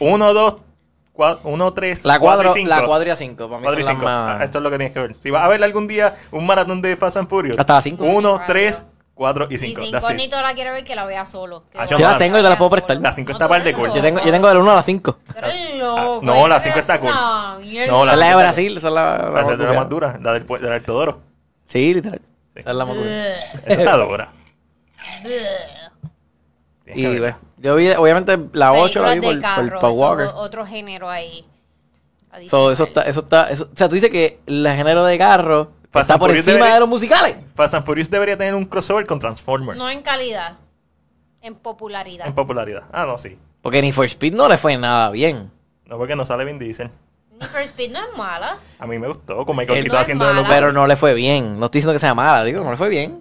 [0.00, 0.56] Uno, dos,
[1.12, 2.70] cuatro, uno, tres, La cuatro cuadro, y cinco.
[2.70, 4.40] la cuadro y a cinco, para mí son las más...
[4.40, 5.16] Ah, Esto es lo que tienes que ver.
[5.22, 7.58] Si vas a ver algún día un maratón de Fast and Furious.
[7.58, 8.04] Hasta las cinco.
[8.04, 8.46] Uno, Ay,
[9.16, 9.24] tres, Dios.
[9.24, 9.82] cuatro y Y cinco.
[9.82, 10.10] si That's it.
[10.10, 11.64] incógnito la quiere ver, que la vea solo.
[11.72, 12.82] Que Ah, yo vea la tengo y te la vea puedo solo.
[12.86, 13.02] prestar.
[13.02, 13.92] La cinco No, está tú par de eres cool.
[13.94, 15.12] Yo tengo, yo tengo del 1 a las 5.
[15.12, 17.08] Tú eres loco, no, la cinco está cool.
[17.10, 17.92] esa mierda.
[17.92, 19.72] No, la- Esa es la de Brasil, esa es la, la Esa es la dura.
[19.80, 21.20] más dura, la del, pu- de la del Todoro.
[21.66, 22.20] Sí, literal.
[22.54, 22.60] Sí.
[22.60, 23.06] Esa es la más dura.
[23.08, 23.34] Bleh,
[23.66, 24.28] Esa está dura.
[25.22, 25.40] bleh.
[26.84, 27.38] Tienes Y verla.
[27.40, 30.00] pues, yo vi, obviamente, la 8 la vi Películas por, de por carro, Paul eso
[30.02, 30.26] Walker.
[30.26, 31.44] es otro género ahí.
[32.48, 35.72] So, eso está, eso está, eso- o sea, tú dices que el género de carro
[36.00, 37.36] Fast está por Furious encima debería- de los musicales.
[37.54, 39.78] Fast and Furious debería tener un crossover con Transformers.
[39.78, 40.56] No en calidad,
[41.40, 42.26] en popularidad.
[42.26, 42.84] En popularidad.
[42.92, 43.38] Ah, no, sí.
[43.62, 45.50] Porque ni for Speed no le fue nada bien.
[45.86, 46.90] No, porque no sale Vin Diesel.
[47.32, 48.58] Need for Speed no es mala.
[48.78, 50.48] A mí me gustó, con Michael Él Keaton no haciendo de los.
[50.48, 51.58] Pero no le fue bien.
[51.60, 53.20] No estoy diciendo que sea mala, digo, no le fue bien.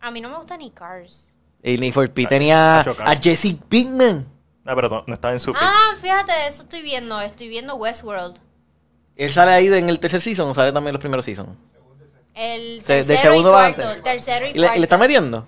[0.00, 1.32] A mí no me gusta ni Cars.
[1.62, 4.26] Y ni for Speed Ah, tenía a Jesse Pinkman.
[4.64, 5.52] No, pero no, no estaba en su.
[5.58, 7.20] Ah, fíjate, eso estoy viendo.
[7.20, 8.38] Estoy viendo Westworld.
[9.16, 11.48] Él sale ahí en el tercer season o sale también en los primeros seasons.
[12.38, 13.80] El Se- de tercero segundo y cuarto.
[13.82, 14.02] adelante.
[14.10, 14.76] Tercero y ¿Y le, cuarto.
[14.76, 15.46] y le está metiendo?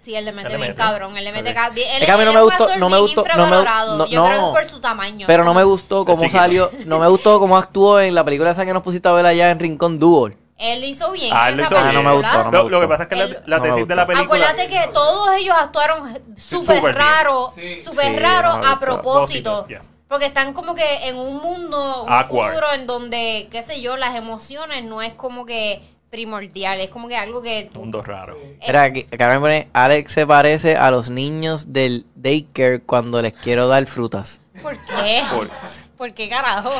[0.00, 0.80] Sí, él le mete Él le bien mete.
[0.82, 1.16] cabrón.
[1.16, 1.56] Él le mete Ok.
[1.56, 3.50] ca- bien- Él, Es que a mí no me gustó- no me gustó- no me-
[3.98, 4.46] no- Yo creo no.
[4.54, 5.26] que por su tamaño.
[5.26, 8.64] Pero no me gustó cómo salió, no me gustó cómo actuó en la película esa
[8.64, 10.36] que nos pusiste a ver allá en Rincón Duel.
[10.56, 11.30] Él hizo bien.
[11.34, 11.90] Ah, él lo hizo película.
[11.92, 12.04] bien.
[12.04, 12.88] no me gustó, no me Lo, lo que gustó.
[12.88, 14.16] pasa es que la, Él- la No me tesis de la gustó.
[14.18, 14.46] película...
[14.50, 17.52] Acuérdate que todos ellos actuaron súper raro,
[17.84, 18.80] súper Sí, raro a gustó.
[18.80, 19.66] propósito.
[20.08, 22.48] Porque están como que en un mundo, un Awkward.
[22.52, 27.08] futuro en donde, qué sé yo, las emociones no es como que primordial, es como
[27.08, 27.80] que algo que tú...
[27.80, 28.36] Mundo raro.
[28.60, 33.32] Era aquí, acá me pone, Alex se parece a los niños del daycare cuando les
[33.32, 34.40] quiero dar frutas.
[34.60, 35.22] ¿Por qué?
[35.34, 35.50] Por-
[35.96, 36.70] ¿Por qué carajo?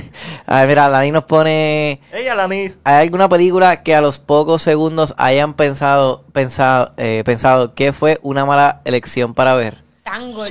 [0.46, 2.76] a ver, mira, Lani nos pone, Ey, Alanis.
[2.82, 8.18] ¿hay alguna película que a los pocos segundos hayan pensado, pensado, eh, pensado que fue
[8.22, 9.84] una mala elección para ver?
[10.02, 10.44] Tango.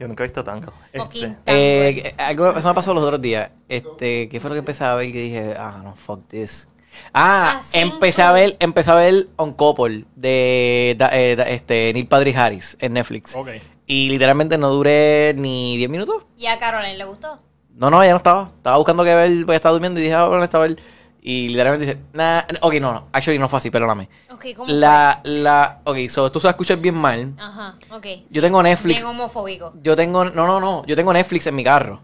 [0.00, 0.72] Yo nunca he visto tango.
[0.92, 1.36] Este.
[1.46, 3.50] Eh, algo, eso me pasó los otros días.
[3.68, 5.12] Este, ¿qué fue lo que empecé a ver?
[5.12, 6.66] Que dije, ah, no, fuck this.
[7.12, 12.06] Ah, empecé a ver, empecé a ver On Couple de da- eh, da- este, Neil
[12.06, 13.34] Patrick Harris en Netflix.
[13.36, 13.48] ok.
[13.86, 16.24] Y literalmente no duré ni 10 minutos.
[16.36, 17.38] ¿Y a Caroline le gustó?
[17.76, 18.50] No, no, ya no estaba.
[18.56, 20.78] Estaba buscando que ver, pues estaba durmiendo y dije, ah, bueno, estaba él.
[21.22, 24.08] Y literalmente dice, nah, ok, no, no, actually no fue así, perdóname.
[24.30, 27.32] Ok, ¿cómo La, la, ok, so, tú se escuchar bien mal.
[27.36, 27.44] fue?
[27.44, 28.06] Ajá, ok.
[28.30, 28.96] Yo tengo Netflix.
[28.96, 29.72] Bien homofóbico.
[29.82, 32.00] Yo tengo, no, no, no, yo tengo Netflix en mi carro.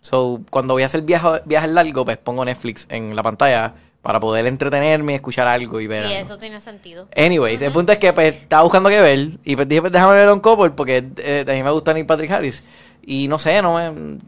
[0.00, 3.74] So, cuando voy a hacer viaje- viajes largos, pues pongo Netflix en la pantalla
[4.04, 6.22] para poder entretenerme, escuchar algo y ver Sí, algo.
[6.24, 7.08] eso tiene sentido.
[7.16, 10.12] Anyways, el punto es que pues, estaba buscando qué ver y pues dije, pues déjame
[10.14, 12.62] ver un couple porque eh, a mí me gusta Neil Patrick Harris.
[13.02, 14.18] Y no sé, no me...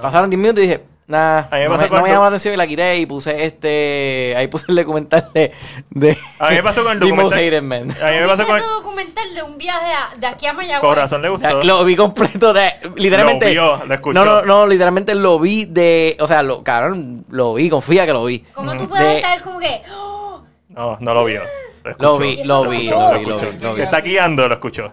[0.00, 2.08] Pasaron 10 minutos y dije, nah, A mí me no, pasó me, con no me
[2.10, 4.34] el doc- la atención y la quité y puse este...
[4.36, 5.52] Ahí puse el documental de...
[5.90, 7.38] de A mí me pasó con el documental.
[7.38, 8.56] A mí me pasó ¿Viste con.
[8.58, 10.80] ese documental de un viaje a- de aquí a Mayagüez?
[10.80, 11.62] Con razón le gustó.
[11.64, 12.72] Lo vi completo de...
[12.96, 13.46] Literalmente...
[13.54, 14.14] Lo vio, lo escuchó.
[14.14, 16.16] No, no, no, literalmente lo vi de...
[16.20, 18.40] O sea, lo, cabrón, lo vi, confía que lo vi.
[18.54, 18.88] ¿Cómo tú Ujú.
[18.90, 19.82] puedes De- estar como que...
[19.94, 20.42] ¡Oh!
[20.68, 21.42] No, no lo vio.
[21.84, 22.18] Lo, Lo escuchó.
[22.18, 23.50] vi, lo vi, lo lo vi, lo escuchó.
[23.52, 23.76] vi, lo vi.
[23.76, 24.92] Que está guiando, lo escuchó.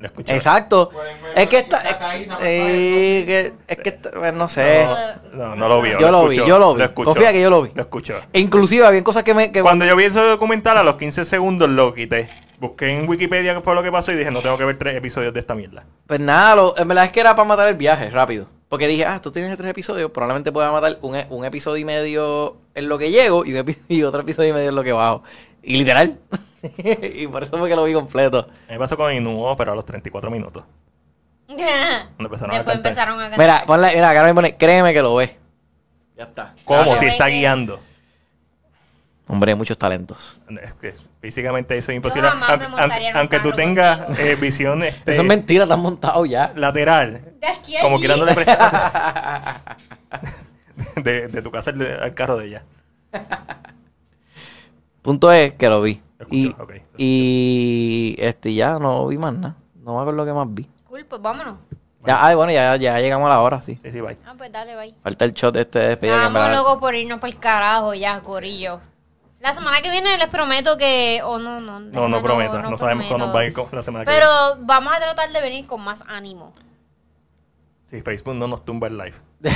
[0.00, 0.32] Lo escuchó.
[0.34, 0.90] Exacto.
[1.36, 1.82] Es que está...
[2.42, 3.88] eh, que- es que...
[3.90, 4.86] está- bueno, no sé.
[5.32, 6.00] No, no lo vio.
[6.00, 6.82] Yo lo vi, yo lo vi.
[6.94, 7.70] Confía que yo lo vi.
[7.74, 8.14] Lo escuchó.
[8.32, 9.52] E inclusive había cosas que me...
[9.52, 12.28] Que Cuando yo vi ese documental, a los 15 segundos lo quité.
[12.58, 14.96] Busqué en Wikipedia qué fue lo que pasó y dije, no tengo que ver tres
[14.96, 15.84] episodios de esta mierda.
[16.06, 18.46] Pues nada, lo- en verdad es que era para matar el viaje rápido.
[18.70, 21.84] Porque dije, ah, tú tienes tres episodios, probablemente pueda matar un, e- un episodio y
[21.84, 24.92] medio en lo que llego y, un y otro episodio y medio en lo que
[24.92, 25.22] bajo.
[25.62, 26.18] Y literal.
[27.14, 28.40] y por eso fue que lo vi completo.
[28.40, 30.64] A mí me pasó con Inuo, pero a los 34 minutos.
[31.48, 32.92] empezaron a Después cantar.
[32.92, 33.38] empezaron a cantar.
[33.38, 35.36] Mira, ponle, mira, acá me pone, créeme que lo ve.
[36.16, 36.54] Ya está.
[36.64, 36.96] ¿Cómo?
[36.96, 37.80] Si está que- guiando.
[39.26, 40.36] Hombre, muchos talentos.
[40.60, 42.28] Es que físicamente eso es imposible.
[42.28, 45.62] jamás me Aunque, montaría en un aunque tú tengas eh, visión este, Eso es mentira,
[45.64, 46.52] están montados ya.
[46.56, 48.06] lateral, De aquí a como allí.
[48.06, 49.62] quiera no le prestas
[50.96, 52.64] de, de tu casa al, al carro de ella.
[55.02, 56.00] Punto es que lo vi.
[56.20, 56.54] Lo Y,
[56.98, 59.56] y este ya no vi más nada.
[59.76, 60.68] No me acuerdo lo que más vi.
[60.88, 61.56] Cool, pues vámonos.
[62.06, 63.78] Ya, ay, bueno, ya, ya llegamos a la hora, sí.
[63.82, 64.16] Sí, sí, bye.
[64.26, 64.94] Ah, pues dale, bye.
[65.02, 66.16] Falta el shot este de despedida.
[66.16, 68.80] Vamos, verdad- loco, por irnos por el carajo ya, gorillo.
[69.40, 71.20] La semana que viene les prometo que...
[71.24, 71.80] O no, no.
[71.80, 72.60] No, no prometa.
[72.68, 73.70] No, sabemos cómo nos va a ir prometo.
[73.70, 74.66] con la semana que Pero viene.
[74.66, 76.52] vamos a tratar de venir con más ánimo.
[77.86, 79.14] Si Facebook no nos tumba el live.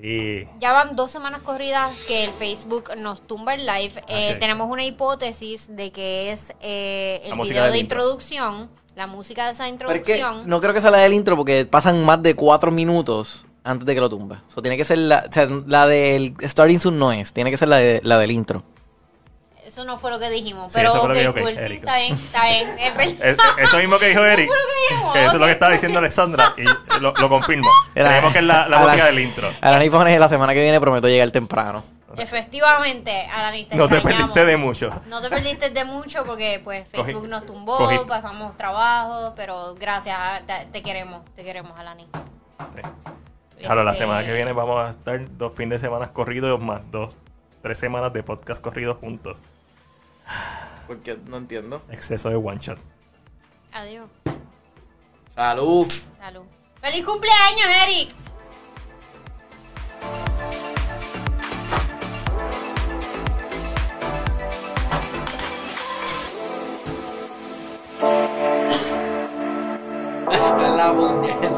[0.00, 0.48] Sí.
[0.60, 3.92] Ya van dos semanas corridas que el Facebook nos tumba el live.
[4.08, 4.38] Eh, sí.
[4.38, 7.98] Tenemos una hipótesis de que es eh, el video de intro.
[7.98, 10.48] introducción, la música de esa Pero es que introducción.
[10.48, 13.94] no creo que sea la del intro porque pasan más de cuatro minutos antes de
[13.94, 14.42] que lo tumba.
[14.48, 17.50] O sea, tiene que ser la, o sea, la del Starting Soon no es, tiene
[17.50, 18.62] que ser la, de, la del intro.
[19.70, 21.68] Eso no fue lo que dijimos, Sí, pero eso fue ok, lo que dijo cool,
[21.68, 22.96] sí, está bien, está bien, es
[23.28, 23.44] verdad.
[23.58, 24.50] Eso mismo que dijo Eric.
[24.50, 26.52] que dijimos, eso es lo que estaba diciendo Alexandra.
[26.56, 26.64] Y
[27.00, 27.68] lo, lo confirmo.
[27.94, 29.48] Creemos que es la, la música del intro.
[29.60, 31.84] Ahora ni pone la semana que viene prometo llegar temprano.
[32.16, 34.90] Efectivamente, Alani, te No te perdiste de mucho.
[35.06, 39.76] No te perdiste de mucho porque pues Cogí- Facebook nos tumbó, cogí- pasamos trabajo, pero
[39.76, 42.08] gracias, te, te queremos, te queremos, Alani.
[42.74, 43.66] Sí.
[43.68, 46.80] Ahora, la Este, semana que viene vamos a estar dos fines de semana corridos más
[46.90, 47.16] dos,
[47.62, 49.38] tres semanas de podcast corridos juntos.
[50.86, 51.82] Porque no entiendo.
[51.90, 52.78] Exceso de one shot.
[53.72, 54.08] Adiós.
[55.34, 55.86] Salud.
[56.18, 56.44] Salud.
[56.80, 58.14] ¡Feliz cumpleaños, Eric!
[70.32, 71.49] Esta es la.